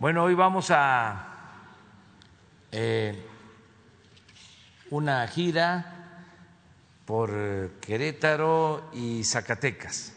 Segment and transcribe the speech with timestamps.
[0.00, 1.24] Bueno, hoy vamos a
[2.72, 3.14] eh,
[4.90, 6.18] una gira
[7.06, 10.12] por Querétaro y Zacatecas.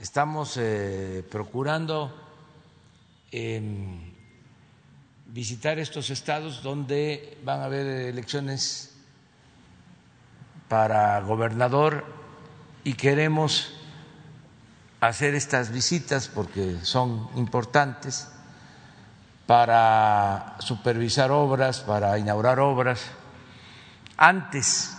[0.00, 2.14] Estamos eh, procurando
[3.32, 4.14] em,
[5.26, 8.94] visitar estos estados donde van a haber elecciones
[10.68, 12.04] para gobernador
[12.84, 13.77] y queremos
[15.00, 18.28] hacer estas visitas porque son importantes
[19.46, 23.06] para supervisar obras, para inaugurar obras,
[24.16, 24.96] antes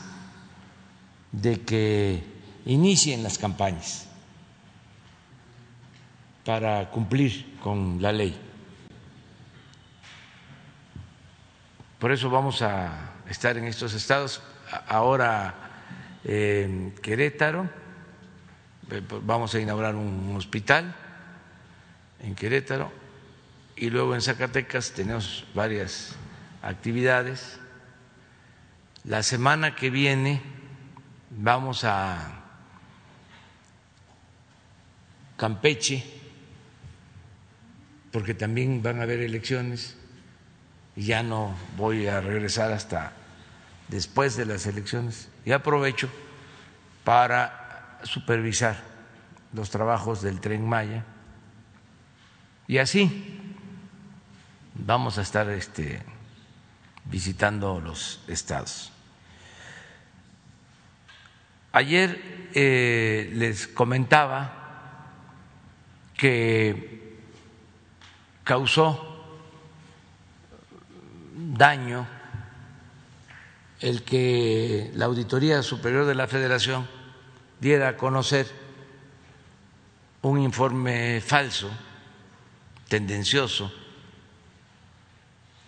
[1.31, 2.23] de que
[2.66, 4.07] inicien las campañas,
[6.45, 8.40] para cumplir con la ley.
[11.99, 14.41] Por eso vamos a estar en estos estados,
[14.88, 15.54] ahora
[16.23, 17.70] en Querétaro,
[19.23, 20.95] vamos a inaugurar un hospital
[22.21, 22.91] en Querétaro,
[23.75, 26.15] y luego en Zacatecas tenemos varias
[26.62, 27.59] actividades.
[29.05, 30.41] La semana que viene
[31.29, 32.41] vamos a
[35.37, 36.03] Campeche,
[38.12, 39.96] porque también van a haber elecciones
[40.98, 43.13] y ya no voy a regresar hasta
[43.87, 45.29] después de las elecciones.
[45.46, 46.09] Y aprovecho
[47.05, 47.68] para
[48.04, 48.78] supervisar
[49.54, 51.05] los trabajos del tren Maya.
[52.68, 53.55] Y así
[54.76, 56.02] vamos a estar este,
[57.05, 58.92] visitando los estados.
[61.72, 64.56] Ayer eh, les comentaba
[66.18, 67.18] que
[68.44, 69.06] causó
[71.36, 72.08] daño
[73.80, 76.99] el que la Auditoría Superior de la Federación
[77.59, 78.47] diera a conocer
[80.22, 81.69] un informe falso,
[82.88, 83.72] tendencioso,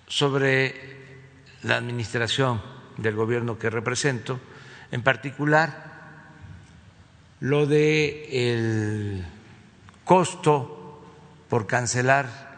[0.08, 0.75] sobre
[1.64, 2.62] la administración
[2.97, 4.39] del gobierno que represento,
[4.91, 5.91] en particular
[7.40, 9.25] lo de el
[10.03, 11.02] costo
[11.50, 12.52] por cancelar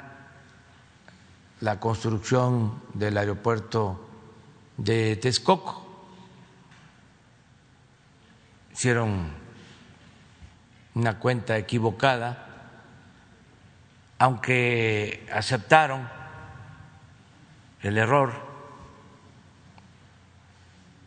[1.61, 4.09] la construcción del aeropuerto
[4.77, 5.82] de Texcoco.
[8.73, 9.31] Hicieron
[10.95, 12.47] una cuenta equivocada,
[14.19, 16.09] aunque aceptaron
[17.81, 18.33] el error,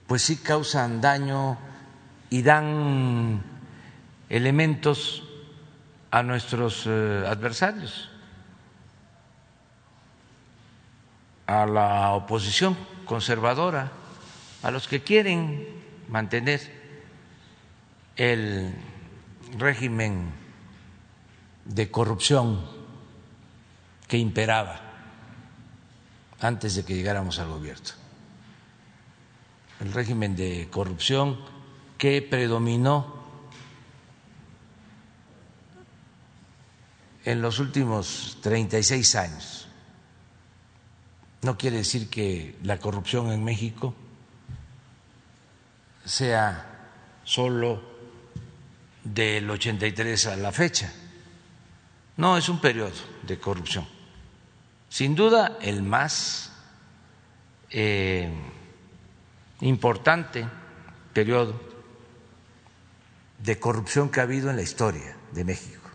[0.06, 1.58] pues sí causan daño
[2.30, 3.42] y dan
[4.28, 5.24] elementos
[6.10, 8.10] a nuestros eh, adversarios,
[11.46, 13.90] a la oposición conservadora,
[14.62, 15.66] a los que quieren
[16.08, 16.85] mantener
[18.16, 18.74] el
[19.58, 20.32] régimen
[21.64, 22.64] de corrupción
[24.08, 24.80] que imperaba
[26.40, 27.90] antes de que llegáramos al gobierno.
[29.80, 31.38] El régimen de corrupción
[31.98, 33.16] que predominó
[37.24, 39.68] en los últimos 36 años.
[41.42, 43.94] No quiere decir que la corrupción en México
[46.04, 46.88] sea
[47.24, 47.95] solo
[49.14, 50.92] del 83 a la fecha.
[52.16, 53.96] No, es un periodo de corrupción
[54.88, 56.50] sin duda, el más
[57.70, 58.30] eh,
[59.60, 60.46] importante
[61.12, 61.60] periodo
[63.38, 65.90] de corrupción que ha habido en la historia de México.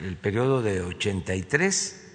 [0.00, 2.10] El periodo de 83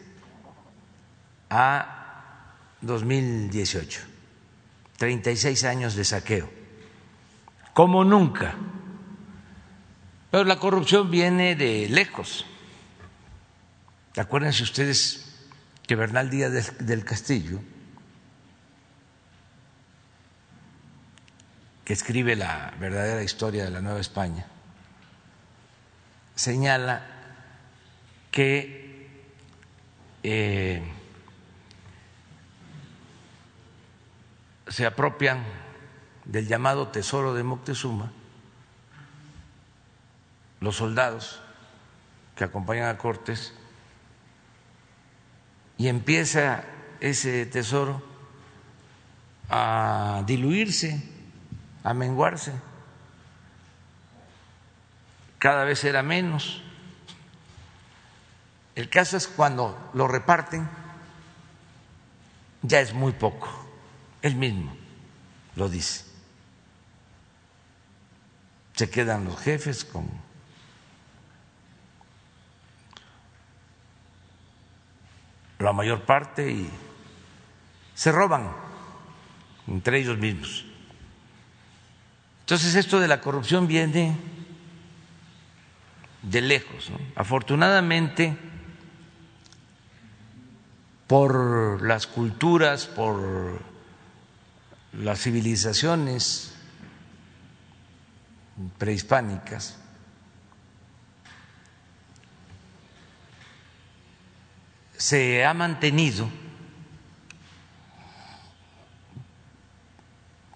[1.50, 4.02] a 2018,
[4.98, 6.50] 36 años de saqueo,
[7.79, 8.56] como nunca.
[10.29, 12.45] Pero la corrupción viene de lejos
[14.17, 15.47] Acuérdense ustedes
[15.88, 17.62] que Bernal Díaz del Castillo,
[21.85, 24.46] que escribe la verdadera historia de la Nueva España,
[26.35, 27.06] señala
[28.29, 29.08] que
[30.23, 30.84] eh,
[34.67, 35.69] se apropian
[36.29, 38.11] del llamado tesoro de Moctezuma
[40.59, 41.41] los soldados
[42.35, 43.53] que acompañan a Cortés
[45.78, 46.64] y empieza
[46.99, 48.03] ese tesoro
[49.49, 51.02] a diluirse,
[51.84, 52.53] a menguarse.
[55.40, 56.61] Cada vez era menos.
[58.75, 60.70] El caso es cuando lo reparten,
[62.61, 63.47] ya es muy poco.
[64.22, 64.75] Él mismo
[65.55, 66.09] lo dice
[68.79, 70.09] se quedan los jefes con
[75.59, 76.70] la mayor parte y
[77.93, 78.49] se roban
[79.67, 80.64] entre ellos mismos.
[82.40, 84.16] Entonces esto de la corrupción viene
[86.22, 86.90] de lejos.
[87.17, 88.37] Afortunadamente,
[91.05, 93.59] por las culturas, por
[94.93, 96.55] las civilizaciones,
[98.78, 99.78] prehispánicas,
[104.97, 106.29] se ha mantenido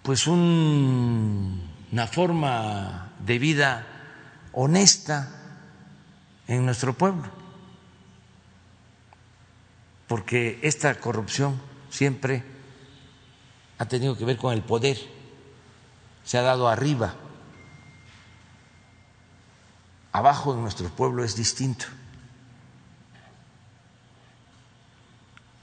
[0.02, 3.86] pues una forma de vida
[4.52, 5.30] honesta
[6.46, 7.24] en nuestro pueblo,
[10.06, 11.58] porque esta corrupción
[11.88, 12.44] siempre
[13.78, 14.98] ha tenido que ver con el poder,
[16.22, 17.14] se ha dado arriba,
[20.14, 21.84] abajo en nuestro pueblo es distinto.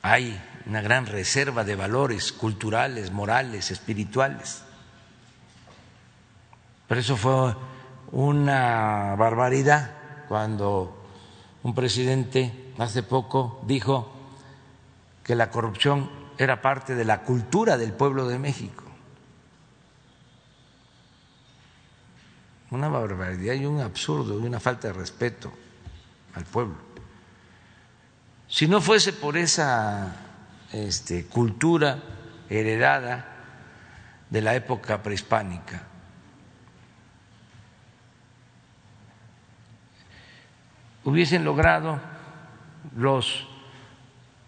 [0.02, 4.64] hay una gran reserva de valores culturales, morales, espirituales.
[6.88, 7.56] Por eso fue
[8.12, 9.92] una barbaridad
[10.28, 11.06] cuando
[11.64, 14.12] un presidente hace poco dijo
[15.24, 18.84] que la corrupción era parte de la cultura del pueblo de México.
[22.72, 25.52] Una barbaridad y un absurdo y una falta de respeto
[26.34, 26.76] al pueblo.
[28.48, 30.16] Si no fuese por esa
[30.72, 32.00] este, cultura
[32.50, 33.28] heredada
[34.30, 35.84] de la época prehispánica,
[41.04, 42.00] hubiesen logrado
[42.96, 43.48] los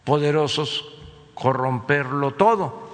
[0.04, 0.86] poderosos
[1.34, 2.90] corromperlo todo,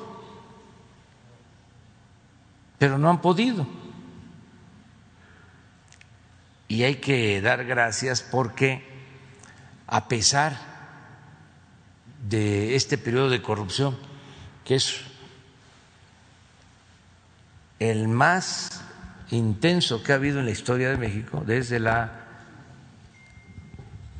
[2.77, 3.78] pero no han podido.
[6.69, 8.83] Y hay que dar gracias porque
[9.87, 10.55] a pesar
[12.29, 13.97] de este periodo de corrupción,
[14.63, 15.01] que es
[17.79, 18.81] el más
[19.31, 22.11] intenso que ha habido en la historia de México desde la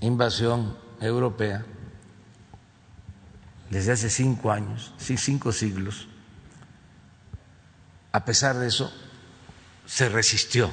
[0.01, 1.63] invasión europea,
[3.69, 6.07] desde hace cinco años, cinco siglos,
[8.11, 8.91] a pesar de eso,
[9.85, 10.71] se resistió.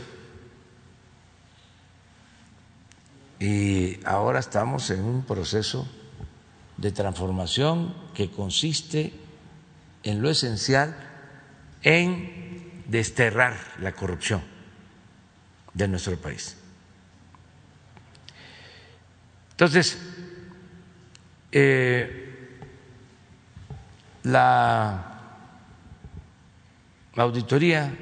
[3.39, 5.87] Y ahora estamos en un proceso
[6.77, 9.13] de transformación que consiste
[10.03, 10.97] en lo esencial
[11.83, 14.43] en desterrar la corrupción
[15.75, 16.57] de nuestro país.
[19.51, 19.99] Entonces,
[21.53, 22.59] eh,
[24.23, 25.21] la
[27.17, 27.93] auditoría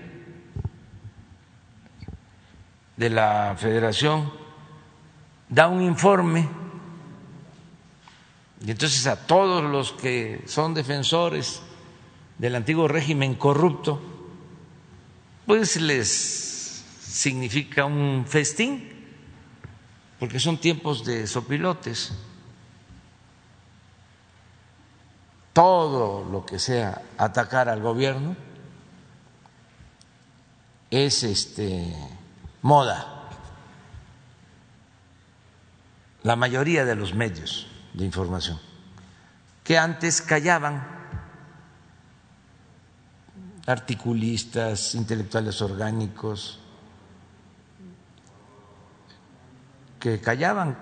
[2.96, 4.43] de la Federación
[5.48, 6.48] da un informe
[8.66, 11.60] y entonces a todos los que son defensores
[12.38, 14.00] del antiguo régimen corrupto,
[15.46, 16.08] pues les
[17.02, 18.90] significa un festín,
[20.18, 22.12] porque son tiempos de sopilotes.
[25.52, 28.34] Todo lo que sea atacar al gobierno
[30.90, 31.94] es este
[32.62, 33.13] moda.
[36.24, 38.58] La mayoría de los medios de información,
[39.62, 40.84] que antes callaban
[43.66, 46.60] articulistas, intelectuales orgánicos,
[50.00, 50.78] que callaban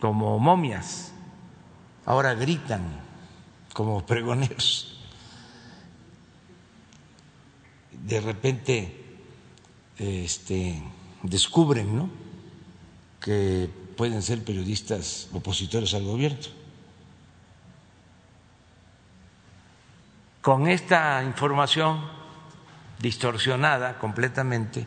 [0.00, 1.12] como momias,
[2.04, 2.82] ahora gritan
[3.72, 4.98] como pregoneros.
[7.90, 9.18] De repente
[9.96, 10.82] este,
[11.22, 12.10] descubren ¿no?
[13.20, 16.38] que pueden ser periodistas opositores al gobierno.
[20.40, 22.00] Con esta información
[22.98, 24.86] distorsionada completamente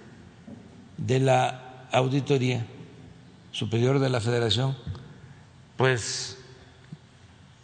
[0.98, 2.66] de la Auditoría
[3.52, 4.76] Superior de la Federación,
[5.78, 6.38] pues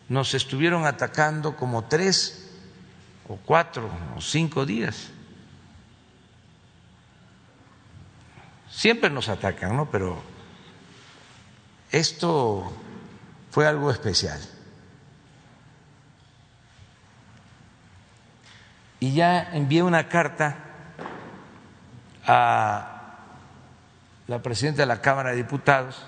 [0.07, 2.49] nos estuvieron atacando como tres
[3.27, 5.09] o cuatro o cinco días.
[8.69, 9.91] Siempre nos atacan, ¿no?
[9.91, 10.30] Pero
[11.91, 12.71] esto
[13.51, 14.39] fue algo especial.
[18.99, 20.57] Y ya envié una carta
[22.25, 23.01] a
[24.27, 26.05] la presidenta de la Cámara de Diputados,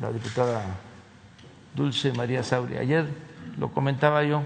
[0.00, 0.64] la diputada
[1.74, 2.78] Dulce María Sauri.
[2.78, 3.06] Ayer
[3.58, 4.42] lo comentaba yo.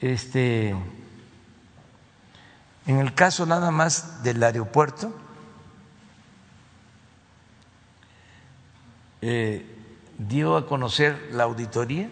[0.00, 0.70] Este,
[2.86, 5.14] en el caso nada más del aeropuerto,
[9.20, 9.66] eh,
[10.18, 12.10] dio a conocer la auditoría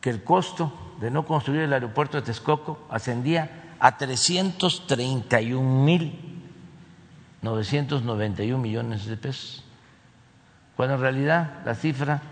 [0.00, 6.32] que el costo de no construir el aeropuerto de Texcoco ascendía a 331 mil
[7.42, 9.64] 991 millones de pesos,
[10.76, 12.22] cuando en realidad la cifra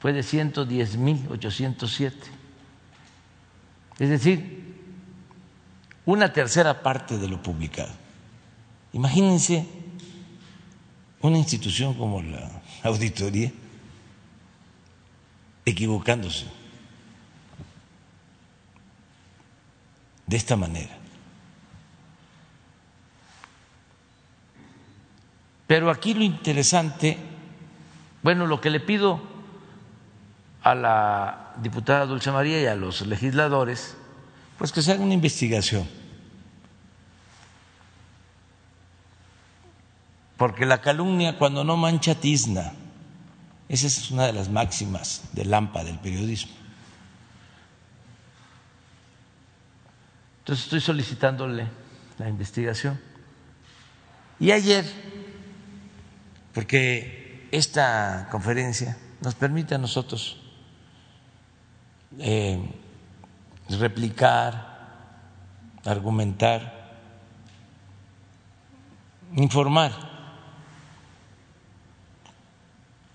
[0.00, 2.16] fue de 110 mil 807.
[3.98, 4.82] Es decir,
[6.04, 7.92] una tercera parte de lo publicado.
[8.92, 9.66] Imagínense
[11.22, 12.50] una institución como la
[12.82, 13.52] auditoría
[15.64, 16.46] equivocándose
[20.26, 20.96] de esta manera.
[25.66, 27.16] Pero aquí lo interesante,
[28.22, 29.20] bueno, lo que le pido
[30.62, 33.96] a la diputada Dulce María y a los legisladores,
[34.58, 35.88] pues que se haga una investigación.
[40.36, 42.72] Porque la calumnia cuando no mancha tizna,
[43.68, 46.52] esa es una de las máximas del AMPA, del periodismo.
[50.40, 51.66] Entonces estoy solicitándole
[52.18, 53.00] la investigación.
[54.38, 54.84] Y ayer
[56.56, 60.38] porque esta conferencia nos permite a nosotros
[62.18, 62.58] eh,
[63.68, 64.88] replicar,
[65.84, 66.94] argumentar,
[69.34, 70.15] informar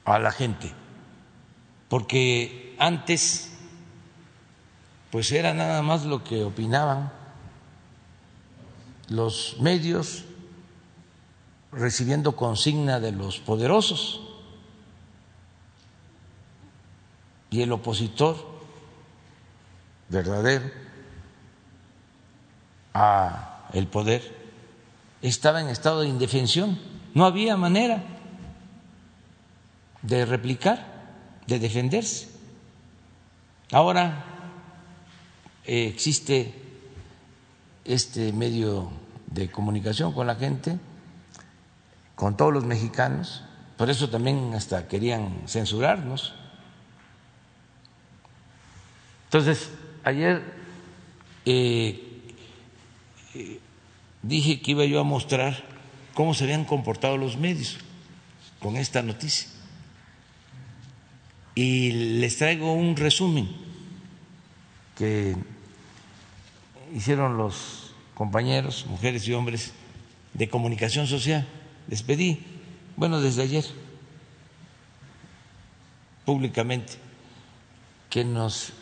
[0.05, 0.74] a la gente,
[1.89, 3.51] porque antes
[5.12, 7.12] pues era nada más lo que opinaban
[9.10, 10.24] los medios
[11.72, 14.22] recibiendo consigna de los poderosos.
[17.50, 18.38] Y el opositor
[20.08, 20.72] verdadero
[22.93, 24.38] a el poder
[25.22, 26.79] estaba en estado de indefensión,
[27.13, 28.01] no había manera
[30.01, 32.29] de replicar, de defenderse.
[33.72, 34.25] Ahora
[35.65, 36.53] eh, existe
[37.86, 38.91] este medio
[39.27, 40.77] de comunicación con la gente
[42.22, 43.41] con todos los mexicanos,
[43.77, 46.36] por eso también hasta querían censurarnos.
[49.24, 49.72] Entonces,
[50.03, 50.43] ayer
[51.48, 52.22] eh,
[53.34, 53.60] eh,
[54.22, 55.63] dije que iba yo a mostrar
[56.13, 57.79] cómo se habían comportado los medios
[58.60, 59.50] con esta noticia.
[61.61, 63.47] Y les traigo un resumen
[64.97, 65.35] que
[66.95, 69.71] hicieron los compañeros, mujeres y hombres
[70.33, 71.47] de comunicación social.
[71.87, 72.39] Les pedí,
[72.95, 73.63] bueno, desde ayer,
[76.25, 76.93] públicamente,
[78.09, 78.73] que nos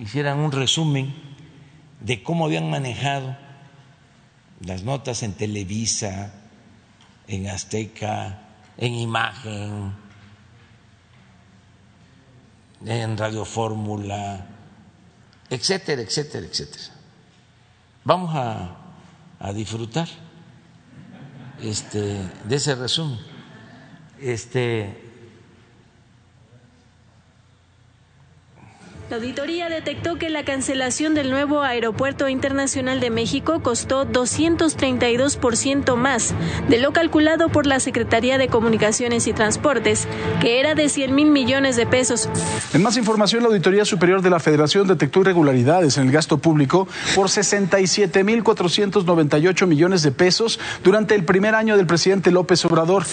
[0.00, 1.12] hicieran un resumen
[1.98, 3.36] de cómo habían manejado
[4.60, 6.32] las notas en Televisa,
[7.26, 8.38] en Azteca,
[8.76, 10.09] en Imagen,
[12.86, 14.46] en Radio Fórmula,
[15.48, 16.84] etcétera, etcétera, etcétera.
[18.04, 18.76] Vamos a,
[19.38, 20.08] a disfrutar
[21.62, 23.18] este, de ese resumen.
[24.18, 25.09] Este,
[29.10, 36.32] La auditoría detectó que la cancelación del nuevo Aeropuerto Internacional de México costó 232% más
[36.68, 40.06] de lo calculado por la Secretaría de Comunicaciones y Transportes,
[40.40, 42.28] que era de 100 mil millones de pesos.
[42.72, 46.86] En más información, la Auditoría Superior de la Federación detectó irregularidades en el gasto público
[47.16, 53.04] por 67 mil 498 millones de pesos durante el primer año del presidente López Obrador.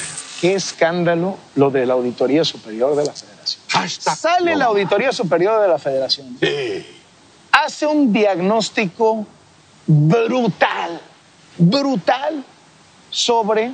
[0.42, 3.37] Qué escándalo lo de la Auditoría Superior de la Federación.
[4.00, 6.38] Sale la Auditoría Superior de la Federación.
[7.52, 9.26] Hace un diagnóstico
[9.86, 11.02] brutal,
[11.58, 12.44] brutal
[13.10, 13.72] sobre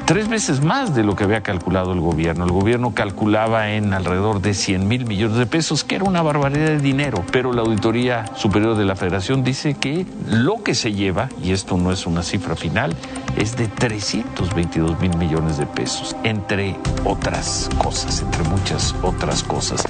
[0.04, 2.44] tres veces más de lo que había calculado el gobierno.
[2.44, 6.66] El gobierno calculaba en alrededor de 100 mil millones de pesos, que era una barbaridad
[6.66, 11.28] de dinero, pero la Auditoría Superior de la Federación dice que lo que se lleva,
[11.42, 12.94] y esto no es una cifra final,
[13.36, 19.84] es de 322 mil millones de pesos, entre otras cosas, entre muchas otras cosas.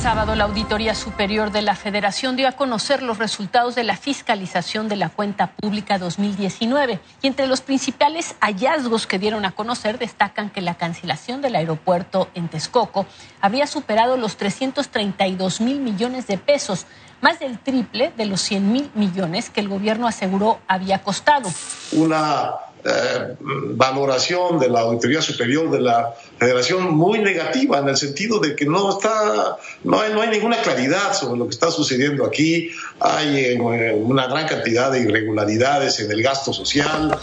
[0.00, 4.88] Sábado, la Auditoría Superior de la Federación dio a conocer los resultados de la fiscalización
[4.88, 10.48] de la cuenta pública 2019 y entre los principales hallazgos que dieron a conocer destacan
[10.48, 13.04] que la cancelación del aeropuerto en Texcoco
[13.42, 16.86] habría superado los 332 mil millones de pesos,
[17.20, 21.50] más del triple de los 100 mil millones que el gobierno aseguró había costado.
[21.92, 22.52] Una
[22.84, 28.56] eh, valoración de la Auditoría Superior de la Federación muy negativa en el sentido de
[28.56, 32.70] que no está, no hay, no hay ninguna claridad sobre lo que está sucediendo aquí,
[32.98, 37.18] hay eh, una gran cantidad de irregularidades en el gasto social.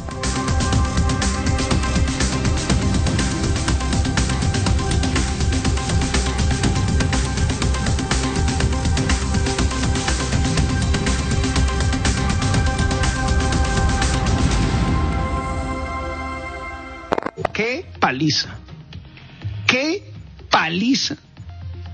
[18.08, 18.56] Paliza,
[19.68, 20.02] qué
[20.50, 21.18] paliza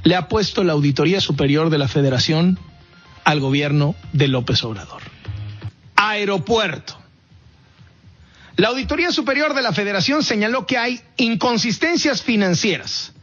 [0.03, 2.60] le ha puesto la Auditoría Superior de la Federación
[3.23, 5.02] al gobierno de López Obrador.
[5.95, 6.99] Aeropuerto.
[8.58, 13.13] La Auditoría Superior de la Federación señaló que hay inconsistencias financieras.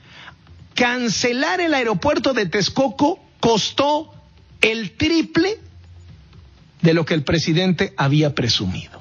[0.74, 4.12] Cancelar el aeropuerto de Texcoco costó
[4.62, 5.60] el triple
[6.82, 8.99] de lo que el presidente había presumido.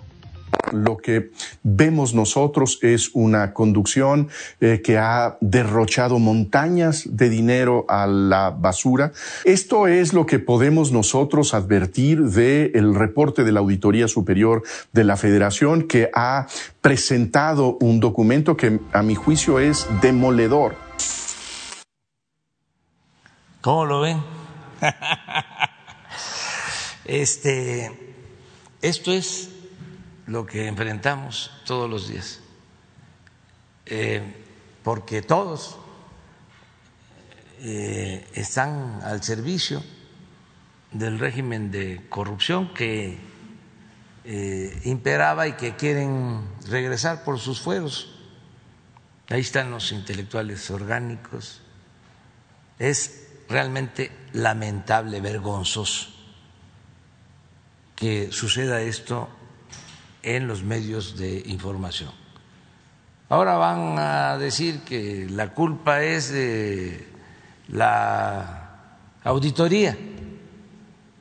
[0.72, 1.32] Lo que
[1.64, 4.30] vemos nosotros es una conducción
[4.62, 9.12] eh, que ha derrochado montañas de dinero a la basura.
[9.46, 15.18] Esto es lo que podemos nosotros advertir del reporte de la Auditoría Superior de la
[15.18, 16.48] Federación que ha
[16.82, 20.76] presentado un documento que a mi juicio es demoledor.
[23.62, 24.24] ¿Cómo lo ven?
[27.06, 27.92] este,
[28.82, 29.50] esto es
[30.30, 32.40] lo que enfrentamos todos los días,
[33.88, 34.22] eh,
[34.84, 35.78] porque todos
[37.62, 39.84] eh, están al servicio
[40.92, 43.18] del régimen de corrupción que
[44.24, 48.16] eh, imperaba y que quieren regresar por sus fueros.
[49.30, 51.62] Ahí están los intelectuales orgánicos.
[52.78, 56.20] Es realmente lamentable, vergonzoso
[57.96, 59.28] que suceda esto
[60.24, 62.12] en los medios de información.
[63.30, 67.08] Ahora van a decir que la culpa es de
[67.68, 68.70] la
[69.24, 69.96] auditoría,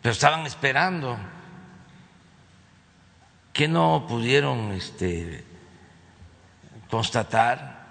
[0.01, 1.19] pero estaban esperando
[3.53, 5.45] que no pudieron este,
[6.89, 7.87] constatar,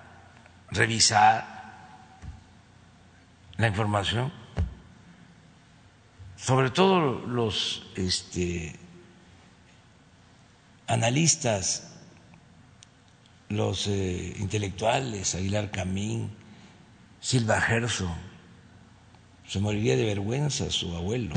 [0.72, 1.58] revisar
[3.58, 4.32] la información,
[6.38, 8.80] sobre todo los este,
[10.88, 11.91] analistas,
[13.50, 16.32] los eh, intelectuales, Aguilar Camín,
[17.19, 18.10] Silva Gerso,
[19.47, 21.36] se moriría de vergüenza su abuelo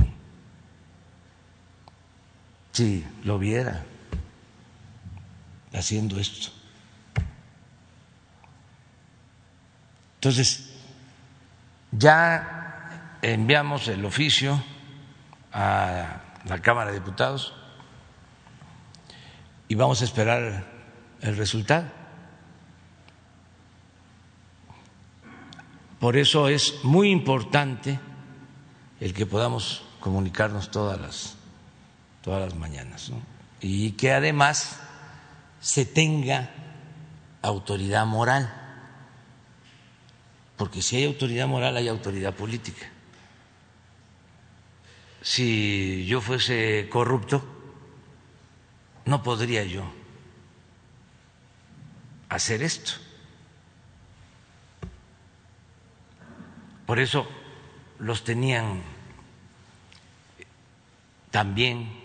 [2.73, 3.85] si lo viera
[5.73, 6.51] haciendo esto.
[10.17, 10.71] Entonces,
[11.93, 14.63] ya enviamos el oficio
[15.53, 17.55] a la Cámara de Diputados
[19.71, 20.65] y vamos a esperar
[21.23, 21.87] el resultado.
[26.01, 28.01] Por eso es muy importante
[28.99, 31.37] el que podamos comunicarnos todas las,
[32.21, 33.13] todas las mañanas
[33.61, 34.81] y que además
[35.61, 36.51] se tenga
[37.41, 38.53] autoridad moral,
[40.57, 42.91] porque si hay autoridad moral hay autoridad política.
[45.23, 47.60] Si yo fuese corrupto,
[49.05, 49.85] no podría yo
[52.29, 52.93] hacer esto.
[56.87, 57.29] Por eso
[57.99, 58.83] los tenían
[61.31, 62.01] también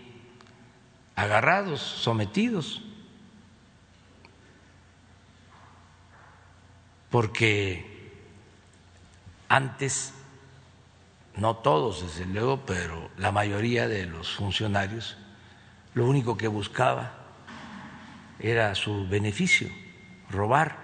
[1.15, 2.81] agarrados, sometidos,
[7.09, 7.95] porque
[9.47, 10.13] antes,
[11.35, 15.17] no todos desde luego, pero la mayoría de los funcionarios,
[15.95, 17.13] lo único que buscaba
[18.39, 19.69] era su beneficio,
[20.29, 20.77] robar,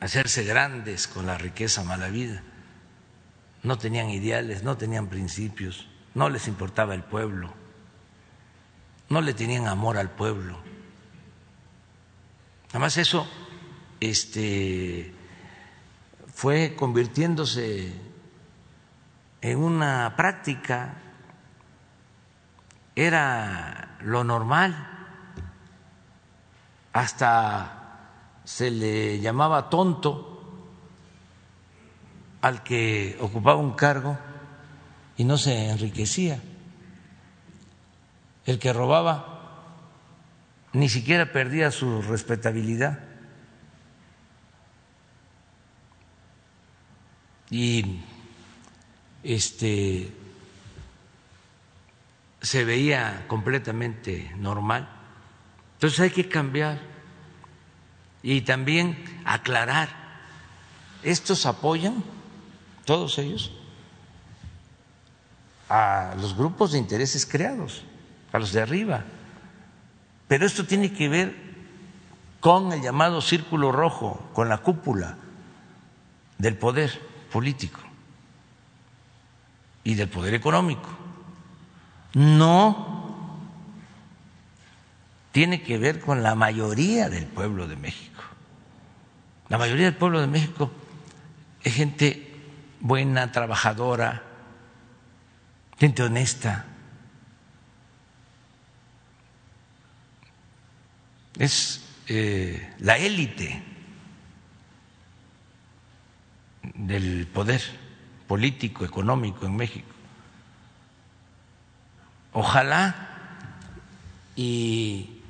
[0.00, 2.42] hacerse grandes con la riqueza mala vida.
[3.62, 7.54] No tenían ideales, no tenían principios, no les importaba el pueblo,
[9.08, 10.58] no le tenían amor al pueblo.
[12.70, 13.26] Además eso
[14.00, 15.14] este,
[16.34, 18.11] fue convirtiéndose
[19.42, 20.94] en una práctica,
[22.94, 24.88] era lo normal,
[26.92, 27.82] hasta
[28.44, 30.28] se le llamaba tonto
[32.40, 34.16] al que ocupaba un cargo
[35.16, 36.40] y no se enriquecía.
[38.46, 39.32] El que robaba
[40.72, 43.00] ni siquiera perdía su respetabilidad.
[47.50, 48.00] Y
[49.22, 50.12] este
[52.40, 54.88] se veía completamente normal.
[55.74, 56.80] Entonces hay que cambiar
[58.22, 59.88] y también aclarar.
[61.02, 62.02] ¿Estos apoyan,
[62.84, 63.52] todos ellos,
[65.68, 67.84] a los grupos de intereses creados,
[68.32, 69.04] a los de arriba.
[70.28, 71.34] Pero esto tiene que ver
[72.40, 75.16] con el llamado círculo rojo, con la cúpula
[76.38, 77.00] del poder
[77.32, 77.80] político
[79.84, 80.88] y del poder económico.
[82.14, 83.38] No
[85.32, 88.22] tiene que ver con la mayoría del pueblo de México.
[89.48, 90.70] La mayoría del pueblo de México
[91.62, 92.34] es gente
[92.80, 94.22] buena, trabajadora,
[95.78, 96.66] gente honesta.
[101.38, 103.62] Es eh, la élite
[106.74, 107.81] del poder
[108.32, 109.92] político, económico en México.
[112.32, 112.96] Ojalá
[114.34, 115.20] y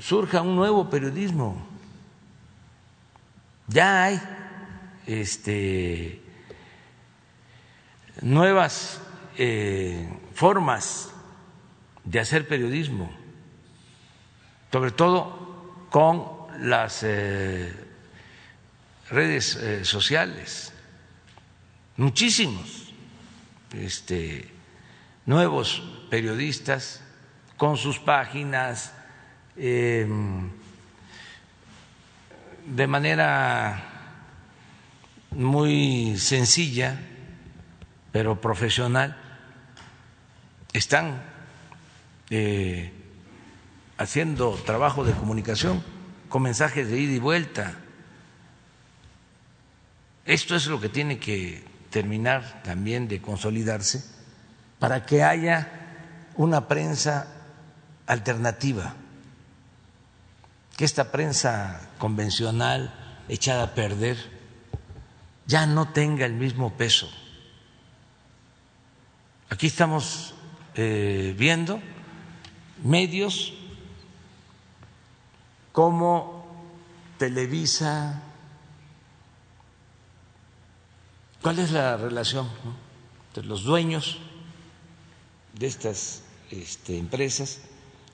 [0.00, 1.64] surja un nuevo periodismo.
[3.68, 4.20] Ya hay
[5.06, 6.20] este,
[8.20, 9.00] nuevas
[9.36, 11.12] eh, formas
[12.02, 13.12] de hacer periodismo,
[14.72, 16.24] sobre todo con
[16.58, 17.72] las eh,
[19.08, 20.72] redes eh, sociales,
[21.98, 22.94] muchísimos
[23.74, 24.48] este,
[25.26, 27.02] nuevos periodistas
[27.58, 28.94] con sus páginas
[29.56, 30.48] em,
[32.64, 33.82] de manera
[35.32, 37.00] muy sencilla,
[38.12, 39.16] pero profesional
[40.72, 41.22] están
[42.30, 42.92] eh,
[43.98, 45.82] haciendo trabajo de comunicación
[46.28, 47.74] con mensajes de ida y vuelta.
[50.24, 54.04] Esto es lo que tiene que terminar también de consolidarse
[54.78, 55.68] para que haya
[56.36, 57.26] una prensa
[58.06, 58.94] alternativa,
[60.76, 62.94] que esta prensa convencional
[63.28, 64.16] echada a perder
[65.46, 67.10] ya no tenga el mismo peso.
[69.50, 70.34] Aquí estamos
[70.74, 71.80] eh, viendo
[72.84, 73.54] medios
[75.72, 76.46] como
[77.18, 78.22] Televisa.
[81.42, 82.48] ¿Cuál es la relación
[83.28, 84.18] entre los dueños
[85.54, 87.60] de estas este, empresas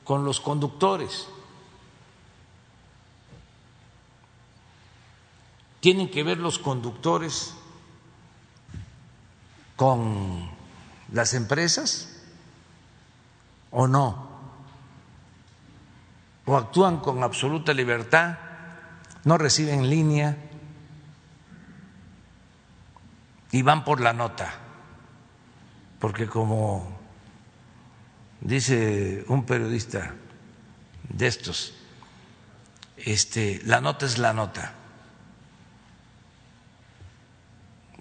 [0.05, 1.27] con los conductores?
[5.81, 7.55] ¿Tienen que ver los conductores
[9.77, 10.51] con
[11.13, 12.15] las empresas?
[13.77, 14.29] o no,
[16.47, 18.39] o actúan con absoluta libertad,
[19.25, 20.44] no reciben línea
[23.55, 24.53] y van por la nota,
[26.01, 26.91] porque como
[28.41, 30.13] dice un periodista
[31.09, 31.73] de estos,
[32.97, 34.75] este, la nota es la nota.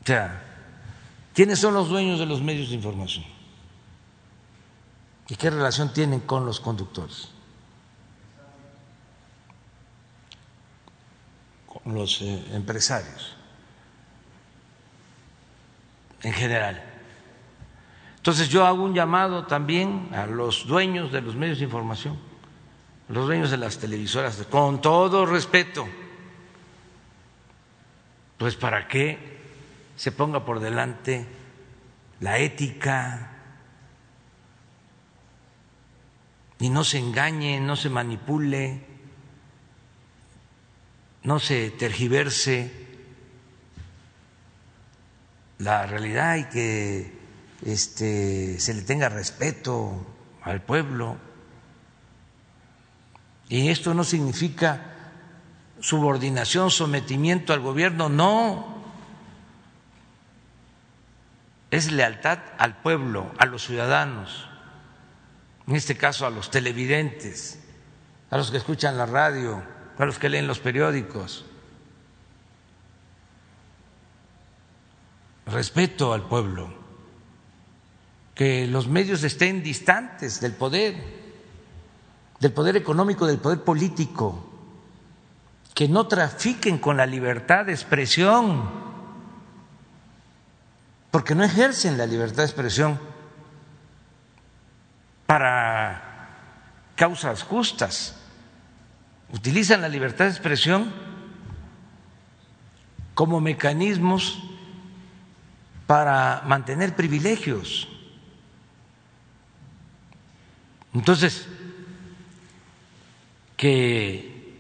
[0.02, 0.42] O sea,
[1.36, 3.24] ¿quiénes son los dueños de los medios de información?
[5.30, 7.30] ¿Y qué relación tienen con los conductores?
[11.68, 13.43] Con los eh, empresarios
[16.24, 16.84] en general.
[18.18, 22.18] Entonces yo hago un llamado también a los dueños de los medios de información,
[23.10, 25.86] los dueños de las televisoras, con todo respeto,
[28.38, 29.42] pues para que
[29.96, 31.28] se ponga por delante
[32.22, 33.30] la ética
[36.60, 38.86] y no se engañe, no se manipule,
[41.24, 42.83] no se tergiverse
[45.64, 47.20] la realidad y que
[47.66, 50.06] este, se le tenga respeto
[50.44, 51.18] al pueblo.
[53.50, 54.94] Y esto no significa
[55.80, 58.84] subordinación, sometimiento al gobierno, no.
[61.72, 64.48] Es lealtad al pueblo, a los ciudadanos,
[65.68, 67.60] en este caso a los televidentes,
[68.30, 69.64] a los que escuchan la radio,
[69.98, 71.46] a los que leen los periódicos.
[75.46, 76.84] Respeto al pueblo
[78.36, 80.96] que los medios estén distantes del poder,
[82.40, 84.50] del poder económico, del poder político,
[85.74, 88.70] que no trafiquen con la libertad de expresión,
[91.12, 93.00] porque no ejercen la libertad de expresión
[95.28, 96.02] para
[96.96, 98.16] causas justas,
[99.32, 100.92] utilizan la libertad de expresión
[103.14, 104.42] como mecanismos
[105.94, 107.88] para mantener privilegios.
[110.92, 111.48] Entonces,
[113.56, 114.56] que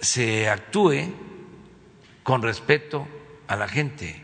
[0.00, 1.12] se actúe
[2.22, 3.06] con respeto
[3.46, 4.22] a la gente,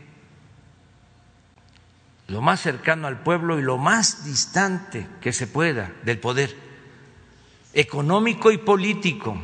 [2.25, 6.55] lo más cercano al pueblo y lo más distante que se pueda del poder
[7.71, 9.37] económico y político,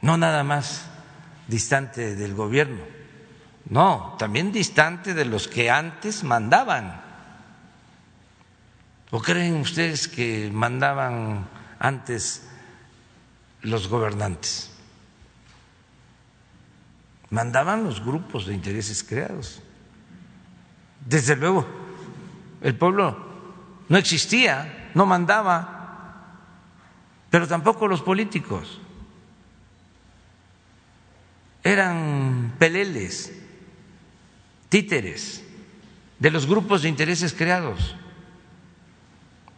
[0.00, 0.90] no nada más
[1.48, 2.96] distante del gobierno
[3.68, 7.02] no, también distante de los que antes mandaban.
[9.10, 12.48] ¿O creen ustedes que mandaban antes
[13.62, 14.70] los gobernantes?
[17.30, 19.60] Mandaban los grupos de intereses creados.
[21.04, 21.66] Desde luego,
[22.60, 23.16] el pueblo
[23.88, 26.22] no existía, no mandaba,
[27.30, 28.80] pero tampoco los políticos.
[31.66, 33.32] Eran peleles
[34.68, 35.42] títeres
[36.16, 37.96] de los grupos de intereses creados.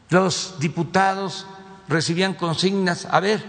[0.08, 1.46] Los diputados
[1.86, 3.44] recibían consignas, a ver,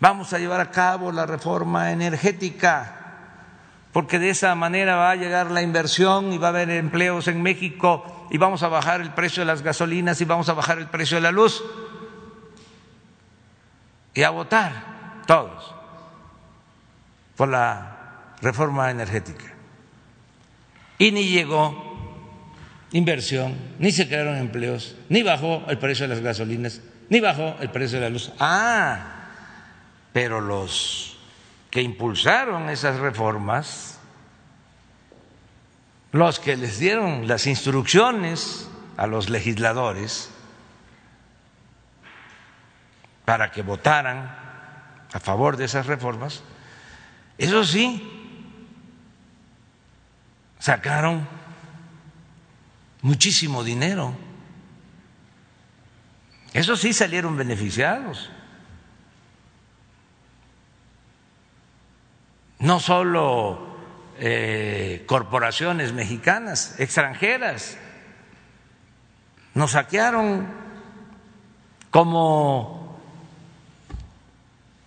[0.00, 2.96] vamos a llevar a cabo la reforma energética,
[3.92, 7.40] porque de esa manera va a llegar la inversión y va a haber empleos en
[7.40, 10.88] México y vamos a bajar el precio de las gasolinas y vamos a bajar el
[10.88, 11.62] precio de la luz.
[14.12, 15.79] Y a votar todos
[17.40, 19.46] por la reforma energética
[20.98, 21.74] y ni llegó
[22.92, 27.70] inversión, ni se crearon empleos, ni bajó el precio de las gasolinas, ni bajó el
[27.70, 28.30] precio de la luz.
[28.38, 29.30] Ah,
[30.12, 31.16] pero los
[31.70, 33.98] que impulsaron esas reformas,
[36.12, 40.30] los que les dieron las instrucciones a los legisladores
[43.24, 44.30] para que votaran
[45.10, 46.42] a favor de esas reformas,
[47.40, 48.06] eso sí,
[50.58, 51.26] sacaron
[53.00, 54.14] muchísimo dinero.
[56.52, 58.30] Eso sí salieron beneficiados.
[62.58, 63.74] No solo
[64.18, 67.78] eh, corporaciones mexicanas, extranjeras,
[69.54, 70.46] nos saquearon
[71.90, 73.00] como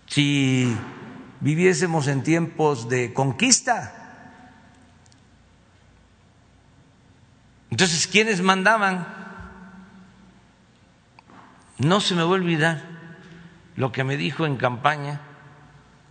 [0.05, 0.77] si
[1.43, 3.99] viviésemos en tiempos de conquista.
[7.69, 9.05] Entonces, ¿quiénes mandaban?
[11.79, 12.81] No se me va a olvidar
[13.75, 15.19] lo que me dijo en campaña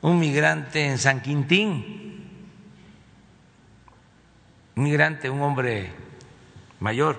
[0.02, 2.28] un migrante en San Quintín,
[4.76, 5.92] un migrante, un hombre
[6.78, 7.18] mayor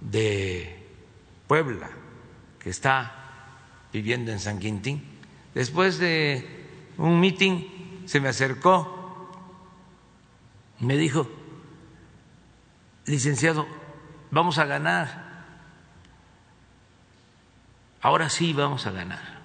[0.00, 0.86] de
[1.46, 1.88] Puebla,
[2.58, 3.14] que está
[3.94, 5.02] viviendo en San Quintín.
[5.54, 6.63] Después de
[6.98, 9.30] un mitin se me acercó,
[10.80, 11.28] me dijo,
[13.06, 13.66] licenciado,
[14.30, 15.24] vamos a ganar.
[18.00, 19.42] Ahora sí vamos a ganar.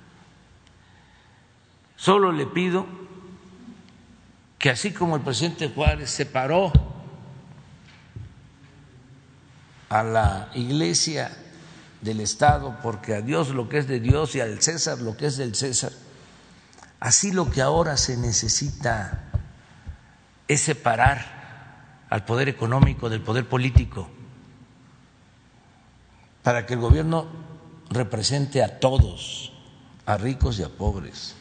[1.95, 2.85] Solo le pido
[4.57, 6.71] que así como el presidente Juárez separó
[9.89, 11.31] a la iglesia
[12.01, 15.27] del Estado, porque a Dios lo que es de Dios y al César lo que
[15.27, 15.91] es del César,
[16.99, 19.23] así lo que ahora se necesita
[20.47, 24.09] es separar al poder económico del poder político,
[26.43, 27.27] para que el gobierno
[27.89, 29.53] represente a todos,
[30.05, 31.35] a ricos y a pobres.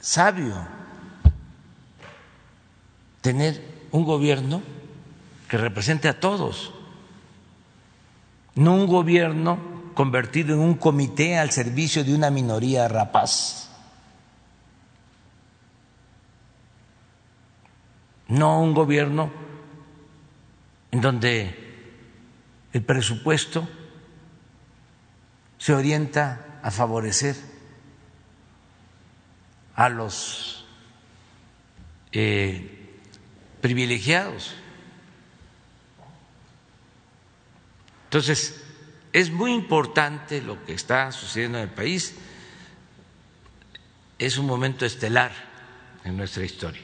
[0.00, 0.54] Sabio
[3.22, 4.60] tener un gobierno
[5.48, 6.74] que represente a todos,
[8.54, 13.70] no un gobierno convertido en un comité al servicio de una minoría rapaz.
[18.28, 19.30] No un gobierno
[20.90, 21.64] en donde
[22.72, 23.68] el presupuesto
[25.58, 27.36] se orienta a favorecer
[29.76, 30.66] a los
[32.12, 32.90] eh,
[33.60, 34.54] privilegiados.
[38.04, 38.63] Entonces,
[39.14, 42.16] es muy importante lo que está sucediendo en el país.
[44.18, 45.30] Es un momento estelar
[46.02, 46.82] en nuestra historia.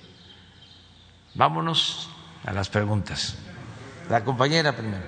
[1.34, 2.08] Vámonos
[2.44, 3.36] a las preguntas.
[4.08, 5.02] La compañera primero.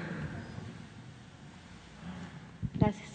[2.75, 3.09] Gracias.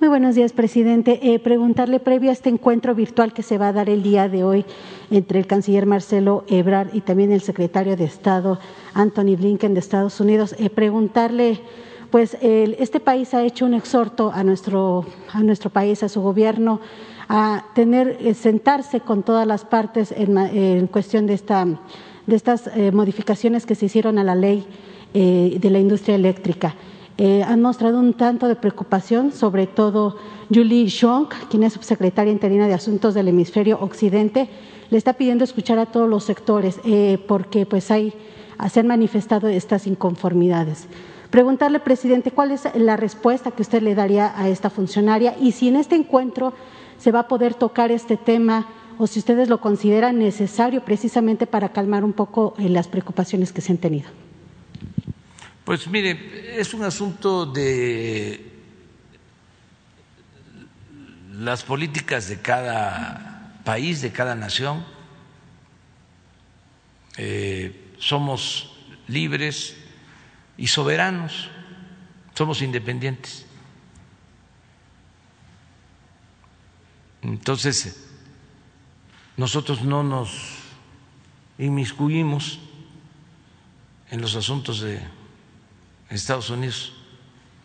[0.00, 1.34] Muy buenos días, presidente.
[1.34, 4.42] Eh, preguntarle, previo a este encuentro virtual que se va a dar el día de
[4.42, 4.64] hoy
[5.10, 8.58] entre el canciller Marcelo Ebrard y también el secretario de Estado
[8.94, 11.60] Anthony Blinken de Estados Unidos, eh, preguntarle
[12.14, 16.78] pues este país ha hecho un exhorto a nuestro, a nuestro país, a su gobierno,
[17.28, 22.92] a tener, eh, sentarse con todas las partes en, cuestión de, esta, de estas eh,
[22.92, 24.64] modificaciones que se hicieron a la ley
[25.12, 26.76] eh, de la industria eléctrica.
[27.18, 30.16] han mostrado un tanto de preocupación, sobre todo
[30.54, 34.48] Julie Schonk, quien es subsecretaria interina de Asuntos del Hemisferio Occidente,
[34.88, 36.78] le está pidiendo escuchar a todos los sectores
[37.26, 38.14] porque pues hay,
[38.70, 40.86] se han manifestado estas inconformidades.
[41.34, 45.66] Preguntarle, presidente, cuál es la respuesta que usted le daría a esta funcionaria y si
[45.66, 46.54] en este encuentro
[46.96, 48.68] se va a poder tocar este tema
[48.98, 53.62] o si ustedes lo consideran necesario precisamente para calmar un poco eh, las preocupaciones que
[53.62, 54.08] se han tenido.
[55.64, 58.52] Pues mire, es un asunto de
[61.32, 64.84] las políticas de cada país, de cada nación.
[67.16, 68.76] Eh, somos
[69.08, 69.78] libres
[70.56, 71.48] y soberanos,
[72.34, 73.46] somos independientes.
[77.22, 78.08] Entonces,
[79.36, 80.58] nosotros no nos
[81.58, 82.60] inmiscuimos
[84.10, 85.00] en los asuntos de
[86.10, 86.92] Estados Unidos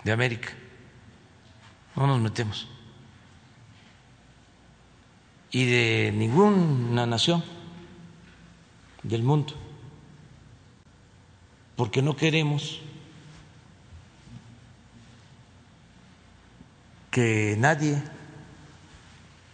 [0.03, 0.53] de América,
[1.95, 2.67] no nos metemos.
[5.51, 7.43] Y de ninguna nación
[9.03, 9.55] del mundo
[11.79, 12.81] porque no queremos
[17.09, 18.03] que nadie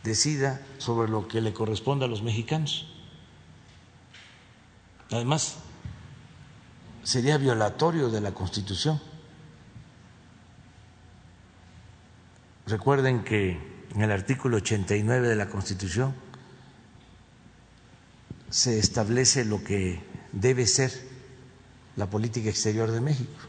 [0.04, 2.88] decida sobre lo que le corresponde a los mexicanos.
[5.12, 5.58] Además,
[7.04, 9.00] sería violatorio de la Constitución.
[12.66, 16.16] Recuerden que en el artículo 89 de la Constitución
[18.50, 21.15] se establece lo que debe ser
[21.96, 23.40] la política exterior de México.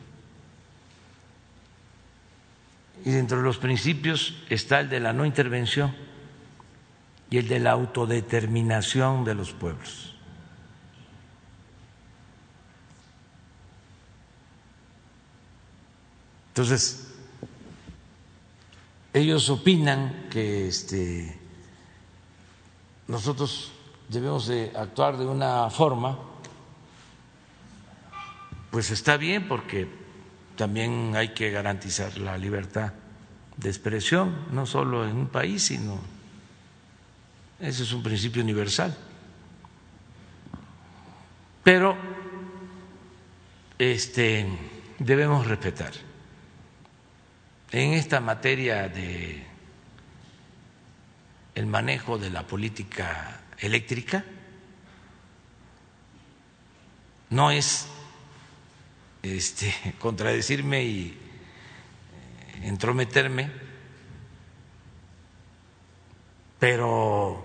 [3.04, 5.94] Y dentro de los principios está el de la no intervención
[7.30, 10.14] y el de la autodeterminación de los pueblos.
[16.48, 17.06] Entonces,
[19.12, 21.38] ellos opinan que este,
[23.08, 23.72] nosotros
[24.08, 26.18] debemos de actuar de una forma
[28.76, 29.88] pues está bien porque
[30.54, 32.92] también hay que garantizar la libertad
[33.56, 35.98] de expresión, no solo en un país, sino
[37.58, 38.94] ese es un principio universal.
[41.64, 41.96] Pero
[43.78, 44.46] este
[44.98, 45.94] debemos respetar.
[47.72, 49.42] En esta materia de
[51.54, 54.22] el manejo de la política eléctrica
[57.30, 57.88] no es
[59.34, 63.50] este, contradecirme y eh, entrometerme,
[66.58, 67.44] pero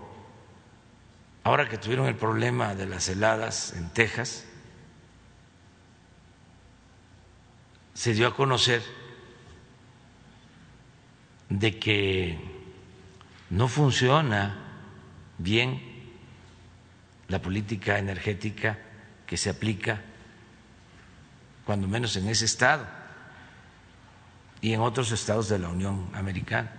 [1.43, 4.45] ahora que tuvieron el problema de las heladas en Texas,
[7.93, 8.81] se dio a conocer
[11.49, 12.39] de que
[13.49, 14.57] no funciona
[15.37, 15.81] bien
[17.27, 18.79] la política energética
[19.25, 20.01] que se aplica
[21.71, 22.85] cuando menos en ese estado
[24.59, 26.69] y en otros estados de la Unión Americana.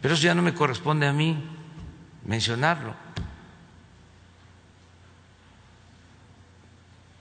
[0.00, 1.44] Pero eso ya no me corresponde a mí
[2.24, 2.94] mencionarlo.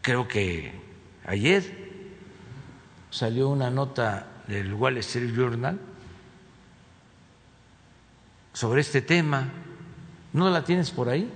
[0.01, 0.79] Creo que
[1.25, 2.13] ayer
[3.11, 5.77] salió una nota del Wall Street Journal
[8.53, 9.49] sobre este tema.
[10.31, 11.29] ¿No la tienes por ahí?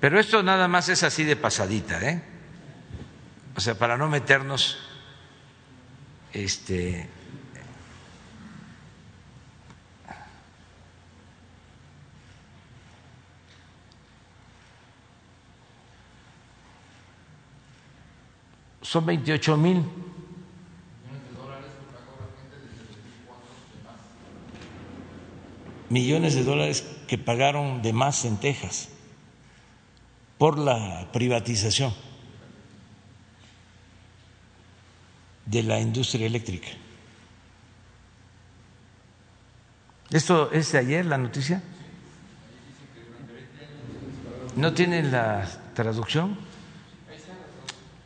[0.00, 2.34] Pero esto nada más es así de pasadita, ¿eh?
[3.56, 4.76] O sea, para no meternos
[6.32, 7.08] este
[18.82, 19.84] son 28 mil.
[25.88, 28.90] Millones de dólares que pagaron de más en Texas
[30.36, 31.94] por la privatización
[35.46, 36.68] de la industria eléctrica.
[40.10, 41.62] ¿Esto es de ayer la noticia?
[44.56, 46.38] ¿No tienen la traducción?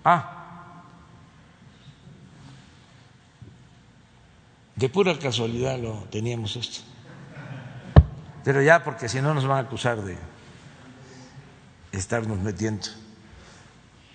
[0.05, 0.37] Ah.
[4.77, 6.81] De pura casualidad lo teníamos esto.
[8.45, 10.17] Pero ya, porque si no nos van a acusar de
[11.93, 12.87] estarnos metiendo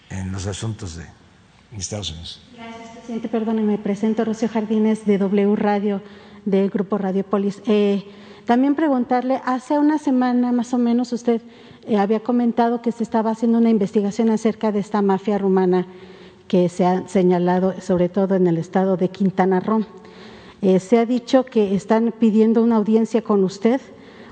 [0.10, 1.06] en los asuntos de
[1.78, 2.42] Estados Unidos.
[2.54, 3.30] Gracias, presidente.
[3.30, 6.02] Perdóneme, presento Rocío Jardines de W Radio,
[6.44, 7.62] del Grupo Radiopolis.
[7.68, 8.04] Eh,
[8.46, 11.40] también preguntarle, hace una semana más o menos usted
[11.88, 15.86] eh, había comentado que se estaba haciendo una investigación acerca de esta mafia rumana
[16.48, 19.86] que se ha señalado sobre todo en el estado de Quintana Roo.
[20.64, 23.82] Eh, se ha dicho que están pidiendo una audiencia con usted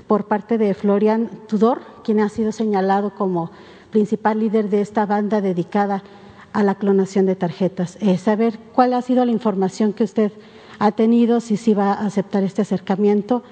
[0.08, 3.52] por parte de Florian Tudor, quien ha sido señalado como
[3.92, 6.02] principal líder de esta banda dedicada
[6.54, 7.98] a la clonación de tarjetas.
[8.00, 10.32] Eh, saber cuál ha sido la información que usted
[10.78, 13.42] ha tenido, si sí va a aceptar este acercamiento,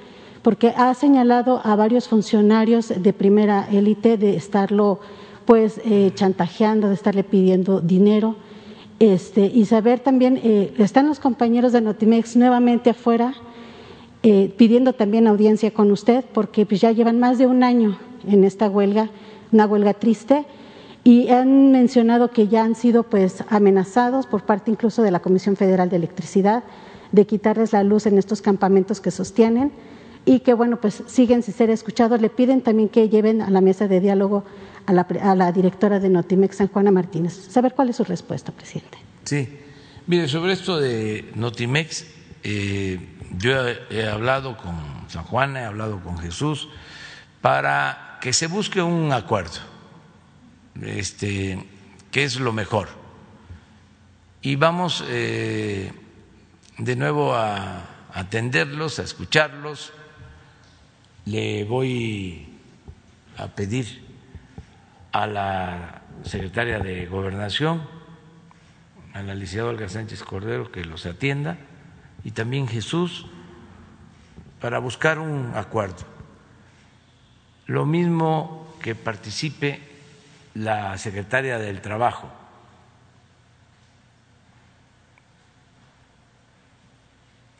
[0.42, 5.00] porque ha señalado a varios funcionarios de primera élite de estarlo
[5.44, 8.36] pues eh, chantajeando, de estarle pidiendo dinero
[9.00, 13.34] este, y saber también, eh, están los compañeros de Notimex nuevamente afuera
[14.56, 18.70] pidiendo también audiencia con usted, porque pues, ya llevan más de un año en esta
[18.70, 19.10] huelga,
[19.50, 20.46] una huelga triste,
[21.04, 25.56] y han mencionado que ya han sido pues amenazados por parte incluso de la Comisión
[25.56, 26.62] Federal de Electricidad
[27.10, 29.72] de quitarles la luz en estos campamentos que sostienen
[30.24, 32.20] y que bueno pues siguen sin ser escuchados.
[32.20, 34.44] Le piden también que lleven a la mesa de diálogo
[34.86, 37.34] a la, directora de Notimex, San Juana Martínez.
[37.34, 38.98] Saber cuál es su respuesta, presidente.
[39.24, 39.48] Sí,
[40.06, 42.06] mire, sobre esto de Notimex,
[42.42, 42.98] eh,
[43.38, 43.52] yo
[43.90, 44.74] he, hablado con
[45.08, 46.68] San Juana, he hablado con Jesús,
[47.40, 49.60] para que se busque un acuerdo,
[50.80, 51.64] este,
[52.10, 52.88] que es lo mejor.
[54.40, 55.92] Y vamos eh,
[56.78, 59.92] de nuevo a atenderlos, a escucharlos.
[61.24, 62.58] Le voy
[63.36, 64.04] a pedir
[65.12, 67.82] a la secretaria de Gobernación,
[69.12, 71.58] a la licenciada Olga Sánchez Cordero, que los atienda,
[72.24, 73.26] y también Jesús,
[74.60, 76.04] para buscar un acuerdo.
[77.66, 79.91] Lo mismo que participe
[80.54, 82.30] la secretaria del Trabajo.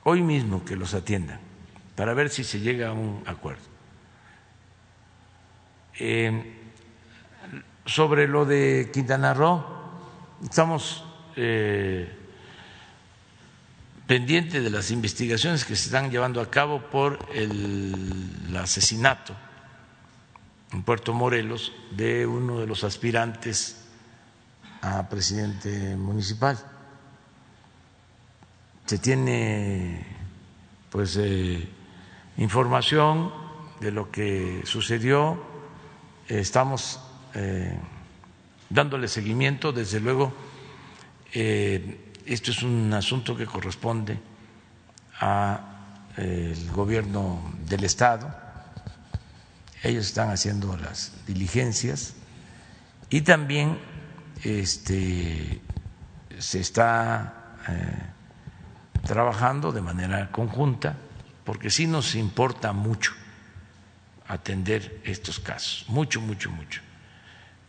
[0.04, 1.40] Hoy mismo que los atiendan,
[1.94, 3.62] para ver si se llega a un acuerdo.
[5.98, 6.58] Eh,
[7.86, 9.64] sobre lo de Quintana Roo,
[10.42, 11.04] estamos
[11.36, 12.10] eh,
[14.06, 19.34] pendientes de las investigaciones que se están llevando a cabo por el, asesinato
[20.72, 23.84] en Puerto Morelos de uno de los aspirantes
[24.80, 26.58] a presidente municipal.
[28.86, 30.04] Se tiene
[30.90, 31.68] pues eh,
[32.36, 33.32] información
[33.80, 35.42] de lo que sucedió,
[36.28, 37.00] estamos
[37.34, 37.78] eh,
[38.70, 39.72] dándole seguimiento.
[39.72, 40.32] Desde luego,
[41.32, 44.18] eh, esto es un asunto que corresponde
[45.18, 45.60] al
[46.16, 48.41] eh, gobierno del Estado.
[49.82, 52.14] Ellos están haciendo las diligencias.
[53.10, 53.78] Y también
[54.44, 55.60] este,
[56.38, 57.56] se está
[59.04, 60.96] trabajando de manera conjunta
[61.44, 63.12] porque sí nos importa mucho
[64.28, 66.80] atender estos casos, mucho, mucho, mucho.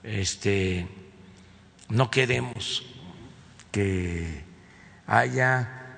[0.04, 0.88] Este,
[1.90, 2.86] no queremos
[3.72, 4.44] que
[5.08, 5.98] haya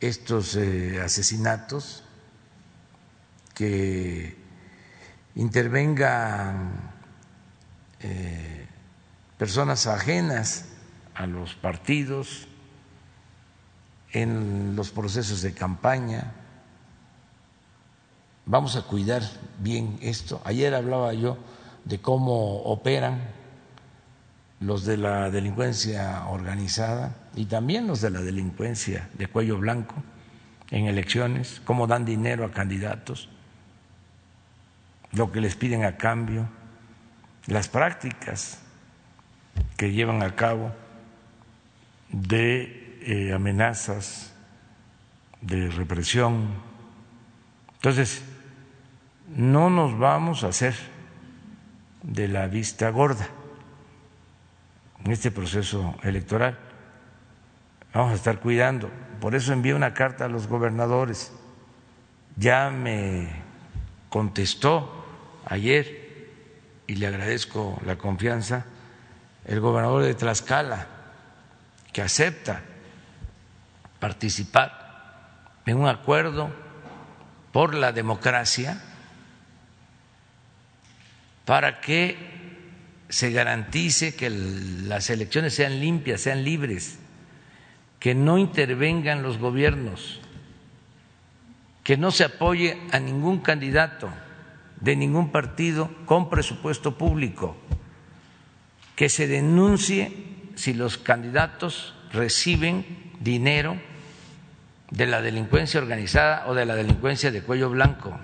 [0.00, 2.04] estos eh, asesinatos,
[3.54, 4.39] que
[5.34, 6.92] intervengan
[8.00, 8.66] eh,
[9.38, 10.66] personas ajenas
[11.14, 12.48] a los partidos
[14.12, 16.32] en los procesos de campaña.
[18.46, 19.22] Vamos a cuidar
[19.58, 20.40] bien esto.
[20.44, 21.38] Ayer hablaba yo
[21.84, 23.20] de cómo operan
[24.60, 29.94] los de la delincuencia organizada y también los de la delincuencia de cuello blanco
[30.70, 33.28] en elecciones, cómo dan dinero a candidatos,
[35.12, 36.48] lo que les piden a cambio,
[37.46, 38.60] las prácticas
[39.76, 40.72] que llevan a cabo
[42.10, 44.32] de eh, amenazas,
[45.40, 46.48] de represión.
[47.74, 48.22] Entonces,
[49.34, 50.74] no nos vamos a hacer
[52.02, 53.28] de la vista gorda
[55.04, 56.58] en este proceso electoral.
[57.94, 58.90] Vamos a estar cuidando.
[59.20, 61.32] Por eso envié una carta a los gobernadores.
[62.36, 63.28] Ya me
[64.08, 64.99] contestó
[65.46, 66.10] ayer
[66.86, 68.66] y le agradezco la confianza
[69.44, 70.86] el gobernador de Tlaxcala,
[71.92, 72.62] que acepta
[73.98, 76.50] participar en un acuerdo
[77.52, 78.80] por la democracia
[81.44, 82.16] para que
[83.08, 86.98] se garantice que las elecciones sean limpias, sean libres,
[87.98, 90.20] que no intervengan los gobiernos,
[91.82, 94.10] que no se apoye a ningún candidato
[94.80, 97.56] de ningún partido con presupuesto público,
[98.96, 100.26] que se denuncie
[100.56, 103.78] si los candidatos reciben dinero
[104.90, 108.18] de la delincuencia organizada o de la delincuencia de cuello blanco,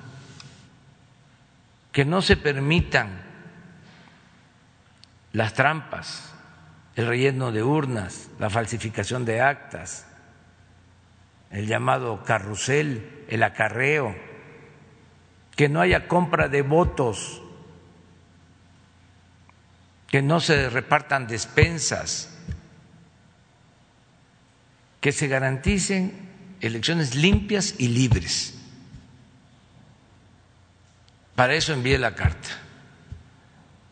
[1.93, 3.23] que no se permitan
[5.33, 6.33] las trampas,
[6.95, 10.07] el relleno de urnas, la falsificación de actas,
[11.51, 14.17] el llamado carrusel, el acarreo,
[15.57, 17.43] que no haya compra de votos,
[20.07, 22.39] que no se repartan despensas,
[25.01, 26.29] que se garanticen
[26.61, 28.55] elecciones limpias y libres.
[31.35, 32.49] Para eso envié la carta.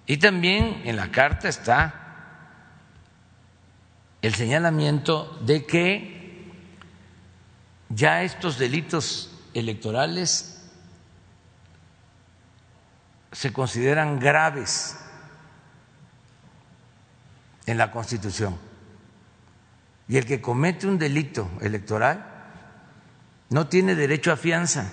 [0.06, 2.00] Y también en la carta está
[4.20, 6.50] el señalamiento de que
[7.88, 10.53] ya estos delitos electorales
[13.34, 14.96] se consideran graves
[17.66, 18.56] en la Constitución.
[20.08, 22.24] Y el que comete un delito electoral
[23.50, 24.92] no tiene derecho a fianza.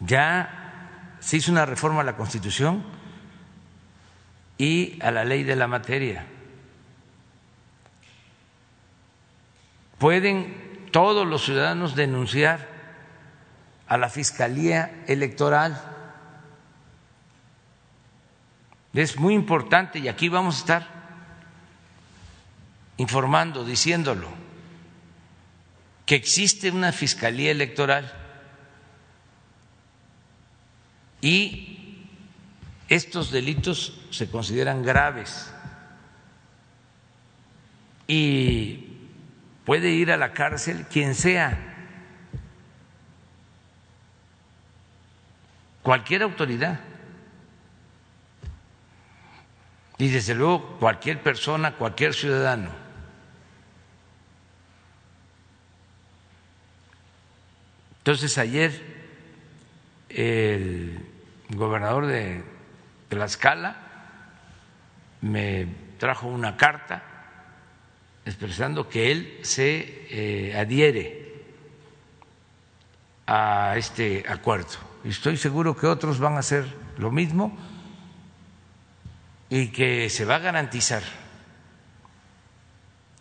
[0.00, 2.84] Ya se hizo una reforma a la Constitución
[4.58, 6.24] y a la ley de la materia.
[9.98, 12.71] Pueden todos los ciudadanos denunciar
[13.92, 15.78] a la Fiscalía Electoral.
[18.94, 20.88] Es muy importante y aquí vamos a estar
[22.96, 24.28] informando, diciéndolo
[26.06, 28.10] que existe una fiscalía electoral
[31.20, 32.06] y
[32.88, 35.52] estos delitos se consideran graves
[38.08, 38.96] y
[39.66, 41.71] puede ir a la cárcel quien sea,
[45.82, 46.80] cualquier autoridad.
[49.98, 52.70] Y desde luego cualquier persona, cualquier ciudadano.
[57.98, 58.82] Entonces ayer
[60.08, 60.98] el
[61.50, 62.42] gobernador de
[63.08, 63.76] Tlaxcala
[65.20, 65.68] me
[65.98, 67.02] trajo una carta
[68.24, 71.44] expresando que él se eh, adhiere
[73.26, 74.91] a este acuerdo.
[75.04, 76.64] Estoy seguro que otros van a hacer
[76.98, 77.56] lo mismo
[79.48, 81.02] y que se va a garantizar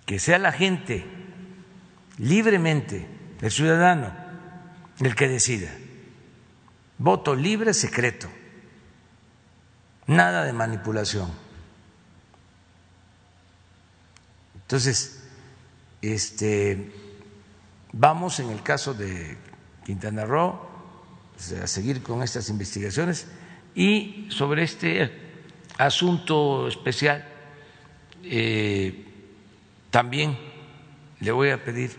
[0.06, 1.06] que sea la gente
[2.18, 3.08] libremente,
[3.40, 4.14] el ciudadano,
[5.00, 5.72] el que decida.
[6.98, 8.30] Voto libre, secreto.
[10.08, 11.32] Nada de manipulación.
[14.56, 15.24] Entonces,
[16.02, 16.92] este,
[17.94, 19.38] vamos en el caso de
[19.86, 20.71] Quintana Roo
[21.64, 23.28] a seguir con estas investigaciones
[23.74, 25.12] y sobre este
[25.78, 27.26] asunto especial
[28.24, 29.06] eh,
[29.90, 30.38] también
[31.20, 31.92] le voy a pedir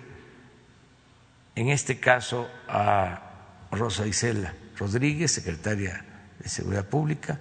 [1.54, 6.04] en este caso a Rosa Isela Rodríguez, secretaria
[6.38, 7.38] de Seguridad Pública,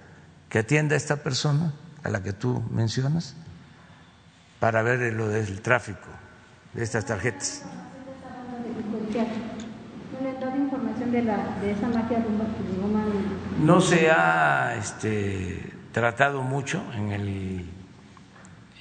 [0.48, 1.74] que atienda a esta persona
[2.04, 3.34] a la que tú mencionas
[4.60, 6.08] para ver lo del tráfico
[6.74, 7.62] de estas tarjetas.
[13.64, 17.66] No se ha este, tratado mucho en el,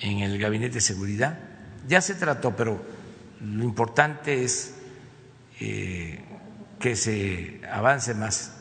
[0.01, 1.37] en el gabinete de seguridad.
[1.87, 2.81] Ya se trató, pero
[3.41, 4.77] lo importante es
[5.59, 6.23] eh,
[6.79, 8.57] que se avance más.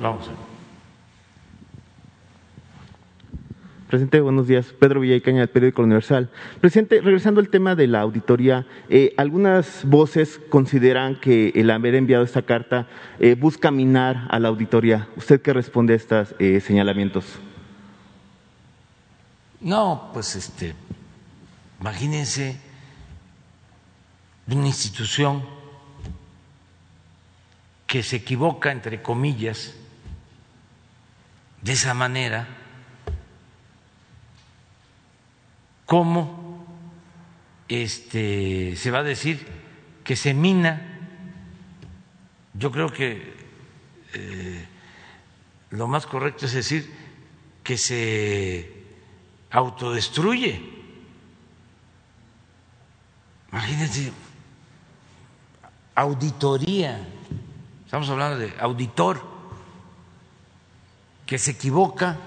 [0.00, 0.30] vamos.
[3.94, 4.74] Presidente, buenos días.
[4.76, 6.28] Pedro Villaicaña, del periódico Universal.
[6.60, 12.24] Presidente, regresando al tema de la auditoría, eh, algunas voces consideran que el haber enviado
[12.24, 12.88] esta carta
[13.20, 15.06] eh, busca minar a la auditoría.
[15.14, 17.38] ¿Usted qué responde a estos eh, señalamientos?
[19.60, 20.74] No, pues este,
[21.80, 22.60] imagínense
[24.48, 25.44] una institución
[27.86, 29.72] que se equivoca, entre comillas,
[31.62, 32.63] de esa manera,
[35.86, 36.64] ¿cómo
[37.68, 39.46] este, se va a decir
[40.02, 41.00] que se mina?
[42.54, 43.34] Yo creo que
[44.14, 44.66] eh,
[45.70, 46.92] lo más correcto es decir
[47.62, 48.70] que se
[49.50, 50.60] autodestruye.
[53.50, 54.12] Imagínense,
[55.94, 57.06] auditoría,
[57.84, 59.22] estamos hablando de auditor
[61.24, 62.18] que se equivoca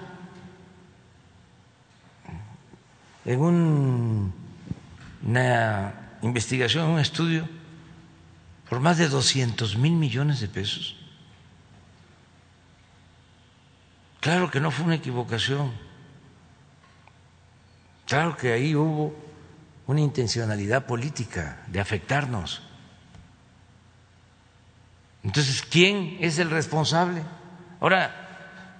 [3.32, 4.32] en
[5.22, 7.48] una investigación, un estudio,
[8.68, 10.96] por más de 200 mil millones de pesos.
[14.20, 15.72] Claro que no fue una equivocación.
[18.06, 19.14] Claro que ahí hubo
[19.86, 22.62] una intencionalidad política de afectarnos.
[25.22, 27.22] Entonces, ¿quién es el responsable?
[27.80, 28.28] Ahora,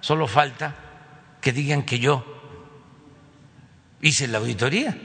[0.01, 0.74] Solo falta
[1.40, 2.38] que digan que yo
[4.01, 4.96] hice la auditoría.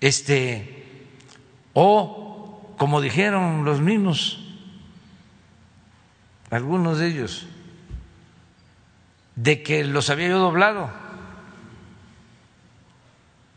[0.00, 1.08] Este,
[1.74, 4.40] o como dijeron los mismos,
[6.50, 7.46] algunos de ellos,
[9.36, 10.90] de que los había yo doblado,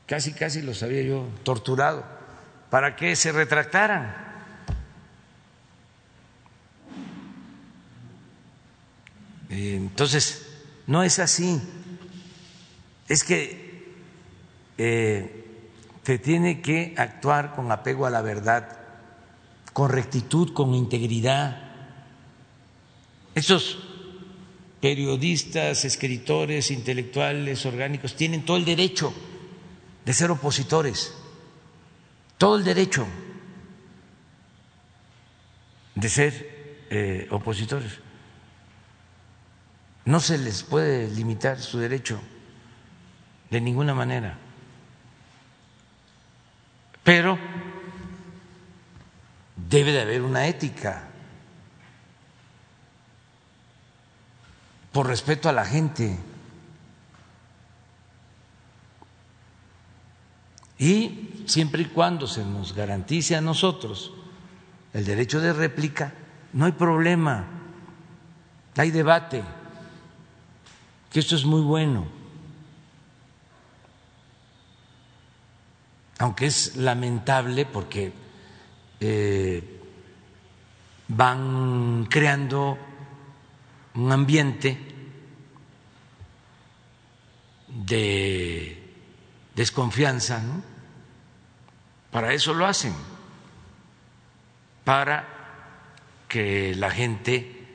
[0.06, 2.06] casi, casi los había yo torturado,
[2.70, 4.16] para que se retractaran.
[9.50, 10.48] Entonces,
[10.88, 11.62] no es así.
[13.08, 13.94] Es que
[14.78, 15.46] eh,
[16.04, 18.78] se tiene que actuar con apego a la verdad,
[19.74, 21.62] con rectitud, con integridad.
[23.34, 23.80] Esos
[24.82, 29.14] periodistas, escritores, intelectuales, orgánicos, tienen todo el derecho
[30.06, 31.14] de ser opositores,
[32.38, 33.06] todo el derecho
[35.96, 38.00] de ser eh, opositores.
[40.06, 42.22] No se les puede limitar su derecho
[43.56, 44.38] de ninguna manera.
[47.06, 47.40] Pero
[49.56, 51.08] debe de haber una ética
[54.92, 56.20] por respeto a la gente.
[60.78, 64.12] Y siempre y cuando se nos garantice a nosotros
[64.92, 66.14] el derecho de réplica,
[66.52, 67.46] no hay problema,
[68.76, 69.46] hay debate
[71.10, 72.15] que esto es muy bueno,
[76.20, 78.14] aunque es lamentable porque
[79.00, 79.82] eh,
[81.08, 82.78] van creando
[83.96, 84.78] un ambiente
[87.68, 88.94] de
[89.56, 90.42] desconfianza.
[92.12, 92.94] Para eso lo hacen,
[94.86, 95.28] para
[96.30, 97.68] que la gente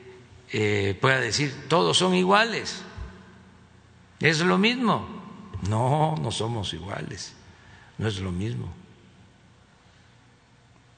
[0.51, 2.81] eh, pueda decir, todos son iguales.
[4.19, 5.07] ¿Es lo mismo?
[5.69, 7.33] No, no somos iguales,
[8.01, 8.67] no es lo mismo.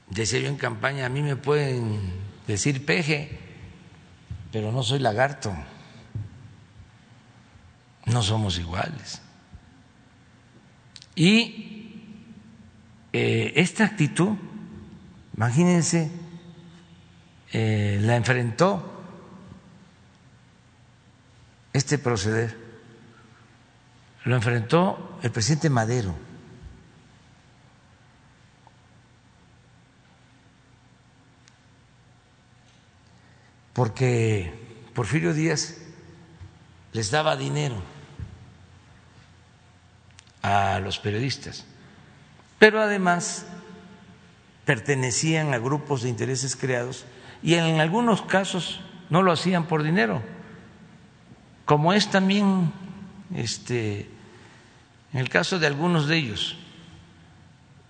[0.10, 2.00] Decía yo en campaña, a mí me pueden
[2.48, 3.38] decir peje,
[4.52, 5.54] pero no soy lagarto.
[8.06, 9.22] No somos iguales.
[11.16, 12.02] Y
[13.14, 14.36] eh, esta actitud,
[15.38, 16.10] imagínense,
[17.52, 18.90] eh, la enfrentó
[21.72, 22.64] este proceder
[24.26, 26.16] lo enfrentó el presidente Madero.
[33.74, 34.54] Porque
[34.94, 35.78] Porfirio Díaz
[36.92, 37.76] les daba dinero
[40.42, 41.66] a los periodistas,
[42.60, 43.46] pero además
[44.66, 47.06] pertenecían a grupos de intereses creados
[47.42, 50.22] y en algunos casos no lo hacían por dinero,
[51.66, 52.72] como es también
[53.34, 54.10] este
[55.14, 56.58] en el caso de algunos de ellos,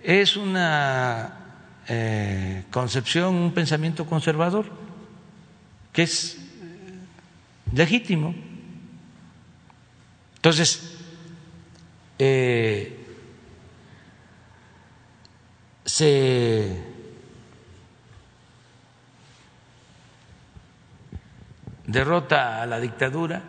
[0.01, 1.37] es una
[1.87, 4.65] eh, concepción, un pensamiento conservador,
[5.93, 6.37] que es
[7.71, 8.33] legítimo.
[10.35, 10.97] Entonces,
[12.19, 12.99] eh,
[15.85, 16.83] se
[21.85, 23.43] derrota a la dictadura.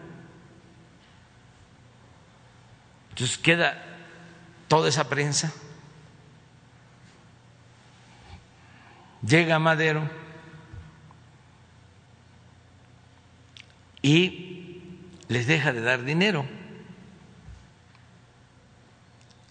[3.11, 3.83] Entonces queda
[4.69, 5.53] toda esa prensa,
[9.23, 10.24] llega Madero
[14.05, 14.83] y
[15.29, 16.45] les deja de dar dinero.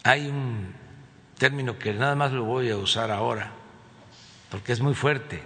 [0.03, 0.75] Hay un
[1.39, 3.51] término que nada más lo voy a usar ahora,
[4.51, 5.41] porque es muy fuerte,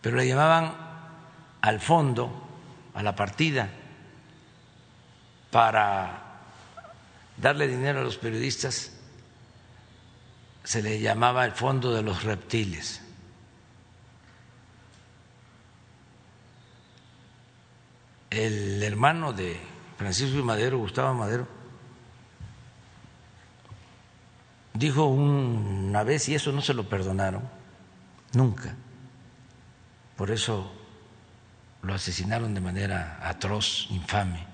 [0.00, 0.74] pero le llamaban
[1.60, 2.48] al fondo,
[2.94, 3.68] a la partida,
[5.50, 6.22] para
[7.36, 8.98] darle dinero a los periodistas,
[10.64, 13.02] se le llamaba el fondo de los reptiles.
[18.30, 19.60] El hermano de
[19.96, 21.48] Francisco y Madero, Gustavo Madero,
[24.74, 27.42] dijo una vez, y eso no se lo perdonaron,
[28.32, 28.74] nunca,
[30.16, 30.72] por eso
[31.82, 34.46] lo asesinaron de manera atroz, infame,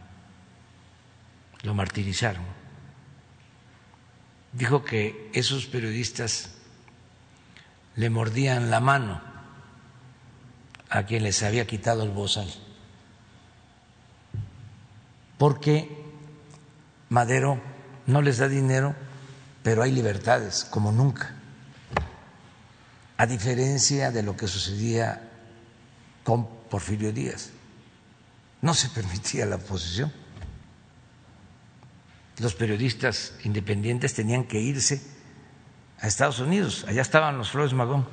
[1.62, 2.44] lo martirizaron.
[4.52, 6.54] Dijo que esos periodistas
[7.96, 9.20] le mordían la mano
[10.88, 12.48] a quien les había quitado el bozal,
[15.44, 15.92] porque
[17.10, 17.60] Madero
[18.06, 18.96] no les da dinero
[19.62, 21.36] pero hay libertades como nunca,
[23.18, 25.20] a diferencia de lo que sucedía
[26.24, 27.50] con Porfirio Díaz.
[28.62, 30.10] No se permitía la oposición.
[32.38, 35.02] Los periodistas independientes tenían que irse
[36.00, 38.08] a Estados Unidos, allá estaban los Flores Magón,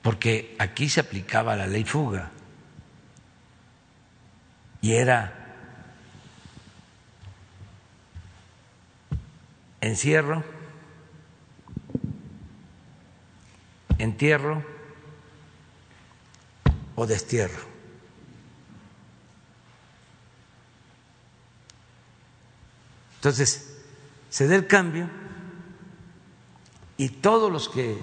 [0.00, 2.32] porque aquí se aplicaba la ley fuga
[4.82, 5.32] y era
[9.80, 10.44] encierro,
[13.98, 14.62] entierro
[16.96, 17.60] o destierro.
[23.14, 23.78] Entonces,
[24.30, 25.08] se da el cambio
[26.96, 27.96] y todos los que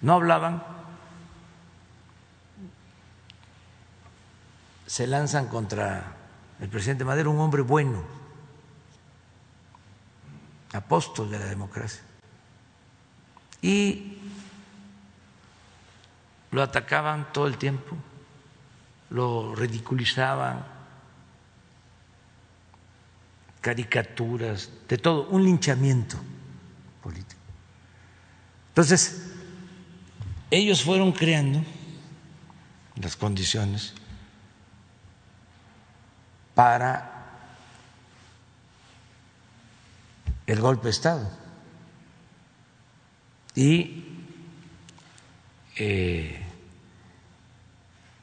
[0.00, 0.77] no hablaban
[4.88, 6.16] se lanzan contra
[6.58, 8.02] el presidente Madero, un hombre bueno
[10.72, 12.00] apóstol de la democracia.
[13.60, 14.16] Y
[16.50, 17.94] lo atacaban todo el tiempo,
[19.10, 20.64] lo ridiculizaban,
[23.60, 26.16] caricaturas, de todo, un linchamiento
[27.02, 27.42] político.
[28.70, 29.32] Entonces,
[30.50, 31.62] ellos fueron creando
[32.96, 33.92] las condiciones
[36.58, 37.08] para
[40.44, 41.30] el golpe de Estado.
[43.54, 44.26] Y
[45.76, 46.44] eh,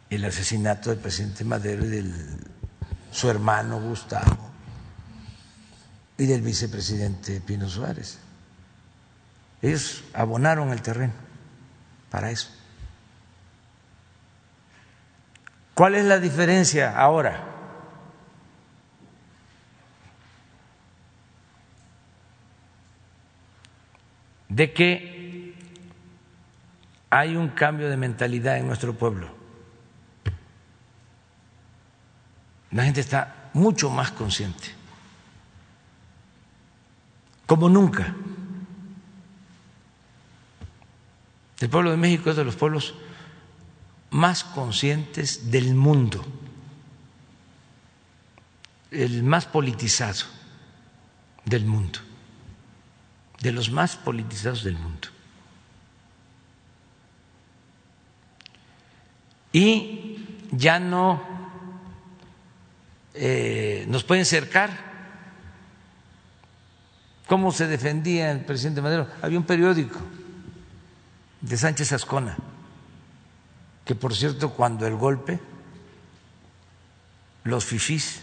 [0.10, 2.14] el asesinato del presidente Madero y de
[3.10, 4.52] su hermano Gustavo
[6.18, 8.18] y del vicepresidente Pino Suárez.
[9.62, 11.14] Ellos abonaron el terreno
[12.12, 12.50] para eso.
[15.74, 17.55] ¿Cuál es la diferencia ahora?
[24.50, 25.56] De que
[27.10, 29.30] hay un cambio de mentalidad en nuestro pueblo.
[32.72, 34.68] La gente está mucho más consciente,
[37.46, 38.14] como nunca.
[41.60, 42.96] El pueblo de México es de los pueblos
[44.10, 46.24] más conscientes del mundo,
[48.92, 50.26] el más politizado
[51.46, 52.00] del mundo
[53.46, 55.08] de los más politizados del mundo.
[59.54, 61.22] Y ya no
[63.14, 64.72] eh, nos pueden cercar.
[67.28, 69.08] ¿Cómo se defendía el presidente Madero?
[69.22, 70.00] Había un periódico
[71.42, 72.36] de Sánchez Ascona,
[73.86, 75.40] que por cierto cuando el golpe,
[77.44, 78.22] los fifís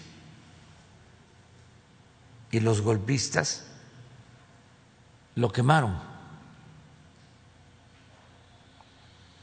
[2.51, 3.72] y los golpistas
[5.37, 5.99] lo quemaron.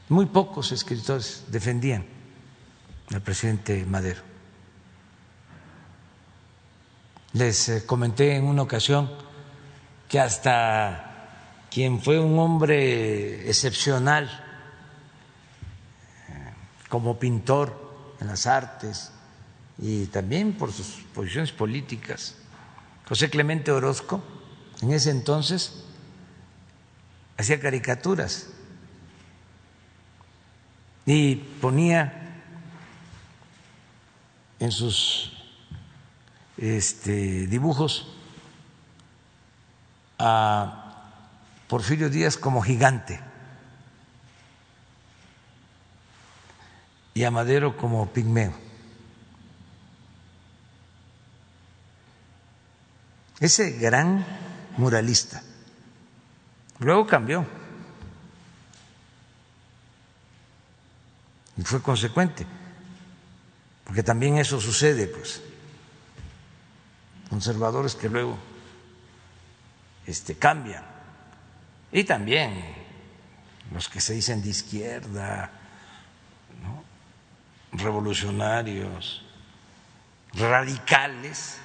[0.08, 2.04] Muy pocos escritores defendían
[3.12, 4.22] al presidente Madero.
[7.32, 9.10] Les eh, comenté en una ocasión
[10.08, 11.10] que hasta
[11.70, 14.28] quien fue un hombre excepcional
[16.28, 16.52] eh,
[16.88, 19.12] como pintor en las artes
[19.78, 22.34] y también por sus posiciones políticas,
[23.08, 24.22] José Clemente Orozco,
[24.82, 25.84] en ese entonces
[27.36, 28.48] hacía caricaturas
[31.06, 32.42] y ponía
[34.58, 35.32] en sus
[36.56, 38.06] este, dibujos
[40.18, 41.10] a
[41.68, 43.20] Porfirio Díaz como gigante
[47.14, 48.52] y a Madero como pigmeo.
[53.40, 54.49] Ese gran
[54.80, 55.42] muralista.
[56.78, 57.46] Luego cambió.
[61.56, 62.46] Y fue consecuente.
[63.84, 65.42] Porque también eso sucede, pues.
[67.28, 68.36] Conservadores que luego
[70.06, 70.84] este, cambian.
[71.92, 72.64] Y también
[73.72, 75.50] los que se dicen de izquierda,
[77.72, 79.22] revolucionarios,
[80.34, 81.58] radicales,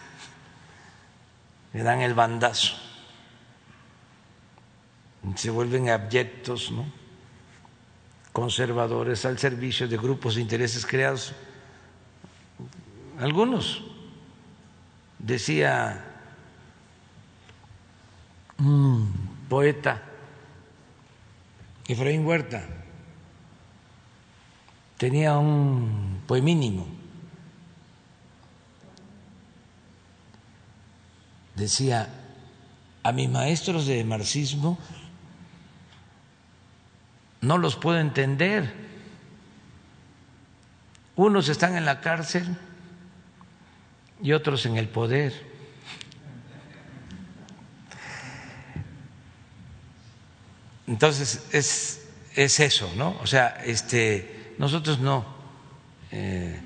[1.74, 2.76] le dan el bandazo,
[5.36, 6.86] se vuelven abyectos, ¿no?
[8.36, 11.32] conservadores al servicio de grupos de intereses creados.
[13.18, 13.82] Algunos,
[15.18, 16.04] decía
[18.58, 19.10] un
[19.48, 20.04] poeta,
[21.88, 22.68] Efraín Huerta,
[24.98, 26.88] tenía un poemínimo.
[31.56, 32.10] Decía,
[33.02, 34.78] a mis maestros de marxismo
[37.46, 38.74] no los puedo entender.
[41.16, 42.58] Unos están en la cárcel
[44.22, 45.34] y otros en el poder.
[50.88, 53.18] Entonces es, es eso, ¿no?
[53.22, 55.26] O sea, este, nosotros no
[56.12, 56.60] eh,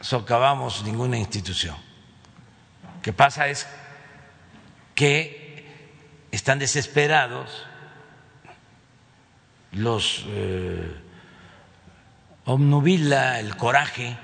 [0.00, 1.76] socavamos ninguna institución.
[2.96, 3.66] Lo que pasa es
[4.94, 5.66] que
[6.30, 7.66] están desesperados
[9.72, 10.96] los eh,
[12.44, 14.16] obnubila el coraje,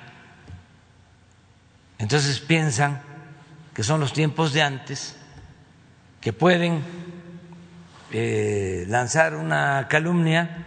[1.99, 3.03] entonces piensan
[3.72, 5.16] que son los tiempos de antes,
[6.20, 6.82] que pueden
[8.12, 10.64] eh, lanzar una calumnia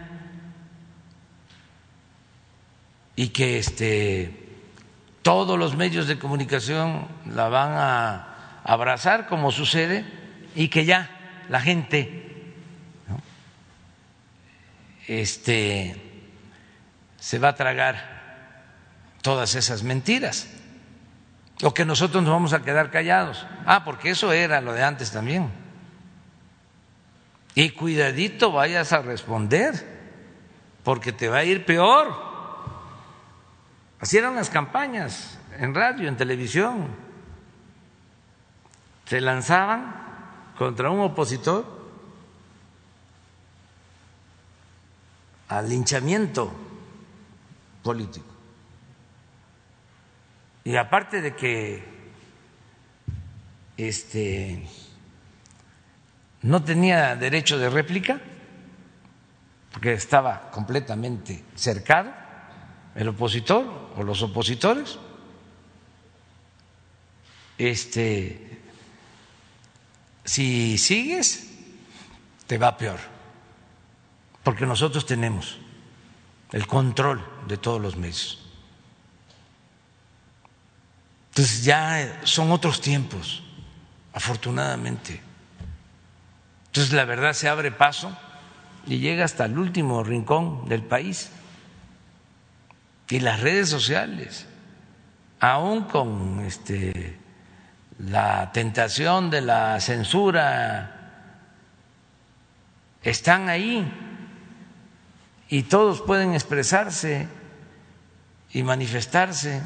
[3.16, 4.48] y que este,
[5.22, 10.04] todos los medios de comunicación la van a abrazar como sucede
[10.54, 11.10] y que ya
[11.48, 12.29] la gente
[15.10, 16.00] este,
[17.18, 18.20] se va a tragar
[19.22, 20.48] todas esas mentiras.
[21.62, 23.44] O que nosotros nos vamos a quedar callados.
[23.66, 25.50] Ah, porque eso era lo de antes también.
[27.56, 29.74] Y cuidadito vayas a responder,
[30.84, 32.14] porque te va a ir peor.
[33.98, 36.86] Así eran las campañas en radio, en televisión.
[39.06, 39.92] Se lanzaban
[40.56, 41.79] contra un opositor
[45.50, 46.52] al linchamiento
[47.82, 48.26] político.
[50.62, 51.82] Y aparte de que
[53.76, 54.64] este
[56.42, 58.20] no tenía derecho de réplica,
[59.72, 62.12] porque estaba completamente cercado
[62.94, 64.98] el opositor o los opositores,
[67.58, 68.60] este
[70.24, 71.50] si sigues
[72.46, 73.09] te va peor
[74.50, 75.58] porque nosotros tenemos
[76.50, 78.36] el control de todos los medios.
[81.28, 83.44] Entonces ya son otros tiempos,
[84.12, 85.20] afortunadamente.
[86.66, 88.10] Entonces la verdad se abre paso
[88.88, 91.30] y llega hasta el último rincón del país.
[93.08, 94.48] Y las redes sociales,
[95.38, 97.20] aún con este,
[98.00, 100.96] la tentación de la censura,
[103.04, 104.08] están ahí
[105.50, 107.26] y todos pueden expresarse
[108.52, 109.60] y manifestarse.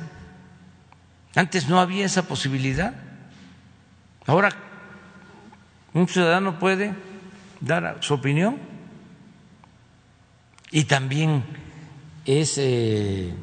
[1.34, 2.94] Antes no había esa posibilidad.
[4.26, 4.48] Ahora
[5.92, 6.94] un ciudadano puede
[7.60, 8.58] dar su opinión
[10.70, 11.44] y también
[12.24, 13.34] es eh,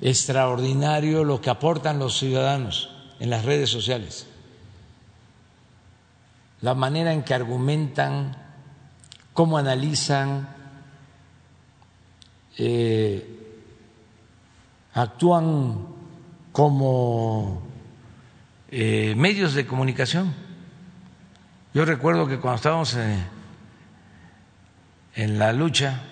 [0.00, 2.90] extraordinario lo que aportan los ciudadanos
[3.20, 4.26] en las redes sociales,
[6.60, 8.36] la manera en que argumentan,
[9.32, 10.53] cómo analizan,
[12.56, 13.26] eh,
[14.92, 15.88] actúan
[16.52, 17.62] como
[18.70, 20.32] eh, medios de comunicación.
[21.72, 22.96] Yo recuerdo que cuando estábamos
[25.14, 26.02] en la lucha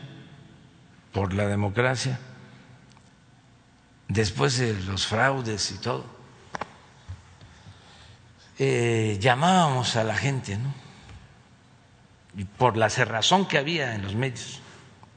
[1.12, 2.18] por la democracia,
[4.08, 6.04] después de los fraudes y todo,
[8.58, 10.74] eh, llamábamos a la gente, ¿no?
[12.36, 14.60] Y por la cerrazón que había en los medios,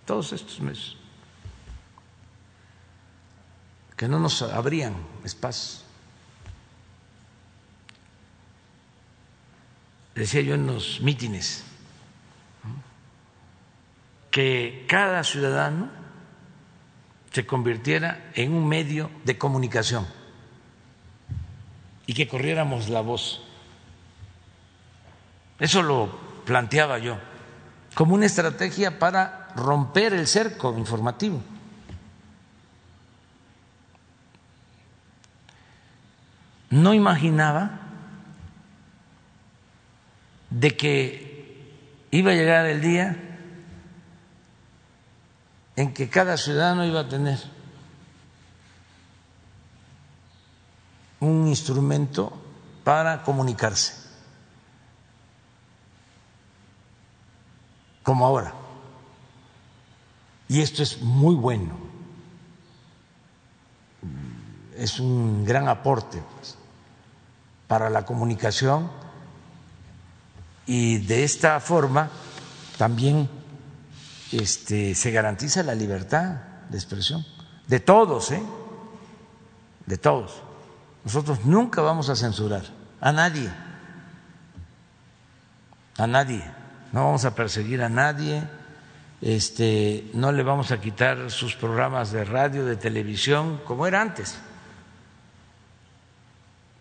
[0.06, 0.98] todos estos medios
[3.96, 5.86] que no nos abrían espacio.
[10.16, 11.64] Decía yo en los mítines
[14.32, 15.90] que cada ciudadano
[17.32, 20.08] se convirtiera en un medio de comunicación
[22.06, 23.42] y que corriéramos la voz.
[25.60, 27.18] Eso lo planteaba yo
[27.94, 31.42] como una estrategia para romper el cerco informativo.
[36.76, 37.80] No imaginaba
[40.50, 43.16] de que iba a llegar el día
[45.78, 47.40] en que cada ciudadano iba a tener
[51.22, 52.34] un instrumento
[52.84, 53.94] para comunicarse,
[58.04, 58.54] como ahora.
[60.50, 61.78] Y esto es muy bueno,
[64.76, 66.58] es un gran aporte pues,
[67.68, 68.90] para la comunicación.
[70.66, 72.10] Y de esta forma
[72.78, 73.30] también
[74.32, 76.36] este, se garantiza la libertad
[76.70, 77.26] de expresión.
[77.68, 78.44] De todos, ¿eh?
[79.86, 80.42] de todos.
[81.04, 82.64] Nosotros nunca vamos a censurar
[83.00, 83.50] a nadie,
[85.98, 86.44] a nadie,
[86.92, 88.44] no vamos a perseguir a nadie,
[89.22, 94.40] este, no le vamos a quitar sus programas de radio, de televisión, como era antes,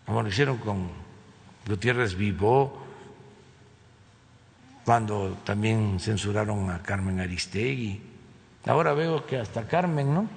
[0.05, 0.89] como lo hicieron con
[1.67, 2.85] Gutiérrez Vivó,
[4.85, 8.01] cuando también censuraron a Carmen Aristegui.
[8.67, 10.29] Ahora veo que hasta Carmen, ¿no?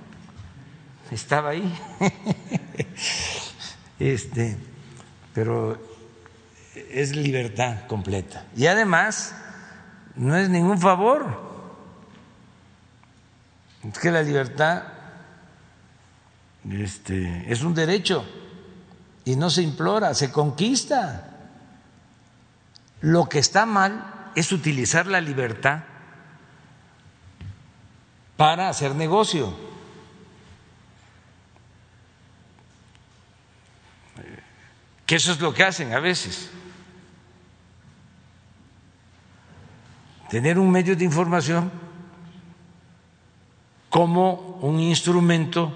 [1.10, 1.78] Estaba ahí.
[3.98, 4.56] este,
[5.34, 5.78] pero
[6.74, 8.46] es libertad completa.
[8.56, 9.34] Y además,
[10.16, 11.46] no es ningún favor.
[13.86, 14.84] Es que la libertad
[16.70, 18.24] este, es un derecho
[19.28, 21.28] y no se implora, se conquista.
[23.02, 25.80] Lo que está mal es utilizar la libertad
[28.38, 29.68] para hacer negocio.
[35.04, 36.50] que eso es lo que hacen a veces.
[40.28, 41.70] Tener un medio de información
[43.88, 45.72] como un instrumento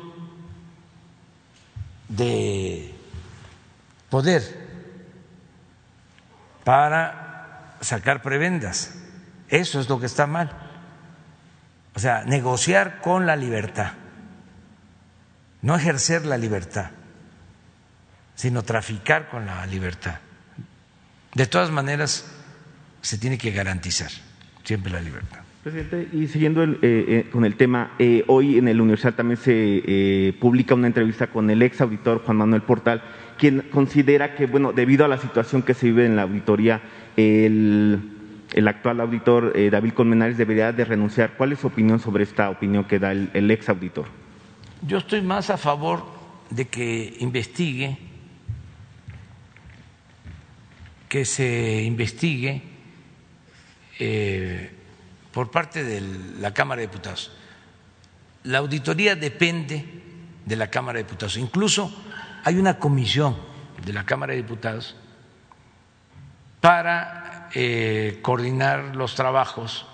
[2.11, 2.92] de
[4.12, 4.42] poder
[6.64, 8.92] para sacar prebendas.
[9.48, 10.52] Eso es lo que está mal.
[11.94, 13.92] O sea, negociar con la libertad,
[15.62, 16.90] no ejercer la libertad
[18.34, 20.18] sino traficar con la libertad.
[21.34, 22.24] De todas maneras,
[23.00, 24.10] se tiene que garantizar
[24.64, 25.40] siempre la libertad.
[25.62, 30.34] Presidente, y siguiendo eh, eh, con el tema, eh, hoy en el Universal también se
[30.40, 33.02] publica una entrevista con el ex auditor Juan Manuel Portal,
[33.38, 36.82] quien considera que, bueno, debido a la situación que se vive en la auditoría,
[37.16, 38.00] el,
[38.66, 41.34] actual auditor David Colmenares debería de renunciar.
[41.36, 44.06] ¿Cuál es su opinión sobre esta opinión que da el, el ex auditor?
[44.84, 46.04] Yo estoy más a favor
[46.50, 47.98] de que investigue
[51.12, 52.62] que se investigue
[53.98, 54.70] eh,
[55.33, 56.01] por parte de
[56.41, 57.33] la Cámara de Diputados.
[58.45, 60.03] La auditoría depende
[60.45, 61.37] de la Cámara de Diputados.
[61.37, 61.93] Incluso
[62.45, 63.37] hay una comisión
[63.85, 64.97] de la Cámara de Diputados
[66.61, 69.87] para eh, coordinar los trabajos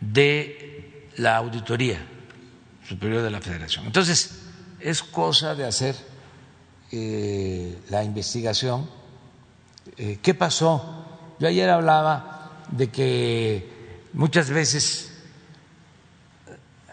[0.00, 1.98] de la auditoría
[2.86, 3.86] superior de la Federación.
[3.86, 4.42] Entonces,
[4.80, 5.96] es cosa de hacer
[6.92, 8.88] eh, la investigación
[9.96, 11.04] eh, ¿qué pasó?
[11.38, 12.35] Yo ayer hablaba
[12.70, 13.70] de que
[14.12, 15.12] muchas veces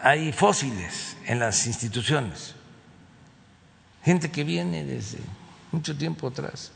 [0.00, 2.54] hay fósiles en las instituciones,
[4.04, 5.18] gente que viene desde
[5.72, 6.72] mucho tiempo atrás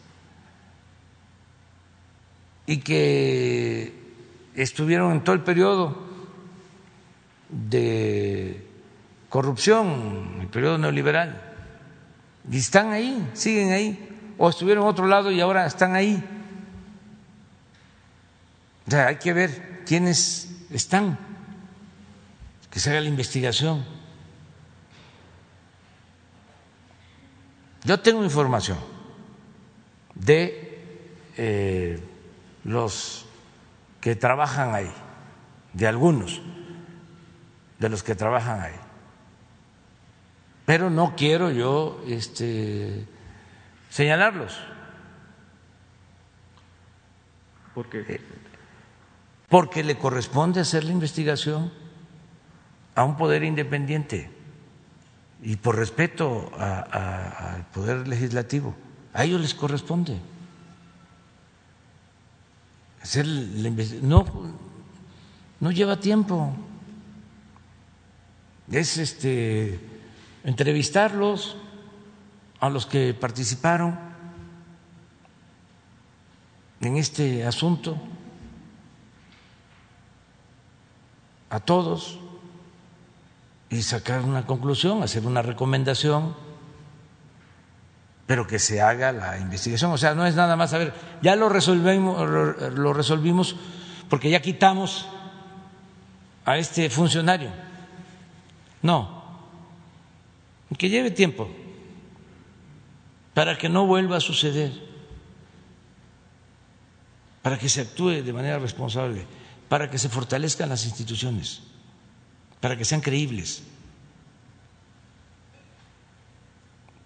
[2.67, 3.93] y que
[4.55, 6.07] estuvieron en todo el periodo
[7.49, 8.67] de
[9.29, 11.43] corrupción, el periodo neoliberal,
[12.51, 16.23] y están ahí, siguen ahí o estuvieron en otro lado y ahora están ahí.
[18.89, 21.19] O sea, hay que ver quiénes están,
[22.71, 23.85] que se haga la investigación.
[27.85, 28.79] Yo tengo información
[30.15, 30.81] de
[31.37, 32.03] eh,
[32.65, 33.27] los
[34.01, 34.91] que trabajan ahí,
[35.75, 36.41] de algunos
[37.79, 38.77] de los que trabajan ahí.
[40.65, 43.07] Pero no quiero yo este,
[43.91, 44.59] señalarlos.
[47.75, 48.01] ¿Por qué?
[48.09, 48.38] Eh,
[49.49, 51.73] porque le corresponde hacer la investigación
[52.95, 54.31] a un poder independiente
[55.43, 58.75] y por respeto al poder legislativo.
[59.15, 60.19] A ellos les corresponde.
[63.03, 64.09] hacer la investigación.
[64.09, 64.25] No,
[65.61, 66.53] no lleva tiempo.
[68.71, 69.81] Es este
[70.45, 71.57] entrevistarlos
[72.61, 73.99] a los que participaron
[76.81, 77.99] en este asunto,
[81.51, 82.19] a todos,
[83.71, 86.35] y sacar una conclusión, hacer una recomendación,
[88.27, 89.93] pero que se haga la investigación.
[89.93, 93.57] O sea, no es nada más, a ver, ya lo resolvimos, lo resolvimos
[94.09, 95.07] porque ya quitamos
[96.45, 97.51] a este funcionario.
[98.81, 99.19] No,
[100.77, 101.49] que lleve tiempo
[103.35, 104.73] para que no vuelva a suceder,
[107.43, 109.27] para que se actúe de manera responsable,
[109.69, 111.63] para que se fortalezcan las instituciones
[112.61, 113.65] para que sean creíbles.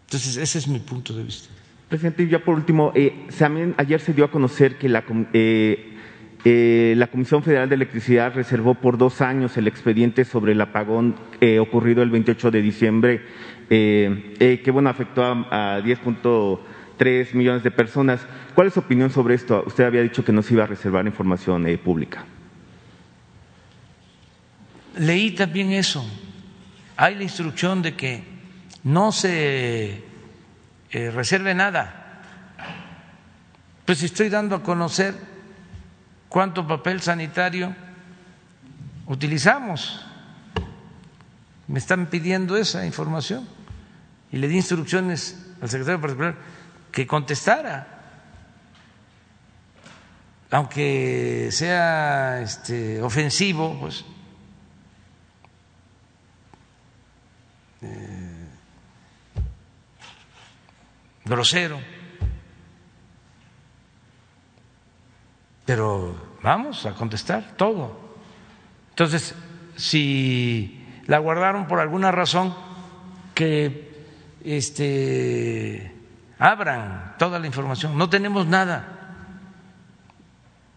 [0.07, 1.49] Entonces, ese es mi punto de vista.
[1.89, 3.27] Presidente, ya por último, eh,
[3.77, 5.95] ayer se dio a conocer que la, eh,
[6.45, 11.17] eh, la Comisión Federal de Electricidad reservó por dos años el expediente sobre el apagón
[11.61, 13.23] ocurrido el 28 de diciembre,
[13.69, 18.27] que bueno, afectó a, a 10.3 millones de personas.
[18.55, 19.63] ¿Cuál es su opinión sobre esto?
[19.67, 22.25] Usted había dicho que no se iba a reservar información pública.
[24.97, 26.05] Leí también eso.
[26.97, 28.25] Hay la instrucción de que
[28.85, 30.05] no se
[30.91, 32.21] eh, reserve nada.
[33.87, 35.15] Pues estoy dando a conocer
[36.29, 37.75] cuánto papel sanitario
[39.07, 40.05] utilizamos.
[41.67, 43.49] Me están pidiendo esa información
[44.31, 46.35] y le di instrucciones al secretario particular
[46.91, 47.87] que contestara,
[50.51, 54.05] aunque sea este, ofensivo, pues
[57.83, 58.47] Eh,
[61.25, 61.79] grosero.
[65.65, 68.17] Pero vamos a contestar todo.
[68.91, 69.35] Entonces,
[69.77, 72.55] si la guardaron por alguna razón,
[73.35, 74.07] que
[74.45, 75.93] este,
[76.39, 77.97] abran toda la información.
[77.97, 78.99] No tenemos nada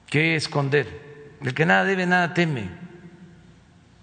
[0.08, 1.36] que esconder.
[1.42, 2.85] El que nada debe, nada teme.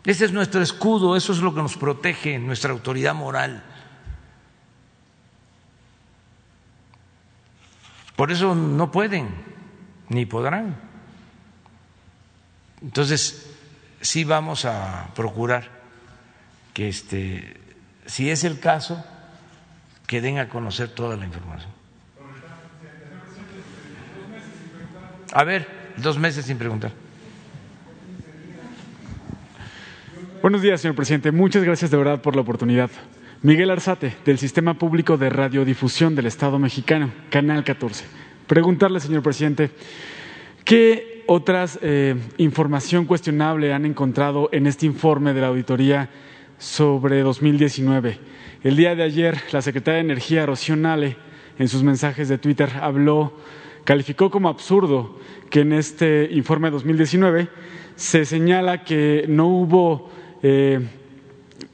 [0.05, 3.63] Ese es nuestro escudo, eso es lo que nos protege, nuestra autoridad moral.
[8.17, 9.29] Por eso no pueden
[10.09, 10.77] ni podrán.
[12.81, 13.51] Entonces,
[14.01, 15.71] sí vamos a procurar
[16.75, 17.61] que este
[18.07, 19.05] si es el caso
[20.07, 21.71] que den a conocer toda la información.
[25.33, 27.02] A ver, dos meses sin preguntar.
[30.43, 31.31] Buenos días, señor presidente.
[31.31, 32.91] Muchas gracias de verdad por la oportunidad.
[33.43, 38.05] Miguel Arzate, del Sistema Público de Radiodifusión del Estado Mexicano, Canal 14.
[38.49, 39.71] Preguntarle, señor presidente,
[40.65, 46.11] ¿qué otras eh, información cuestionable han encontrado en este informe de la auditoría
[46.59, 48.19] sobre 2019?
[48.65, 51.19] El día de ayer, la secretaria de Energía, Rocío Nale,
[51.57, 53.33] en sus mensajes de Twitter, habló,
[53.85, 57.49] calificó como absurdo que en este informe 2019
[57.95, 60.11] se señala que no hubo
[60.43, 60.81] eh,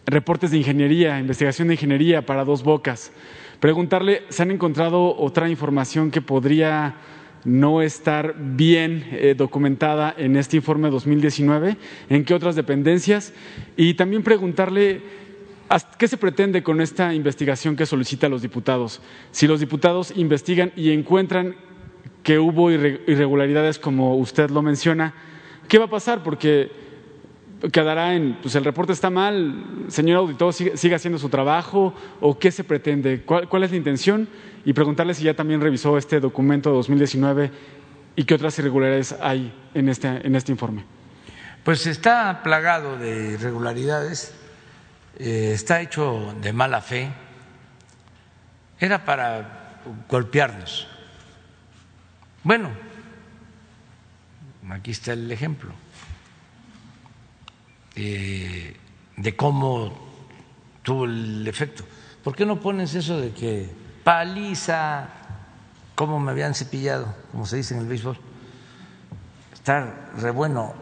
[0.06, 3.12] reportes de ingeniería, investigación de ingeniería para dos bocas.
[3.60, 6.96] Preguntarle, ¿se han encontrado otra información que podría
[7.44, 11.76] no estar bien eh, documentada en este informe 2019?
[12.08, 13.32] ¿En qué otras dependencias?
[13.76, 15.00] Y también preguntarle,
[15.98, 19.00] ¿qué se pretende con esta investigación que solicita los diputados?
[19.30, 21.56] Si los diputados investigan y encuentran
[22.22, 25.14] que hubo irregularidades como usted lo menciona,
[25.68, 26.22] ¿qué va a pasar?
[26.22, 26.70] Porque
[27.72, 32.50] quedará en, pues el reporte está mal, señor auditor, sigue, haciendo su trabajo o qué
[32.50, 34.28] se pretende, ¿Cuál, es la intención
[34.64, 37.50] y preguntarle si ya también revisó este documento de 2019
[38.14, 40.84] y qué otras irregularidades hay en este, en este informe.
[41.64, 44.34] Pues está plagado de irregularidades,
[45.18, 47.10] eh, está hecho de mala fe,
[48.78, 50.86] era para golpearnos.
[52.44, 52.70] Bueno,
[54.70, 55.72] aquí está el ejemplo
[58.00, 58.76] eh,
[59.16, 59.92] de cómo
[60.82, 61.82] tuvo el efecto.
[62.22, 63.68] ¿Por qué no pones eso de que
[64.04, 65.08] paliza,
[65.96, 68.16] cómo me habían cepillado, como se dice en el béisbol?
[69.52, 70.74] Está re bueno.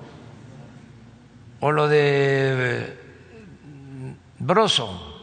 [1.60, 2.98] O lo de
[4.38, 5.15] Broso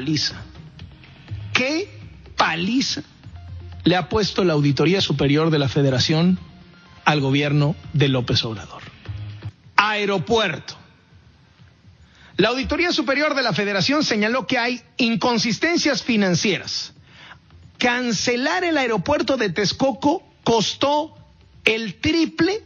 [0.00, 0.34] paliza,
[1.52, 1.86] qué
[2.34, 3.02] paliza
[3.84, 6.38] le ha puesto la Auditoría Superior de la Federación
[7.04, 8.82] al gobierno de López Obrador.
[9.76, 10.74] Aeropuerto.
[12.38, 16.94] La Auditoría Superior de la Federación señaló que hay inconsistencias financieras.
[17.76, 21.14] Cancelar el aeropuerto de Texcoco costó
[21.66, 22.62] el triple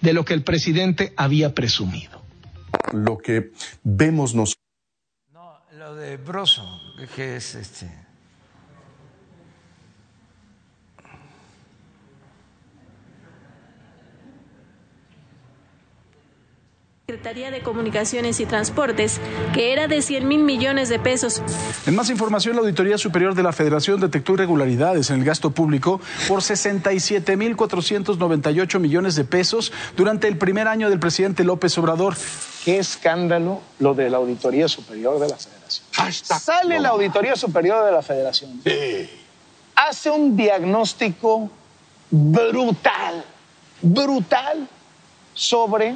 [0.00, 2.22] de lo que el presidente había presumido.
[2.92, 3.52] Lo que
[3.82, 4.65] vemos nosotros.
[5.86, 6.80] Lo de Broso,
[7.14, 7.88] que es este
[17.06, 19.20] Secretaría de Comunicaciones y Transportes,
[19.54, 21.40] que era de 100 mil millones de pesos.
[21.86, 26.00] En más información, la Auditoría Superior de la Federación detectó irregularidades en el gasto público
[26.26, 32.16] por 67 mil 498 millones de pesos durante el primer año del presidente López Obrador.
[32.64, 35.55] Qué escándalo lo de la Auditoría Superior de la Federación.
[35.68, 38.60] Sale la Auditoría Superior de la Federación.
[39.74, 41.50] Hace un diagnóstico
[42.10, 43.24] brutal,
[43.82, 44.68] brutal
[45.34, 45.94] sobre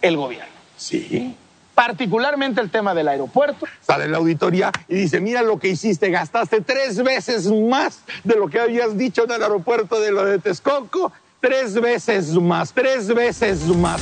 [0.00, 0.52] el gobierno.
[0.76, 1.36] Sí.
[1.74, 3.66] Particularmente el tema del aeropuerto.
[3.86, 8.48] Sale la auditoría y dice, mira lo que hiciste, gastaste tres veces más de lo
[8.48, 13.60] que habías dicho en el aeropuerto de lo de Texcoco, tres veces más, tres veces
[13.66, 14.00] más.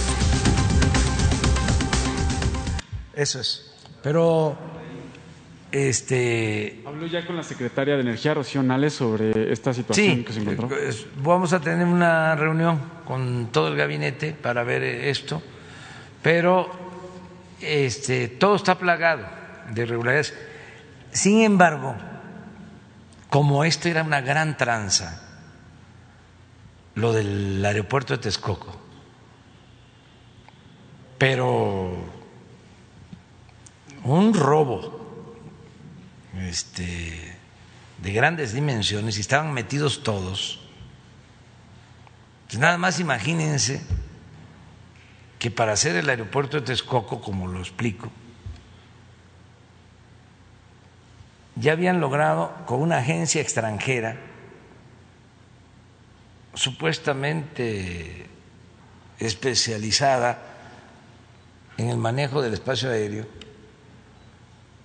[3.14, 3.73] Eso es.
[4.04, 4.56] Pero,
[5.72, 6.82] este...
[6.86, 10.68] Habló ya con la secretaria de Energía, Rocío Nales, sobre esta situación que se encontró.
[11.16, 15.42] Vamos a tener una reunión con todo el gabinete para ver esto
[16.24, 16.70] pero
[17.60, 19.26] este, todo está plagado
[19.74, 20.34] de irregularidades.
[21.12, 21.94] Sin embargo,
[23.28, 25.22] como esto era una gran tranza,
[26.94, 28.74] lo del aeropuerto de Texcoco,
[31.18, 31.92] pero
[34.04, 35.00] un robo
[36.38, 37.36] este,
[37.98, 40.60] de grandes dimensiones y estaban metidos todos.
[42.46, 43.82] Pues nada más imagínense
[45.38, 48.10] que para hacer el aeropuerto de Texcoco, como lo explico,
[51.56, 54.16] ya habían logrado con una agencia extranjera
[56.54, 58.26] supuestamente
[59.18, 60.38] especializada
[61.76, 63.26] en el manejo del espacio aéreo,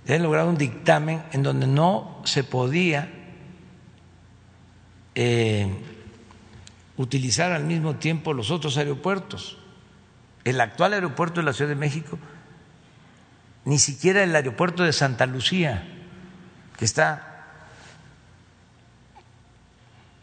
[0.10, 3.10] ya han logrado un dictamen en donde no se podía
[5.15, 5.72] eh,
[6.98, 9.60] utilizar al mismo tiempo los otros aeropuertos
[10.49, 12.18] el actual aeropuerto de la Ciudad de México,
[13.65, 15.88] ni siquiera el aeropuerto de Santa Lucía,
[16.77, 17.45] que está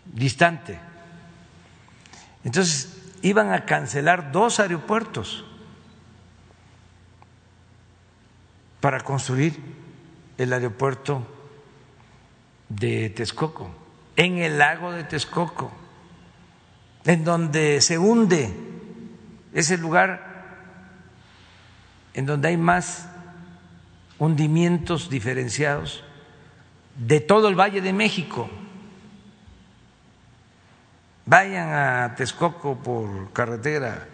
[0.05, 0.79] distante.
[2.45, 5.45] Entonces, iban a cancelar dos aeropuertos
[8.87, 9.59] para construir
[10.39, 11.27] el aeropuerto
[12.69, 13.69] de Texcoco,
[14.15, 15.73] en el lago de Texcoco,
[17.05, 18.49] en donde se hunde
[19.53, 20.23] es el lugar
[22.15, 23.09] en donde hay más
[24.21, 26.05] hundimientos diferenciados
[26.95, 28.49] de todo el Valle de México.
[31.25, 34.07] Vayan a Texcoco por carretera,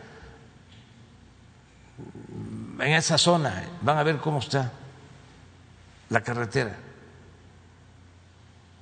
[2.85, 4.73] en esa zona, van a ver cómo está
[6.11, 6.77] la carretera,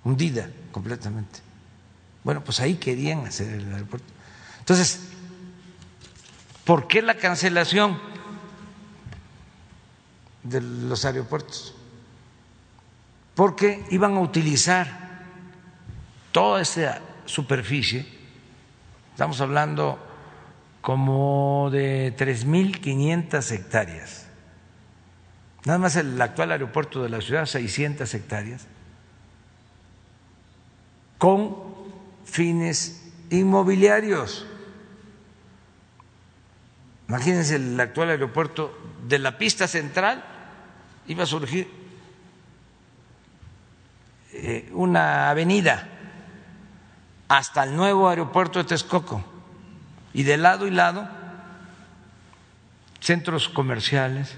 [0.05, 1.41] hundida completamente.
[2.25, 4.13] Bueno, pues ahí querían hacer el aeropuerto.
[4.59, 5.11] Entonces,
[6.71, 7.99] ¿Por qué la cancelación
[10.45, 11.75] de los aeropuertos?
[13.35, 15.27] Porque iban a utilizar
[16.31, 18.07] toda esa superficie,
[19.11, 19.99] estamos hablando
[20.81, 24.27] como de 3.500 hectáreas,
[25.65, 28.67] nada más el actual aeropuerto de la ciudad, 600 hectáreas,
[31.19, 31.57] con
[32.25, 34.47] fines inmobiliarios.
[37.09, 38.77] Imagínense el actual aeropuerto
[39.07, 40.25] de la pista central,
[41.09, 41.69] iba a surgir
[44.33, 45.89] eh, una avenida
[47.29, 49.30] hasta el nuevo aeropuerto de Texcoco
[50.13, 51.09] y de lado y lado
[53.01, 54.37] centros comerciales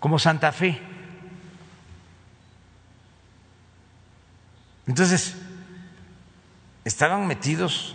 [0.00, 0.80] como Santa Fe.
[4.86, 5.36] Entonces,
[6.84, 7.94] estaban metidos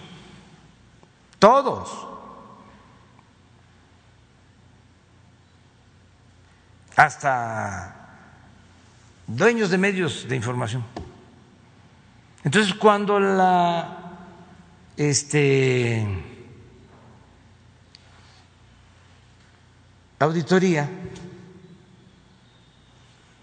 [1.40, 2.07] todos
[6.95, 7.95] hasta
[9.26, 10.84] dueños de medios de información.
[12.44, 13.98] Entonces, cuando la
[14.98, 16.06] este,
[20.26, 20.89] auditoría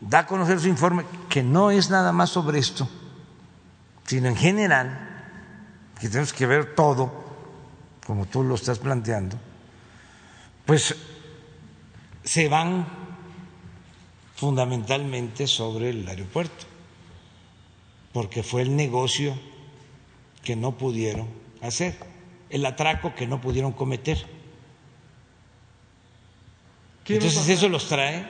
[0.00, 2.88] da a conocer su informe, que no es nada más sobre esto,
[4.06, 5.09] sino en general,
[6.00, 7.12] que tenemos que ver todo,
[8.06, 9.36] como tú lo estás planteando,
[10.64, 10.94] pues
[12.24, 12.86] se van
[14.36, 16.66] fundamentalmente sobre el aeropuerto,
[18.12, 19.36] porque fue el negocio
[20.44, 21.28] que no pudieron
[21.60, 21.98] hacer,
[22.48, 24.38] el atraco que no pudieron cometer.
[27.09, 28.26] Entonces eso los trae,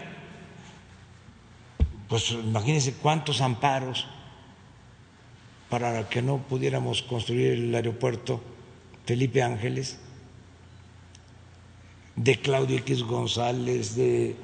[2.09, 4.07] pues imagínense cuántos amparos
[5.69, 8.41] para que no pudiéramos construir el aeropuerto
[9.05, 9.99] Felipe Ángeles,
[12.15, 14.37] de Claudio X González, de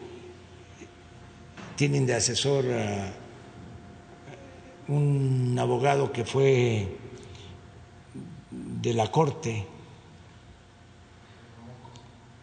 [1.76, 3.12] tienen de asesor a
[4.88, 6.96] un abogado que fue
[8.50, 9.66] de la corte,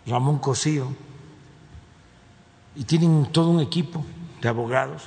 [0.05, 0.93] Ramón Cosío,
[2.76, 4.06] y tienen todo un equipo
[4.41, 5.03] de abogados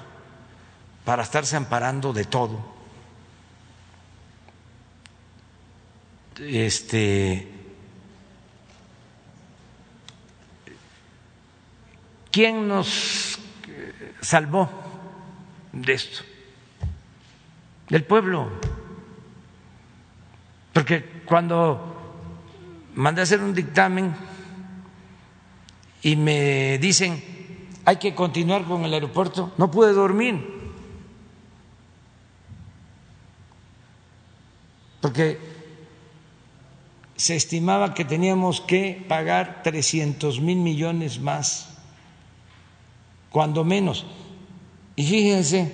[1.04, 2.74] para estarse amparando de todo.
[6.38, 7.54] Este
[12.34, 13.38] ¿Quién nos
[14.20, 14.68] salvó
[15.72, 16.24] de esto?
[17.88, 18.50] Del pueblo.
[20.72, 21.94] Porque cuando
[22.96, 24.12] mandé a hacer un dictamen
[26.02, 27.22] y me dicen
[27.84, 30.62] hay que continuar con el aeropuerto, no pude dormir.
[35.00, 35.38] Porque
[37.16, 41.74] se estimaba que teníamos que pagar 300 mil millones más
[43.30, 44.06] cuando menos.
[44.96, 45.72] Y fíjense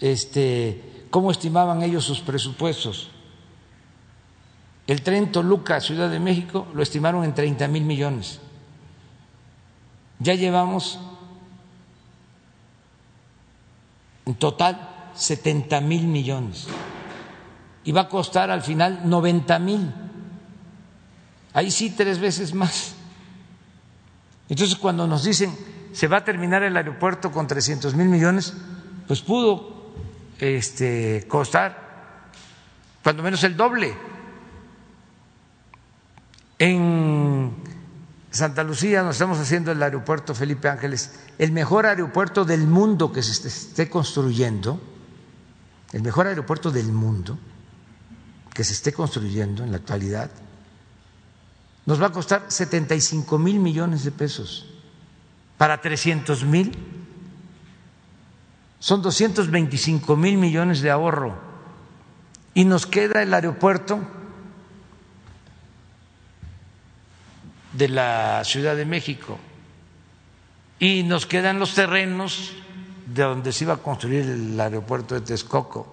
[0.00, 3.10] este, cómo estimaban ellos sus presupuestos.
[4.86, 8.40] El tren Toluca, Ciudad de México, lo estimaron en 30 mil millones.
[10.18, 10.98] Ya llevamos
[14.26, 16.66] en total 70 mil millones.
[17.84, 19.92] Y va a costar al final 90 mil.
[21.52, 22.94] Ahí sí tres veces más.
[24.48, 25.56] Entonces cuando nos dicen
[25.92, 28.54] se va a terminar el aeropuerto con 300 mil millones,
[29.06, 29.92] pues pudo
[30.40, 31.84] este, costar
[33.02, 33.94] cuando menos el doble.
[36.58, 37.52] En
[38.34, 43.22] Santa Lucía nos estamos haciendo el aeropuerto Felipe Ángeles, el mejor aeropuerto del mundo que
[43.22, 44.80] se esté construyendo,
[45.92, 47.38] el mejor aeropuerto del mundo
[48.52, 50.32] que se esté construyendo en la actualidad,
[51.86, 54.66] nos va a costar 75 mil millones de pesos.
[55.56, 56.76] Para 300 mil,
[58.80, 61.38] son 225 mil millones de ahorro.
[62.52, 64.00] Y nos queda el aeropuerto
[67.74, 69.38] de la Ciudad de México.
[70.78, 72.52] Y nos quedan los terrenos
[73.06, 75.92] de donde se iba a construir el aeropuerto de Texcoco.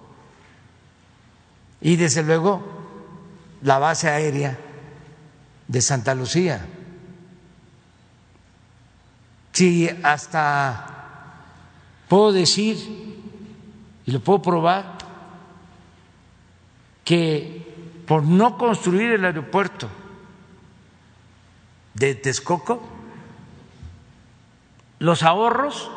[1.80, 2.62] Y desde luego
[3.62, 4.58] la base aérea
[5.68, 6.64] de Santa Lucía.
[9.52, 11.42] Si hasta
[12.08, 12.76] puedo decir,
[14.06, 14.98] y lo puedo probar,
[17.04, 19.88] que por no construir el aeropuerto
[21.94, 22.82] de Texcoco,
[24.98, 25.90] los ahorros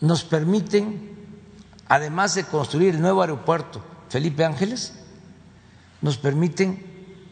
[0.00, 1.16] nos permiten,
[1.88, 4.94] además de construir el nuevo aeropuerto Felipe Ángeles,
[6.00, 6.84] nos permiten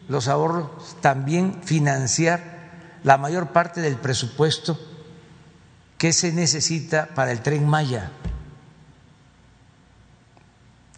[0.07, 4.79] los ahorros también financiar la mayor parte del presupuesto
[5.97, 8.11] que se necesita para el tren Maya.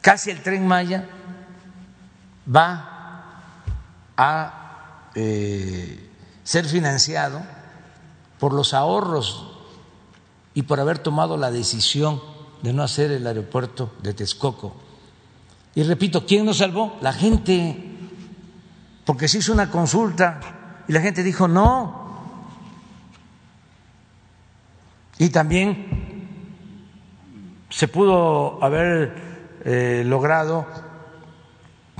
[0.01, 1.05] Casi el tren Maya
[2.53, 3.41] va
[4.17, 4.64] a
[5.15, 6.09] eh,
[6.43, 7.41] ser financiado
[8.39, 9.59] por los ahorros
[10.53, 12.21] y por haber tomado la decisión
[12.61, 14.75] de no hacer el aeropuerto de Texcoco.
[15.73, 16.97] Y repito, ¿quién nos salvó?
[17.01, 17.97] La gente,
[19.05, 20.39] porque se hizo una consulta
[20.87, 22.05] y la gente dijo no.
[25.17, 26.05] Y también
[27.69, 29.15] se pudo haber
[29.65, 30.65] eh, logrado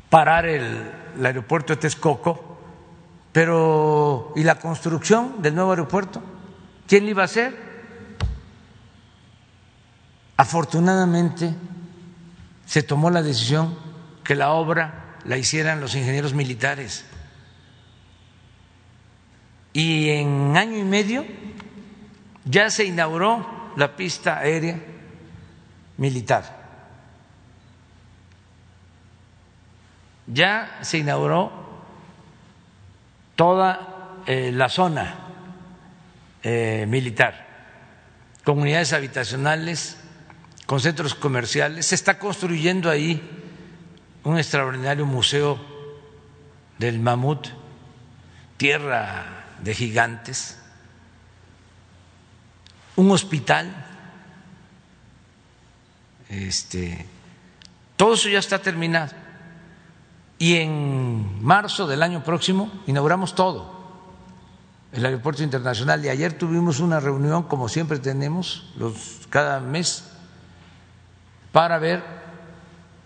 [0.09, 2.44] parar el, el aeropuerto de Texcoco,
[3.35, 6.23] pero ¿y la construcción del nuevo aeropuerto?
[6.87, 7.53] ¿Quién lo iba a hacer?
[10.37, 11.53] Afortunadamente
[12.65, 13.77] se tomó la decisión
[14.23, 17.03] que la obra la hicieran los ingenieros militares
[19.73, 21.25] y en año y medio
[22.45, 24.79] ya se inauguró la pista aérea
[25.97, 26.57] militar.
[30.25, 31.64] Ya se inauguró
[33.35, 35.15] toda eh, la zona
[36.43, 37.45] eh, militar
[38.45, 39.97] comunidades habitacionales,
[40.67, 41.87] con centros comerciales.
[41.87, 43.21] Se está construyendo ahí
[44.23, 45.59] un extraordinario museo
[46.77, 47.47] del mamut,
[48.57, 50.59] tierra de gigantes,
[52.95, 53.73] un hospital.
[56.29, 57.05] Este,
[57.97, 59.11] todo eso ya está terminado.
[60.37, 63.75] Y en marzo del año próximo inauguramos todo
[64.91, 66.03] el aeropuerto internacional.
[66.03, 70.09] Y ayer tuvimos una reunión, como siempre tenemos los, cada mes,
[71.51, 72.03] para ver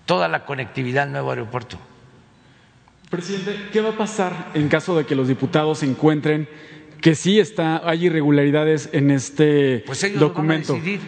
[0.06, 1.78] toda la conectividad al nuevo aeropuerto.
[3.10, 6.48] Presidente, ¿qué va a pasar en caso de que los diputados encuentren
[7.02, 10.76] que sí está, hay irregularidades en este pues documento?
[10.76, 11.00] Eh,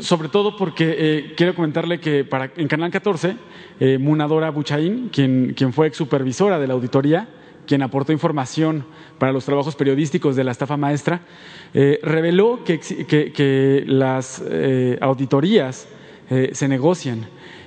[0.00, 3.36] sobre todo porque eh, quiero comentarle que para, en Canal 14,
[3.80, 7.28] eh, Munadora Buchaín, quien, quien fue ex supervisora de la auditoría,
[7.66, 8.86] quien aportó información
[9.18, 11.20] para los trabajos periodísticos de la estafa maestra,
[11.74, 14.42] eh, reveló que, que, las
[15.00, 15.86] auditorías
[16.52, 17.26] se negocian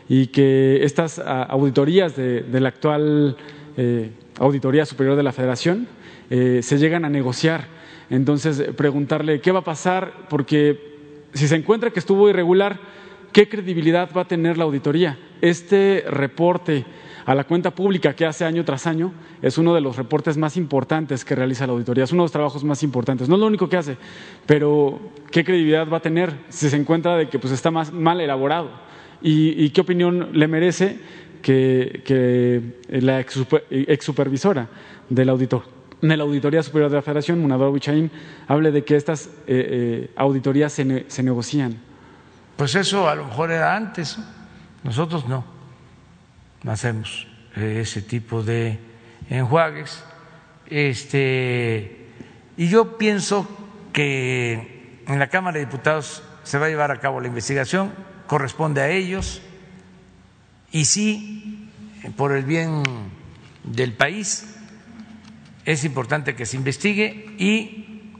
[0.09, 3.37] y que estas auditorías de, la actual
[4.39, 5.87] Auditoría Superior de la Federación
[6.31, 7.67] se llegan a negociar.
[8.09, 10.91] Entonces, preguntarle qué va a pasar, porque
[11.33, 12.79] si se encuentra que estuvo irregular,
[13.31, 15.17] ¿qué credibilidad va a tener la auditoría?
[15.41, 16.85] Este reporte
[17.25, 20.57] a la cuenta pública que hace año tras año es uno de los reportes más
[20.57, 23.29] importantes que realiza la auditoría, es uno de los trabajos más importantes.
[23.29, 23.97] No es lo único que hace,
[24.45, 24.99] pero
[25.31, 28.69] ¿qué credibilidad va a tener si se encuentra de que pues, está más mal elaborado?
[29.23, 30.97] ¿Y, qué opinión le merece
[31.43, 34.67] que, la ex, supervisora
[35.09, 35.80] del auditor?
[36.01, 38.11] De la Auditoría Superior de la Federación, Munador Bichaín,
[38.47, 41.77] hable de que estas eh, eh, auditorías se, se negocian.
[42.57, 44.17] Pues eso a lo mejor era antes,
[44.83, 45.43] nosotros no
[46.67, 48.79] hacemos ese tipo de
[49.29, 50.03] enjuagues.
[50.67, 52.07] Este,
[52.57, 53.47] y yo pienso
[53.93, 57.91] que en la Cámara de Diputados se va a llevar a cabo la investigación,
[58.27, 59.41] corresponde a ellos,
[60.71, 61.69] y sí,
[62.15, 62.83] por el bien
[63.63, 64.50] del país,
[65.65, 68.11] es importante que se investigue y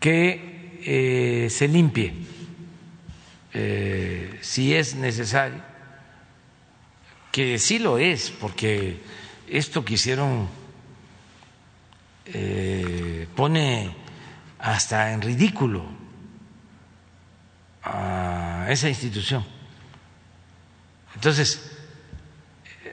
[0.00, 2.14] que eh, se limpie,
[3.52, 5.62] eh, si es necesario
[7.32, 9.00] que sí lo es, porque
[9.48, 10.48] esto que hicieron
[12.26, 13.94] eh, pone
[14.58, 15.84] hasta en ridículo
[17.82, 19.44] a esa institución.
[21.14, 21.72] Entonces,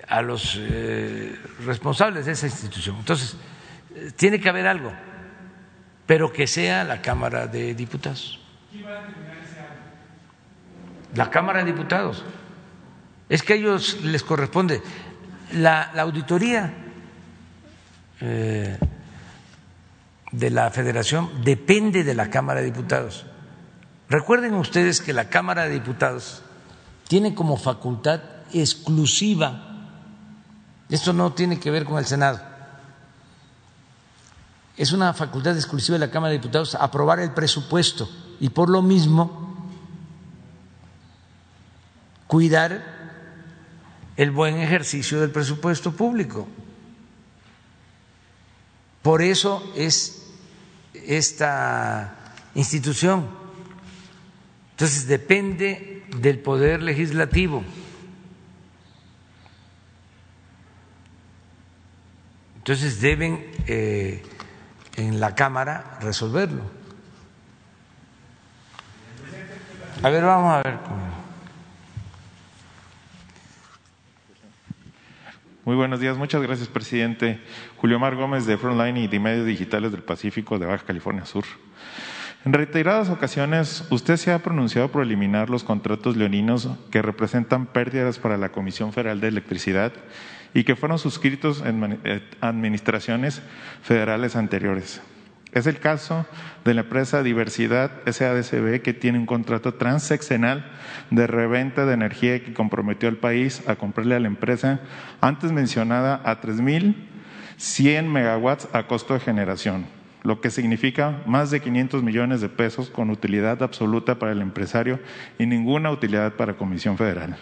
[0.10, 0.60] a los
[1.66, 2.98] responsables de esa institución.
[2.98, 3.38] Entonces,
[4.16, 4.92] tiene que haber algo,
[6.06, 8.40] pero que sea la Cámara de Diputados.
[11.16, 12.24] La Cámara de Diputados
[13.30, 14.82] es que a ellos les corresponde.
[15.54, 16.74] La, auditoría
[18.22, 18.78] eh,
[20.32, 23.26] de la Federación depende de la Cámara de Diputados.
[24.10, 26.44] Recuerden ustedes que la Cámara de Diputados
[27.08, 28.22] tiene como facultad
[28.54, 29.70] exclusiva,
[30.90, 32.40] esto no tiene que ver con el Senado,
[34.78, 38.10] es una facultad exclusiva de la Cámara de Diputados aprobar el presupuesto
[38.40, 39.70] y por lo mismo
[42.28, 42.84] cuidar
[44.18, 46.48] el buen ejercicio del presupuesto público.
[49.04, 50.32] Por eso es
[50.94, 53.28] esta institución.
[54.72, 57.64] Entonces depende del poder legislativo.
[62.58, 64.24] Entonces deben eh,
[64.96, 66.62] en la Cámara resolverlo.
[70.02, 70.78] A ver, vamos a ver.
[75.66, 77.40] Muy buenos días, muchas gracias, presidente.
[77.78, 81.46] Julio Mar Gómez de Frontline y de Medios Digitales del Pacífico de Baja California Sur.
[82.44, 88.20] En reiteradas ocasiones, usted se ha pronunciado por eliminar los contratos leoninos que representan pérdidas
[88.20, 89.94] para la Comisión Federal de Electricidad
[90.54, 93.42] y que fueron suscritos en eh, administraciones
[93.82, 95.02] federales anteriores.
[95.54, 96.26] Es el caso
[96.66, 100.66] de la empresa Diversidad SADCB que tiene un contrato transeccional
[101.12, 104.80] de reventa de energía que comprometió al país a comprarle a la empresa
[105.22, 109.86] antes mencionada a 3.100 megawatts a costo de generación,
[110.24, 115.00] lo que significa más de 500 millones de pesos con utilidad absoluta para el empresario
[115.38, 117.38] y ninguna utilidad para Comisión Federal.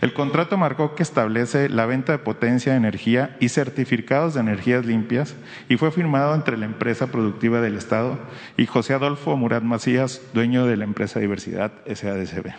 [0.00, 4.84] El contrato marcó que establece la venta de potencia de energía y certificados de energías
[4.84, 5.34] limpias
[5.68, 8.18] y fue firmado entre la empresa productiva del Estado
[8.56, 12.52] y José Adolfo Murat Macías, dueño de la empresa Diversidad SADCB.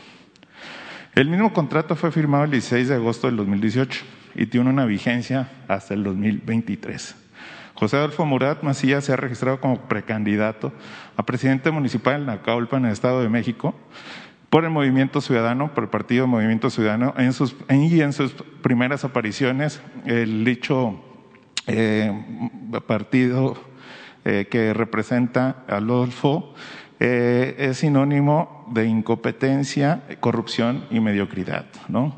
[1.14, 4.04] El mismo contrato fue firmado el 16 de agosto del 2018
[4.36, 7.16] y tiene una vigencia hasta el 2023.
[7.76, 10.74] José Adolfo Murat Macías se ha registrado como precandidato
[11.18, 13.76] a presidente municipal en Nacaulpa, en el Estado de México,
[14.56, 19.04] por el Movimiento Ciudadano, por el Partido Movimiento Ciudadano, en sus, y en sus primeras
[19.04, 20.98] apariciones, el dicho
[21.68, 22.14] eh,
[22.88, 23.58] partido
[24.24, 26.54] eh, que representa a Adolfo
[27.02, 32.16] eh, es sinónimo de incompetencia, corrupción y mediocridad, ¿no?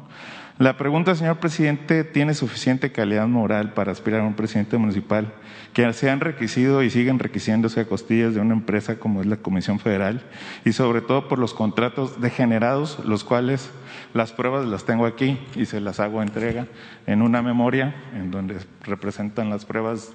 [0.60, 5.34] La pregunta, señor presidente, ¿tiene suficiente calidad moral para aspirar a un presidente municipal
[5.78, 9.38] que se han enriquecido y siguen enriqueciéndose a costillas de una empresa como es la
[9.38, 10.24] Comisión Federal
[10.66, 13.70] y sobre todo por los contratos degenerados, los cuales
[14.16, 16.66] las pruebas las tengo aquí y se las hago entrega
[17.06, 20.14] en una memoria en donde representan las pruebas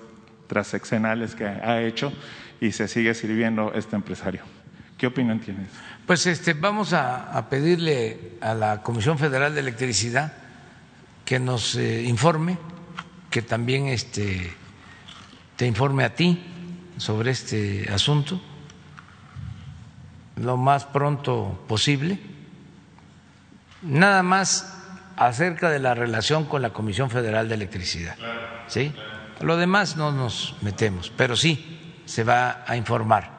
[0.48, 2.12] transeccionales que ha hecho
[2.60, 4.42] y se sigue sirviendo este empresario.
[4.98, 5.68] ¿Qué opinión tienes?
[6.08, 10.32] Pues este, vamos a, pedirle a la Comisión Federal de Electricidad
[11.24, 12.58] que nos eh, informe,
[13.30, 14.60] que también este,
[15.62, 16.42] te informe a ti
[16.96, 18.40] sobre este asunto
[20.34, 22.18] lo más pronto posible.
[23.82, 24.76] Nada más
[25.16, 28.16] acerca de la relación con la Comisión Federal de Electricidad.
[28.66, 28.92] ¿Sí?
[29.40, 33.30] Lo demás no nos metemos, pero sí se va a informar.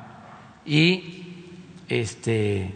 [0.65, 1.25] Y
[1.89, 2.73] este,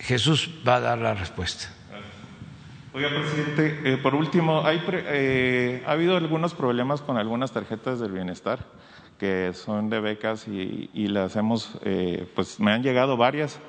[0.00, 1.75] Jesús va a dar la respuesta.
[2.96, 8.10] Oiga, presidente, eh, por último, hay eh, ha habido algunos problemas con algunas tarjetas del
[8.10, 8.60] bienestar
[9.18, 13.60] que son de becas y, las hemos, eh, pues me han llegado varias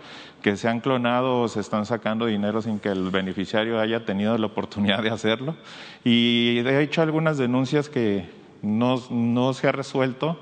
[0.42, 4.38] que se han clonado o se están sacando dinero sin que el beneficiario haya tenido
[4.38, 5.58] la oportunidad de hacerlo.
[6.06, 8.30] Y he hecho algunas denuncias que
[8.62, 10.40] no, no se ha resuelto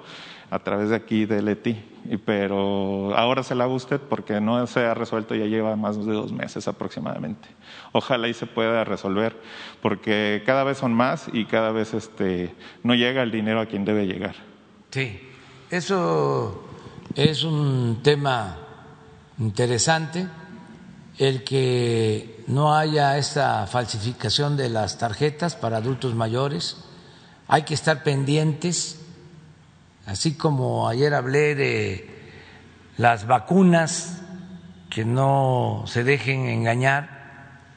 [0.50, 1.96] a través de aquí de Leti
[2.26, 3.78] pero ahora se la hago
[4.10, 7.48] porque no se ha resuelto, ya lleva más de dos meses aproximadamente.
[7.92, 9.36] Ojalá y se pueda resolver,
[9.82, 12.54] porque cada vez son más y cada vez este,
[12.84, 14.36] no llega el dinero a quien debe llegar.
[14.92, 15.20] Sí,
[15.70, 16.64] eso
[17.16, 18.58] es un tema
[19.40, 20.28] interesante,
[21.18, 26.84] el que no haya esta falsificación de las tarjetas para adultos mayores.
[27.48, 29.05] Hay que estar pendientes
[30.06, 32.10] así como ayer hablé de
[32.98, 34.22] las vacunas,
[34.90, 37.16] que no se dejen engañar,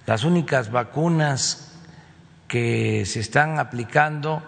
[0.07, 1.75] las únicas vacunas
[2.47, 4.43] que se están aplicando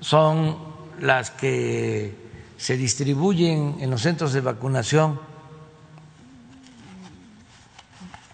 [0.00, 0.58] son
[1.00, 2.14] las que
[2.56, 5.20] se distribuyen en los centros de vacunación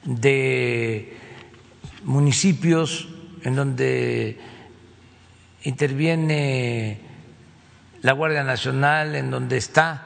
[0.04, 1.16] de
[2.04, 3.08] municipios
[3.42, 4.40] en donde
[5.64, 7.01] interviene
[8.02, 10.02] la Guardia Nacional, en donde está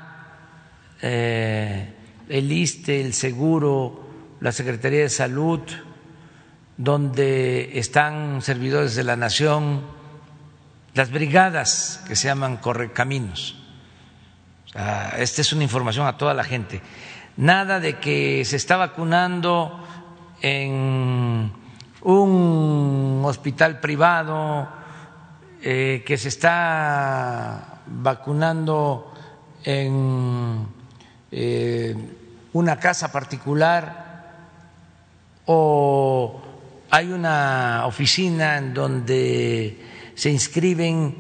[1.01, 1.94] eh,
[2.28, 4.06] el ISTE, el Seguro,
[4.40, 5.60] la Secretaría de Salud,
[6.77, 9.82] donde están servidores de la Nación,
[10.93, 13.56] las brigadas que se llaman Correcaminos.
[15.16, 16.82] esta es una información a toda la gente.
[17.39, 19.82] Nada de que se está vacunando
[20.43, 21.51] en
[22.02, 24.68] un hospital privado,
[25.62, 29.12] eh, que se está vacunando
[29.64, 30.66] en
[31.30, 31.94] eh,
[32.52, 34.06] una casa particular
[35.46, 36.40] o
[36.90, 41.16] hay una oficina en donde se inscriben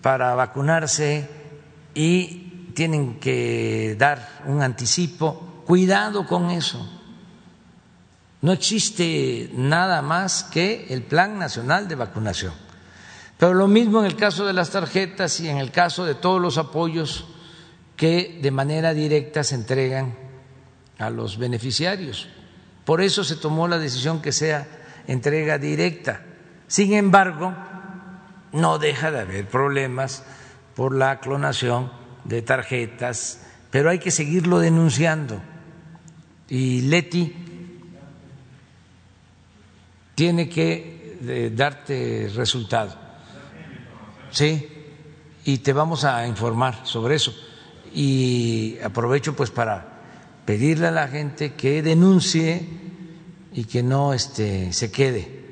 [0.00, 1.28] para vacunarse
[1.94, 5.62] y tienen que dar un anticipo.
[5.66, 6.84] Cuidado con eso.
[8.40, 12.52] No existe nada más que el Plan Nacional de Vacunación.
[13.42, 16.40] Pero lo mismo en el caso de las tarjetas y en el caso de todos
[16.40, 17.26] los apoyos
[17.96, 20.14] que de manera directa se entregan
[20.96, 22.28] a los beneficiarios.
[22.84, 24.68] Por eso se tomó la decisión que sea
[25.08, 26.22] entrega directa.
[26.68, 27.52] Sin embargo,
[28.52, 30.22] no deja de haber problemas
[30.76, 31.90] por la clonación
[32.22, 35.42] de tarjetas, pero hay que seguirlo denunciando.
[36.48, 37.34] Y Leti
[40.14, 43.01] tiene que eh, darte resultado.
[44.32, 44.66] Sí,
[45.44, 47.34] y te vamos a informar sobre eso.
[47.92, 49.86] Y aprovecho pues para
[50.46, 52.66] pedirle a la gente que denuncie
[53.52, 55.42] y que no este, se quede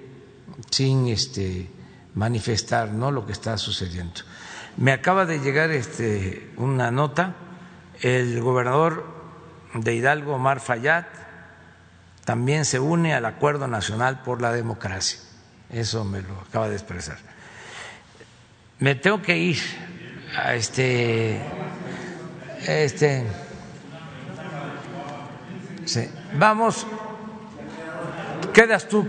[0.70, 1.68] sin este,
[2.14, 3.10] manifestar ¿no?
[3.10, 4.22] lo que está sucediendo.
[4.78, 7.34] Me acaba de llegar este, una nota,
[8.00, 9.04] el gobernador
[9.74, 11.04] de Hidalgo, Omar Fayad,
[12.24, 15.18] también se une al Acuerdo Nacional por la Democracia.
[15.68, 17.29] Eso me lo acaba de expresar
[18.80, 19.58] me tengo que ir
[20.36, 21.40] a este
[22.66, 23.26] este
[26.38, 26.86] vamos
[28.52, 29.08] quedas tú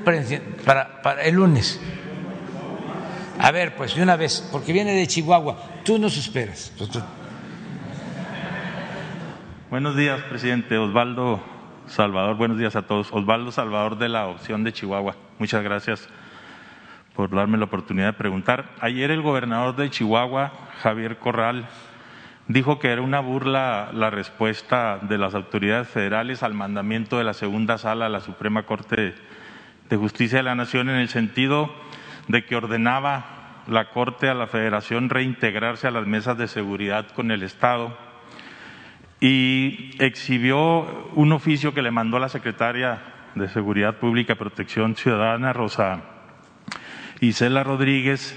[0.65, 1.79] para, para el lunes
[3.41, 5.57] A ver, pues de una vez, porque viene de Chihuahua.
[5.83, 6.71] Tú nos esperas.
[9.71, 10.77] Buenos días, presidente.
[10.77, 11.41] Osvaldo
[11.87, 13.11] Salvador, buenos días a todos.
[13.11, 15.15] Osvaldo Salvador de la opción de Chihuahua.
[15.39, 16.07] Muchas gracias
[17.15, 18.69] por darme la oportunidad de preguntar.
[18.79, 20.51] Ayer el gobernador de Chihuahua,
[20.81, 21.67] Javier Corral,
[22.47, 27.33] dijo que era una burla la respuesta de las autoridades federales al mandamiento de la
[27.33, 29.15] segunda sala de la Suprema Corte
[29.89, 31.73] de Justicia de la Nación en el sentido
[32.27, 37.31] de que ordenaba la Corte a la Federación reintegrarse a las mesas de seguridad con
[37.31, 37.95] el Estado
[39.19, 42.99] y exhibió un oficio que le mandó la secretaria
[43.35, 46.01] de Seguridad Pública y Protección Ciudadana, Rosa
[47.21, 48.35] Isela Rodríguez,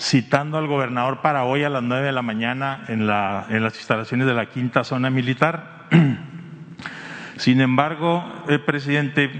[0.00, 3.76] citando al gobernador para hoy a las nueve de la mañana en, la, en las
[3.76, 5.86] instalaciones de la quinta zona militar.
[7.36, 9.30] Sin embargo, el presidente,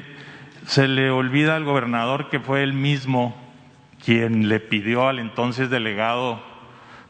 [0.67, 3.35] se le olvida al gobernador que fue él mismo
[4.05, 6.43] quien le pidió al entonces delegado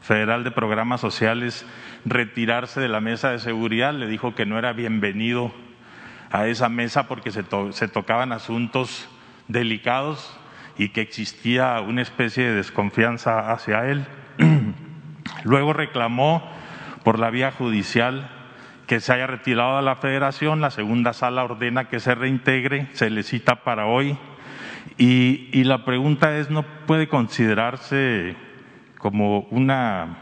[0.01, 1.65] federal de programas sociales
[2.05, 5.51] retirarse de la mesa de seguridad, le dijo que no era bienvenido
[6.31, 9.09] a esa mesa porque se, se tocaban asuntos
[9.49, 10.37] delicados
[10.77, 14.05] y que existía una especie de desconfianza hacia él.
[15.43, 16.43] Luego reclamó
[17.03, 18.29] por la vía judicial
[18.87, 23.09] que se haya retirado a la federación, la segunda sala ordena que se reintegre, se
[23.09, 24.17] le cita para hoy
[24.97, 28.35] y, y la pregunta es, ¿no puede considerarse
[28.97, 30.17] como una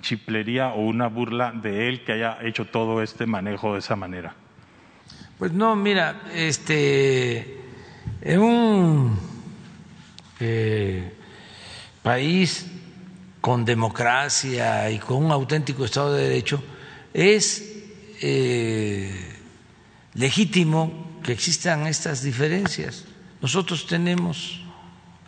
[0.00, 4.34] chiplería o una burla de él que haya hecho todo este manejo de esa manera?
[5.38, 7.60] Pues no, mira, este,
[8.20, 9.37] en un
[10.40, 11.12] eh,
[12.02, 12.66] país
[13.40, 16.62] con democracia y con un auténtico Estado de Derecho,
[17.14, 17.64] es
[18.20, 19.10] eh,
[20.14, 23.04] legítimo que existan estas diferencias.
[23.40, 24.60] Nosotros tenemos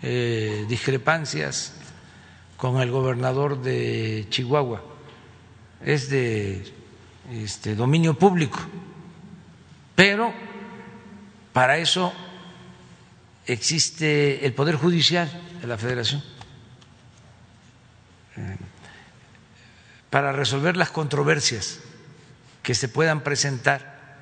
[0.03, 1.75] eh, discrepancias
[2.57, 4.83] con el gobernador de Chihuahua,
[5.85, 6.65] es de
[7.33, 8.59] este, dominio público,
[9.95, 10.33] pero
[11.53, 12.13] para eso
[13.47, 15.31] existe el Poder Judicial
[15.61, 16.23] de la Federación
[18.37, 18.57] eh,
[20.11, 21.81] para resolver las controversias
[22.63, 24.19] que se puedan presentar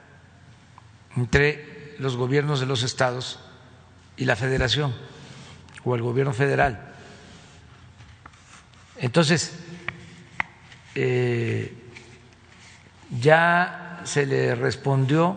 [1.17, 3.41] entre los gobiernos de los estados
[4.17, 4.95] y la federación
[5.85, 6.93] o el gobierno federal.
[8.97, 9.53] Entonces,
[10.95, 11.73] eh,
[13.21, 15.37] ya se le respondió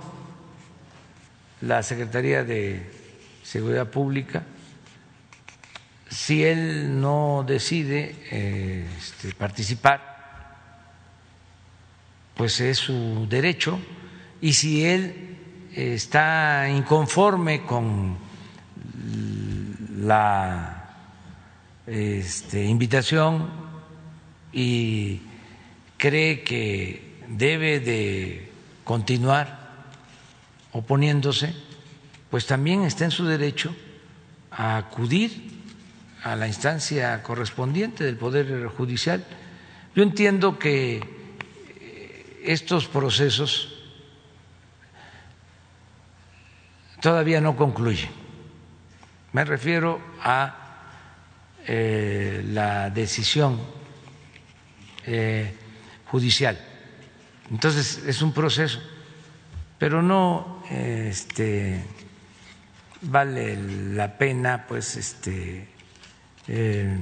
[1.61, 3.00] la Secretaría de
[3.51, 4.43] Seguridad Pública.
[6.09, 9.99] Si él no decide este, participar,
[12.33, 13.77] pues es su derecho.
[14.39, 15.37] Y si él
[15.75, 18.17] está inconforme con
[19.97, 20.95] la
[21.87, 23.49] este, invitación
[24.53, 25.23] y
[25.97, 28.49] cree que debe de
[28.85, 29.89] continuar
[30.71, 31.53] oponiéndose,
[32.31, 33.75] pues también está en su derecho
[34.49, 35.51] a acudir
[36.23, 39.25] a la instancia correspondiente del Poder Judicial.
[39.93, 43.83] Yo entiendo que eh, estos procesos
[47.01, 48.09] todavía no concluyen.
[49.33, 50.55] Me refiero a
[51.67, 53.59] eh, la decisión
[55.05, 55.53] eh,
[56.05, 56.57] judicial.
[57.49, 58.79] Entonces es un proceso,
[59.77, 61.83] pero no este,
[63.01, 63.57] vale
[63.93, 65.67] la pena, pues, este,
[66.47, 66.97] eh,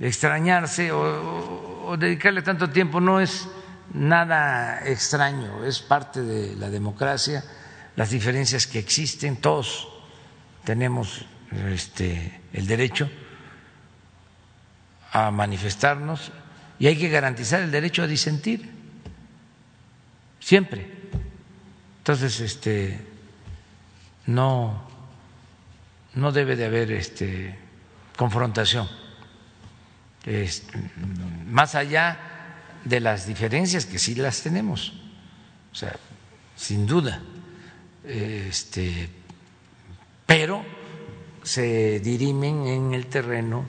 [0.00, 3.00] extrañarse o, dedicarle tanto tiempo.
[3.00, 3.48] No es
[3.92, 7.44] nada extraño, es parte de la democracia,
[7.96, 9.88] las diferencias que existen, todos
[10.64, 11.24] tenemos
[11.68, 13.08] este, el derecho
[15.12, 16.32] a manifestarnos
[16.78, 18.68] y hay que garantizar el derecho a disentir,
[20.40, 20.90] siempre.
[21.98, 22.98] Entonces, este,
[24.26, 24.93] no,
[26.14, 27.58] no debe de haber este,
[28.16, 28.88] confrontación,
[31.46, 32.18] más allá
[32.84, 34.92] de las diferencias que sí las tenemos,
[35.72, 35.94] o sea,
[36.56, 37.20] sin duda,
[38.04, 39.08] este,
[40.26, 40.64] pero
[41.42, 43.66] se dirimen en el terreno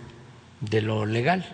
[0.61, 1.45] de lo legal.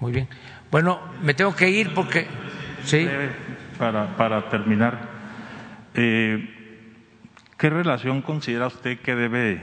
[0.00, 0.28] Muy bien.
[0.70, 2.26] Bueno, me tengo que ir porque...
[2.84, 3.08] Sí.
[3.78, 4.98] Para, para terminar,
[5.94, 6.55] eh,
[7.58, 9.62] ¿qué relación considera usted que debe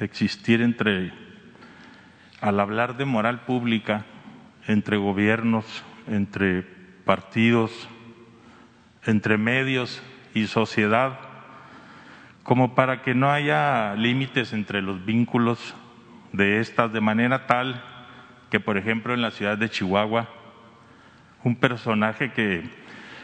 [0.00, 1.12] existir entre,
[2.40, 4.04] al hablar de moral pública,
[4.66, 6.62] entre gobiernos, entre
[7.04, 7.88] partidos,
[9.04, 10.02] entre medios
[10.34, 11.18] y sociedad,
[12.42, 15.74] como para que no haya límites entre los vínculos
[16.32, 17.82] de estas de manera tal
[18.50, 20.28] que, por ejemplo, en la ciudad de Chihuahua,
[21.44, 22.81] un personaje que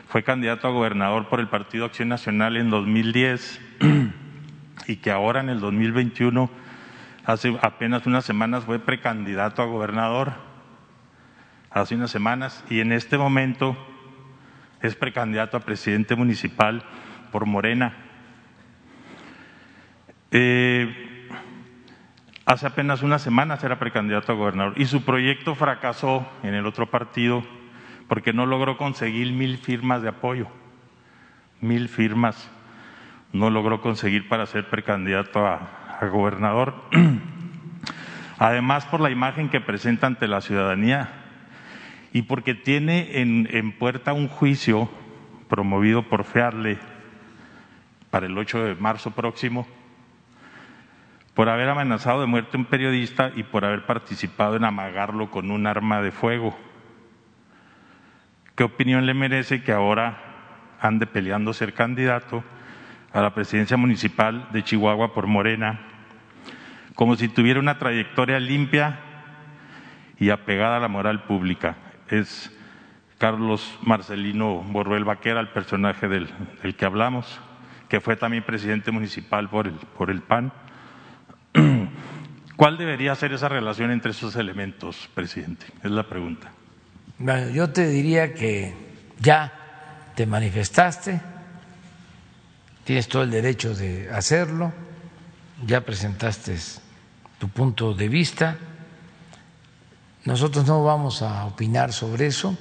[0.09, 3.61] fue candidato a gobernador por el Partido Acción Nacional en 2010
[4.87, 6.51] y que ahora en el 2021,
[7.27, 10.33] hace apenas unas semanas, fue precandidato a gobernador,
[11.71, 13.77] hace unas semanas, y en este momento
[14.81, 16.83] es precandidato a presidente municipal
[17.31, 17.95] por Morena.
[20.31, 21.29] Eh,
[22.47, 26.91] hace apenas unas semanas era precandidato a gobernador y su proyecto fracasó en el otro
[26.91, 27.43] partido
[28.09, 30.49] porque no logró conseguir mil firmas de apoyo.
[31.61, 32.51] Mil firmas
[33.33, 35.75] no logró conseguir para ser precandidato a,
[36.11, 36.75] gobernador.
[38.39, 41.09] Además, por la imagen que presenta ante la ciudadanía
[42.13, 44.89] y porque tiene en, en puerta un juicio
[45.49, 46.79] promovido por FEARLE
[48.11, 49.67] para el 8 de marzo próximo
[51.35, 55.51] por haber amenazado de muerte a un periodista y por haber participado en amagarlo con
[55.51, 56.57] un arma de fuego.
[58.59, 60.19] ¿Qué opinión le merece que ahora
[60.81, 62.43] ande peleando ser candidato
[63.13, 65.79] a la presidencia municipal de Chihuahua por Morena,
[66.97, 68.99] como si tuviera una trayectoria limpia
[70.19, 71.77] y apegada a la moral pública?
[72.09, 72.53] Es
[73.19, 76.29] Carlos Marcelino Boruel Vaquera, el personaje del,
[76.61, 77.41] del que hablamos,
[77.89, 80.53] que fue también presidente municipal por el, por el PAN.
[82.57, 85.67] ¿Cuál debería ser esa relación entre esos elementos, presidente?
[85.85, 86.51] Es la pregunta.
[87.21, 88.73] Bueno, yo te diría que
[89.19, 89.53] ya
[90.15, 91.21] te manifestaste,
[92.85, 94.73] tienes todo el derecho de hacerlo,
[95.67, 96.57] ya presentaste
[97.41, 98.57] tu punto de vista.
[100.27, 102.57] Nosotros no vamos a opinar sobre eso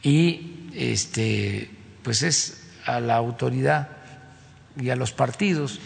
[0.00, 1.70] y este
[2.04, 3.88] pues es a la autoridad
[4.80, 5.80] y a los partidos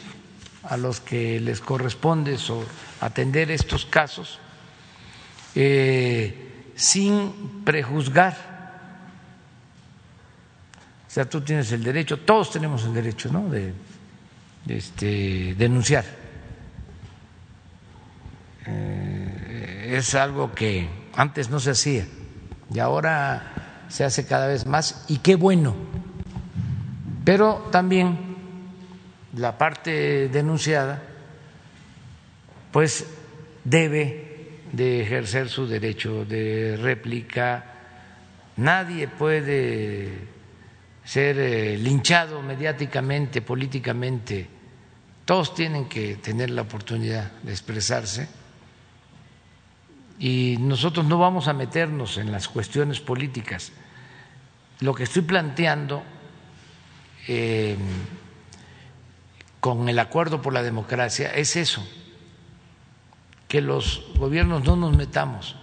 [0.65, 2.37] a los que les corresponde
[3.01, 4.39] atender estos casos
[5.55, 8.53] eh, sin prejuzgar.
[11.07, 13.49] O sea, tú tienes el derecho, todos tenemos el derecho, ¿no?
[13.49, 13.75] De,
[14.69, 16.05] este, denunciar.
[18.67, 22.07] Eh, es algo que antes no se hacía
[22.73, 25.75] y ahora se hace cada vez más y qué bueno.
[27.25, 28.37] Pero también
[29.35, 31.03] la parte denunciada
[32.73, 33.07] pues
[33.65, 34.32] debe
[34.73, 37.65] de ejercer su derecho de réplica.
[38.57, 40.11] Nadie puede
[41.05, 44.49] ser eh, linchado mediáticamente, políticamente.
[45.25, 48.29] Todos tienen que tener la oportunidad de expresarse
[50.19, 53.73] y nosotros no vamos a meternos en las cuestiones políticas.
[54.81, 56.03] Lo que estoy planteando
[57.29, 57.77] eh,
[59.61, 61.87] con el acuerdo por la democracia es eso,
[63.53, 65.57] que los gobiernos no nos metamos.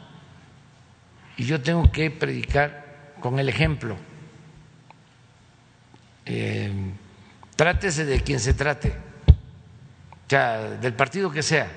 [1.38, 3.96] Y yo tengo que predicar con el ejemplo.
[6.24, 6.72] Eh,
[7.56, 8.94] trátese de quien se trate,
[10.28, 11.68] ya del partido que sea.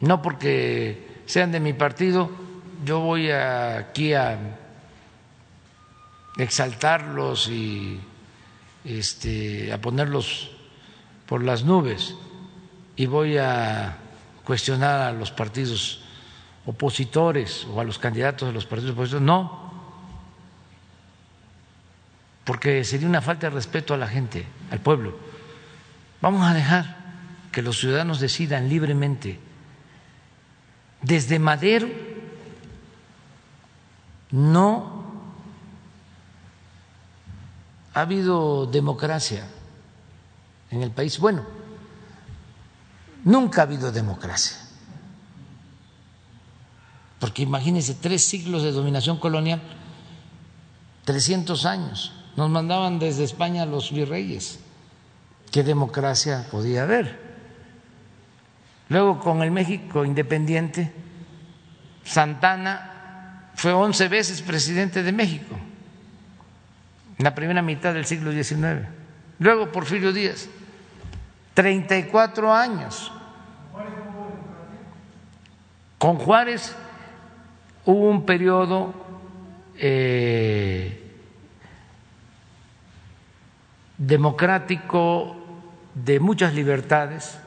[0.00, 2.30] No porque sean de mi partido,
[2.84, 4.38] yo voy aquí a
[6.36, 7.98] exaltarlos y
[8.84, 10.50] este, a ponerlos
[11.24, 12.14] por las nubes
[12.94, 14.00] y voy a
[14.44, 16.02] cuestionar a los partidos
[16.66, 19.24] opositores o a los candidatos de los partidos opositores.
[19.24, 19.72] No,
[22.44, 25.16] porque sería una falta de respeto a la gente, al pueblo.
[26.20, 26.96] Vamos a dejar
[27.50, 29.38] que los ciudadanos decidan libremente.
[31.02, 31.88] Desde Madero
[34.30, 35.02] no
[37.94, 39.46] ha habido democracia
[40.70, 41.18] en el país.
[41.18, 41.42] Bueno,
[43.24, 44.56] nunca ha habido democracia.
[47.18, 49.62] Porque imagínense, tres siglos de dominación colonial,
[51.04, 54.58] 300 años, nos mandaban desde España los virreyes.
[55.50, 57.20] ¿Qué democracia podía haber?
[58.88, 60.92] Luego con el México independiente,
[62.04, 65.54] Santana fue 11 veces presidente de México
[67.18, 68.88] en la primera mitad del siglo XIX.
[69.38, 70.48] Luego Porfirio Díaz,
[71.54, 73.12] 34 años.
[75.98, 76.74] Con Juárez
[77.84, 78.94] hubo un periodo
[79.76, 81.12] eh,
[83.98, 85.36] democrático
[85.94, 87.38] de muchas libertades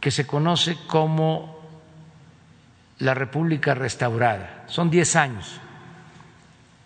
[0.00, 1.60] que se conoce como
[2.98, 4.64] la República Restaurada.
[4.66, 5.60] Son 10 años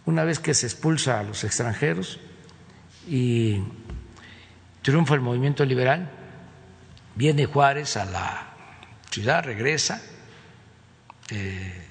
[0.07, 2.19] una vez que se expulsa a los extranjeros
[3.09, 3.63] y
[4.83, 6.11] triunfa el movimiento liberal,
[7.21, 8.55] viene Juárez a la
[9.11, 10.01] ciudad, regresa.
[11.29, 11.87] Eh,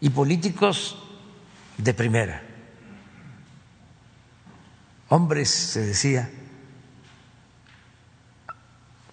[0.00, 0.96] y políticos
[1.76, 2.42] de primera.
[5.08, 6.30] Hombres, se decía,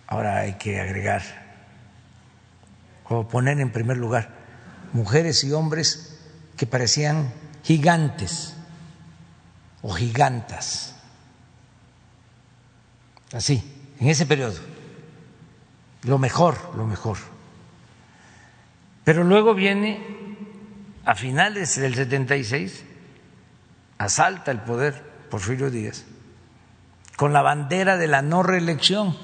[0.07, 1.23] ahora hay que agregar
[3.07, 4.29] o poner en primer lugar
[4.93, 6.19] mujeres y hombres
[6.57, 7.33] que parecían
[7.63, 8.55] gigantes
[9.81, 10.95] o gigantas
[13.35, 14.59] así, en ese periodo,
[16.03, 17.17] lo mejor, lo mejor.
[19.05, 20.01] Pero luego viene,
[21.05, 22.83] a finales del 76,
[23.97, 26.03] asalta el poder Porfirio Díaz
[27.15, 29.15] con la bandera de la no reelección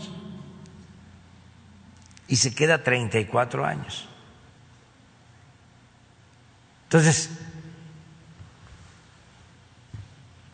[2.28, 4.08] y se queda 34 años.
[6.84, 7.30] Entonces,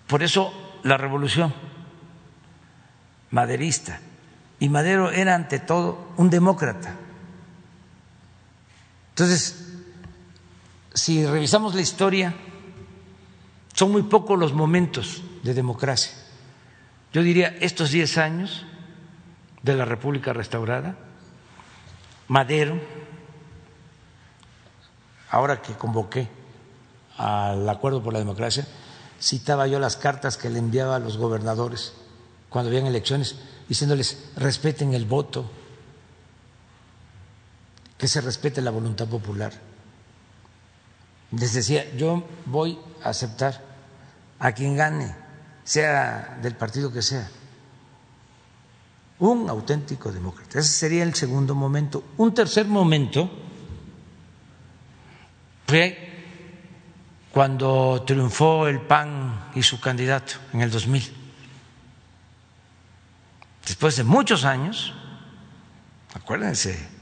[0.07, 1.53] por eso la revolución
[3.31, 3.99] maderista.
[4.59, 6.95] Y Madero era ante todo un demócrata.
[9.17, 9.55] Entonces,
[10.93, 12.35] si revisamos la historia,
[13.73, 16.11] son muy pocos los momentos de democracia.
[17.11, 18.63] Yo diría estos 10 años
[19.63, 20.99] de la República restaurada,
[22.27, 22.79] Madero,
[25.31, 26.27] ahora que convoqué
[27.17, 28.67] al Acuerdo por la Democracia,
[29.19, 31.93] citaba yo las cartas que le enviaba a los gobernadores
[32.49, 33.35] cuando habían elecciones,
[33.67, 35.49] diciéndoles respeten el voto,
[37.97, 39.51] que se respete la voluntad popular.
[41.31, 43.61] Les decía, yo voy a aceptar
[44.39, 45.15] a quien gane,
[45.63, 47.27] sea del partido que sea,
[49.19, 50.59] un auténtico demócrata.
[50.59, 52.03] Ese sería el segundo momento.
[52.17, 53.29] Un tercer momento
[55.65, 55.97] fue
[57.31, 61.17] cuando triunfó el PAN y su candidato en el 2000
[63.67, 64.93] después de muchos años,
[66.13, 66.96] acuérdense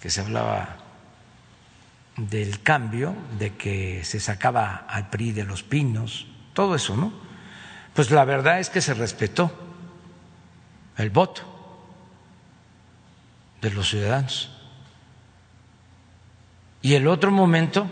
[0.00, 0.76] que se hablaba
[2.16, 7.12] del cambio, de que se sacaba al PRI de los pinos, todo eso, ¿no?
[7.94, 9.50] Pues la verdad es que se respetó
[10.96, 11.42] el voto
[13.60, 14.50] de los ciudadanos.
[16.82, 17.86] Y el otro momento,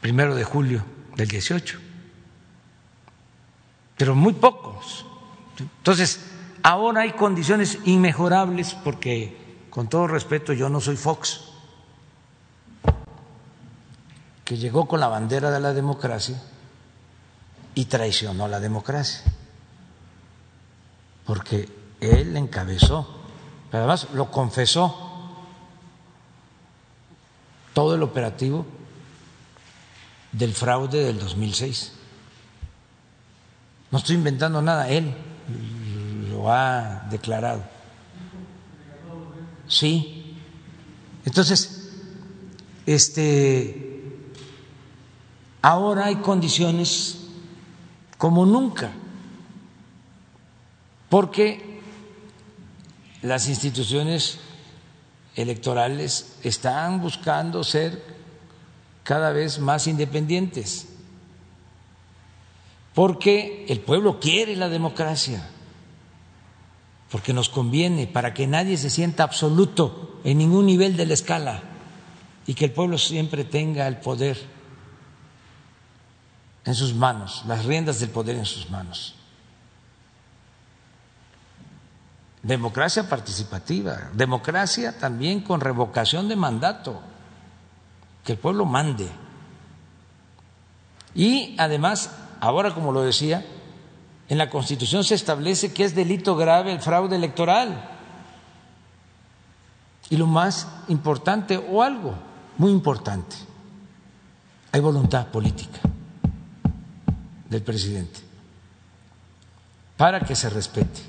[0.00, 0.84] primero de julio
[1.16, 1.78] del 18,
[3.96, 5.04] pero muy pocos
[5.60, 6.20] entonces,
[6.62, 9.36] ahora hay condiciones inmejorables porque,
[9.78, 11.40] con todo respeto, yo no soy Fox,
[14.44, 16.42] que llegó con la bandera de la democracia
[17.76, 19.22] y traicionó la democracia,
[21.24, 21.68] porque
[22.00, 23.20] él encabezó,
[23.70, 25.46] pero además lo confesó
[27.72, 28.66] todo el operativo
[30.32, 31.92] del fraude del 2006.
[33.92, 35.14] No estoy inventando nada, él
[36.32, 37.77] lo ha declarado.
[39.68, 40.36] Sí.
[41.24, 41.92] Entonces,
[42.86, 43.84] este
[45.60, 47.18] ahora hay condiciones
[48.16, 48.90] como nunca,
[51.08, 51.80] porque
[53.22, 54.38] las instituciones
[55.36, 58.02] electorales están buscando ser
[59.04, 60.88] cada vez más independientes
[62.98, 65.48] porque el pueblo quiere la democracia,
[67.10, 71.62] porque nos conviene, para que nadie se sienta absoluto en ningún nivel de la escala
[72.46, 74.38] y que el pueblo siempre tenga el poder
[76.64, 79.14] en sus manos, las riendas del poder en sus manos.
[82.42, 87.00] Democracia participativa, democracia también con revocación de mandato,
[88.24, 89.08] que el pueblo mande.
[91.14, 92.10] Y además
[92.40, 93.44] Ahora, como lo decía,
[94.28, 97.96] en la Constitución se establece que es delito grave el fraude electoral.
[100.10, 102.14] Y lo más importante, o algo
[102.58, 103.36] muy importante.
[104.72, 105.80] Hay voluntad política
[107.48, 108.20] del presidente
[109.96, 111.00] para que se respete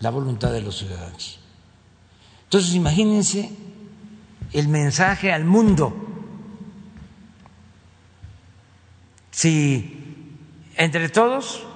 [0.00, 1.40] la voluntad de los ciudadanos.
[2.44, 3.50] Entonces, imagínense
[4.52, 5.94] el mensaje al mundo.
[9.30, 9.97] Si
[10.78, 11.66] entre todos,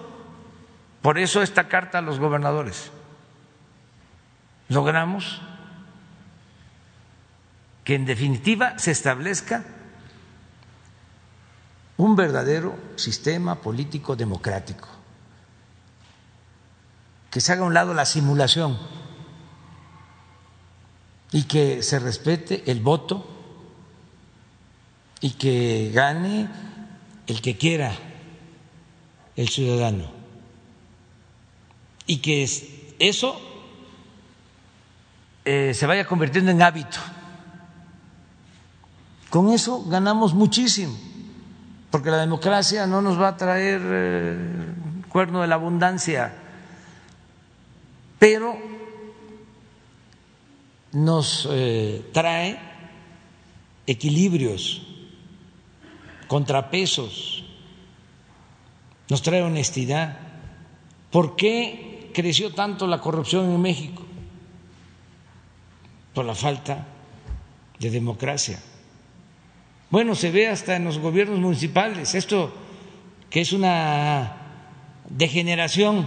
[1.02, 2.92] por eso esta carta a los gobernadores,
[4.68, 5.42] logramos
[7.82, 9.64] que en definitiva se establezca
[11.96, 14.88] un verdadero sistema político democrático,
[17.28, 18.78] que se haga a un lado la simulación
[21.32, 23.26] y que se respete el voto
[25.20, 26.48] y que gane
[27.26, 27.92] el que quiera
[29.36, 30.04] el ciudadano
[32.06, 32.48] y que
[32.98, 33.40] eso
[35.44, 36.98] eh, se vaya convirtiendo en hábito.
[39.30, 40.94] Con eso ganamos muchísimo,
[41.90, 44.36] porque la democracia no nos va a traer eh,
[45.08, 46.34] cuerno de la abundancia,
[48.18, 48.56] pero
[50.92, 52.60] nos eh, trae
[53.86, 54.82] equilibrios,
[56.28, 57.41] contrapesos,
[59.12, 60.16] nos trae honestidad.
[61.10, 64.02] ¿Por qué creció tanto la corrupción en México?
[66.14, 66.86] Por la falta
[67.78, 68.58] de democracia.
[69.90, 72.54] Bueno, se ve hasta en los gobiernos municipales, esto
[73.28, 74.32] que es una
[75.10, 76.06] degeneración,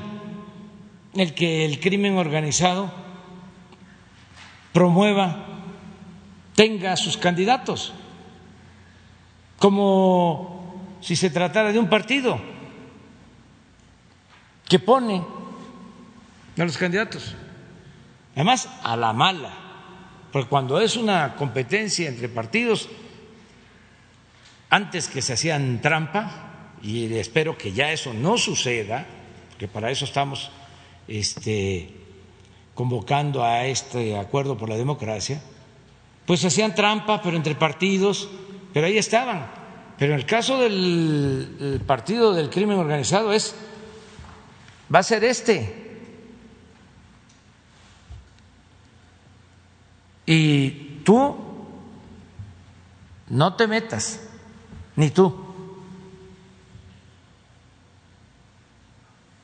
[1.13, 2.91] el que el crimen organizado
[4.73, 5.45] promueva,
[6.55, 7.93] tenga sus candidatos,
[9.59, 12.54] como si se tratara de un partido
[14.67, 15.23] que pone
[16.57, 17.35] a los candidatos,
[18.33, 19.53] además a la mala,
[20.31, 22.89] porque cuando es una competencia entre partidos,
[24.69, 29.05] antes que se hacían trampa, y espero que ya eso no suceda,
[29.57, 30.51] que para eso estamos
[31.07, 31.89] este,
[32.73, 35.41] convocando a este acuerdo por la democracia,
[36.25, 38.27] pues hacían trampa, pero entre partidos,
[38.73, 39.47] pero ahí estaban.
[39.97, 43.55] Pero en el caso del partido del crimen organizado es,
[44.93, 45.83] va a ser este.
[50.25, 51.35] Y tú
[53.29, 54.21] no te metas,
[54.95, 55.43] ni tú.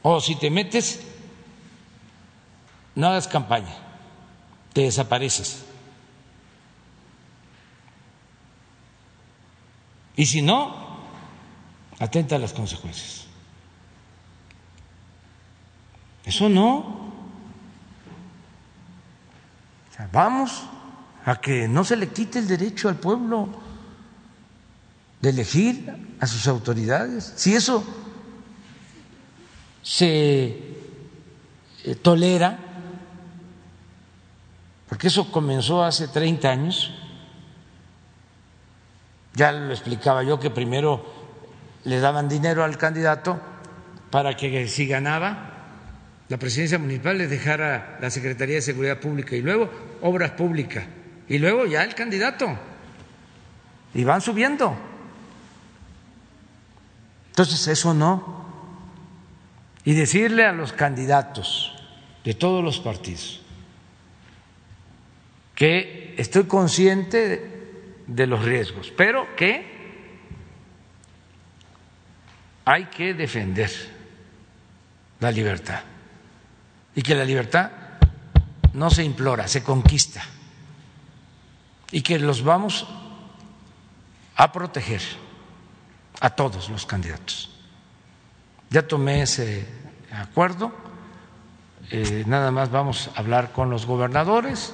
[0.04, 1.00] O si te metes,
[2.96, 3.76] no hagas campaña,
[4.74, 5.64] te desapareces.
[10.16, 11.00] Y si no,
[12.00, 13.31] atenta a las consecuencias.
[16.32, 17.02] Eso no.
[20.14, 20.64] vamos
[21.26, 23.50] a que no se le quite el derecho al pueblo
[25.20, 27.34] de elegir a sus autoridades.
[27.36, 27.84] Si eso
[29.84, 30.78] se
[31.84, 32.58] eh, tolera,
[34.88, 36.94] porque eso comenzó hace 30 años.
[39.34, 41.06] Ya lo explicaba yo que primero
[41.84, 43.38] le daban dinero al candidato
[44.10, 45.51] para que si ganaba
[46.32, 49.70] la presidencia municipal le dejara la Secretaría de Seguridad Pública y luego
[50.02, 50.86] Obras Públicas
[51.28, 52.58] y luego ya el candidato.
[53.94, 54.74] Y van subiendo.
[57.32, 58.46] Entonces eso no.
[59.84, 61.76] Y decirle a los candidatos
[62.24, 63.42] de todos los partidos
[65.54, 69.66] que estoy consciente de los riesgos, pero que
[72.64, 73.70] hay que defender
[75.20, 75.91] la libertad
[76.96, 77.72] y que la libertad
[78.74, 80.24] no se implora, se conquista
[81.92, 82.88] y que los vamos
[84.36, 85.02] a proteger
[86.20, 87.50] a todos los candidatos.
[88.70, 89.68] Ya tomé ese
[90.12, 90.72] acuerdo,
[91.90, 94.74] eh, nada más vamos a hablar con los gobernadores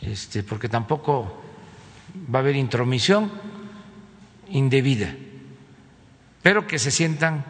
[0.00, 1.40] este, porque tampoco
[2.32, 3.30] va a haber intromisión
[4.48, 5.14] indebida,
[6.42, 7.44] pero que se sientan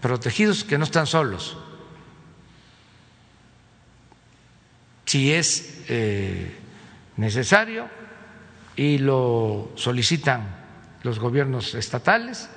[0.00, 1.58] protegidos, que no están solos.
[5.16, 6.54] Si es eh,
[7.16, 7.88] necesario
[8.76, 10.46] y lo solicitan
[11.04, 12.50] los gobiernos estatales,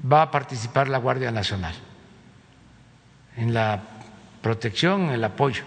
[0.00, 1.74] va a participar la Guardia Nacional
[3.38, 3.82] en la
[4.40, 5.64] protección, en el apoyo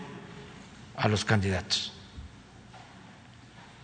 [0.95, 1.91] a los candidatos.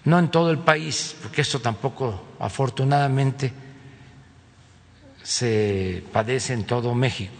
[0.05, 3.51] No en todo el país, porque esto tampoco afortunadamente
[5.23, 7.35] se padece en todo México,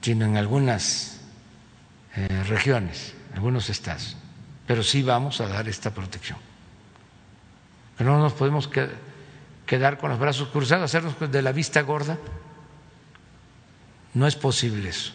[0.00, 1.19] sino en algunas
[2.16, 4.16] eh, regiones, algunos estados.
[4.66, 6.38] pero sí vamos a dar esta protección.
[7.98, 8.70] Pero no nos podemos
[9.66, 12.18] quedar con los brazos cruzados, hacernos de la vista gorda.
[14.14, 15.12] No es posible eso.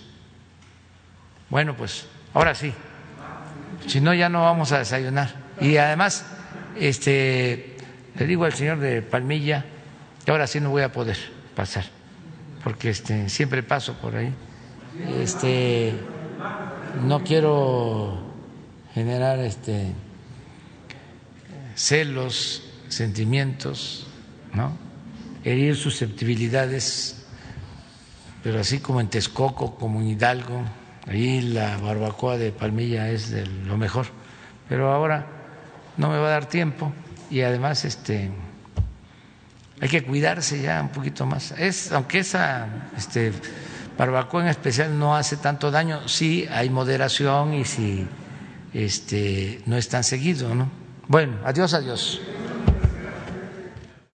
[1.50, 2.74] Bueno, pues ahora sí.
[3.88, 5.36] Si no, ya no vamos a desayunar.
[5.62, 6.26] Y además,
[6.78, 7.78] este,
[8.18, 9.66] le digo al señor de Palmilla
[10.24, 11.18] que ahora sí no voy a poder
[11.56, 11.86] pasar,
[12.64, 14.34] porque este, siempre paso por ahí.
[15.20, 15.94] Este,
[17.04, 18.18] no quiero
[18.94, 19.94] generar este,
[21.76, 24.08] celos, sentimientos,
[24.54, 24.86] ¿no?
[25.44, 27.26] herir susceptibilidades,
[28.44, 30.64] pero así como en Texcoco, como en Hidalgo,
[31.08, 34.08] ahí la barbacoa de Palmilla es de lo mejor.
[34.68, 35.28] Pero ahora
[35.98, 36.92] no me va a dar tiempo
[37.30, 38.32] y además este
[39.80, 41.52] hay que cuidarse ya un poquito más.
[41.52, 42.68] Es aunque esa
[42.98, 43.34] este
[43.98, 48.08] barbacoa en especial no hace tanto daño, sí hay moderación y si
[48.74, 50.70] este no es tan seguido, ¿no?
[51.08, 52.22] Bueno, adiós, adiós.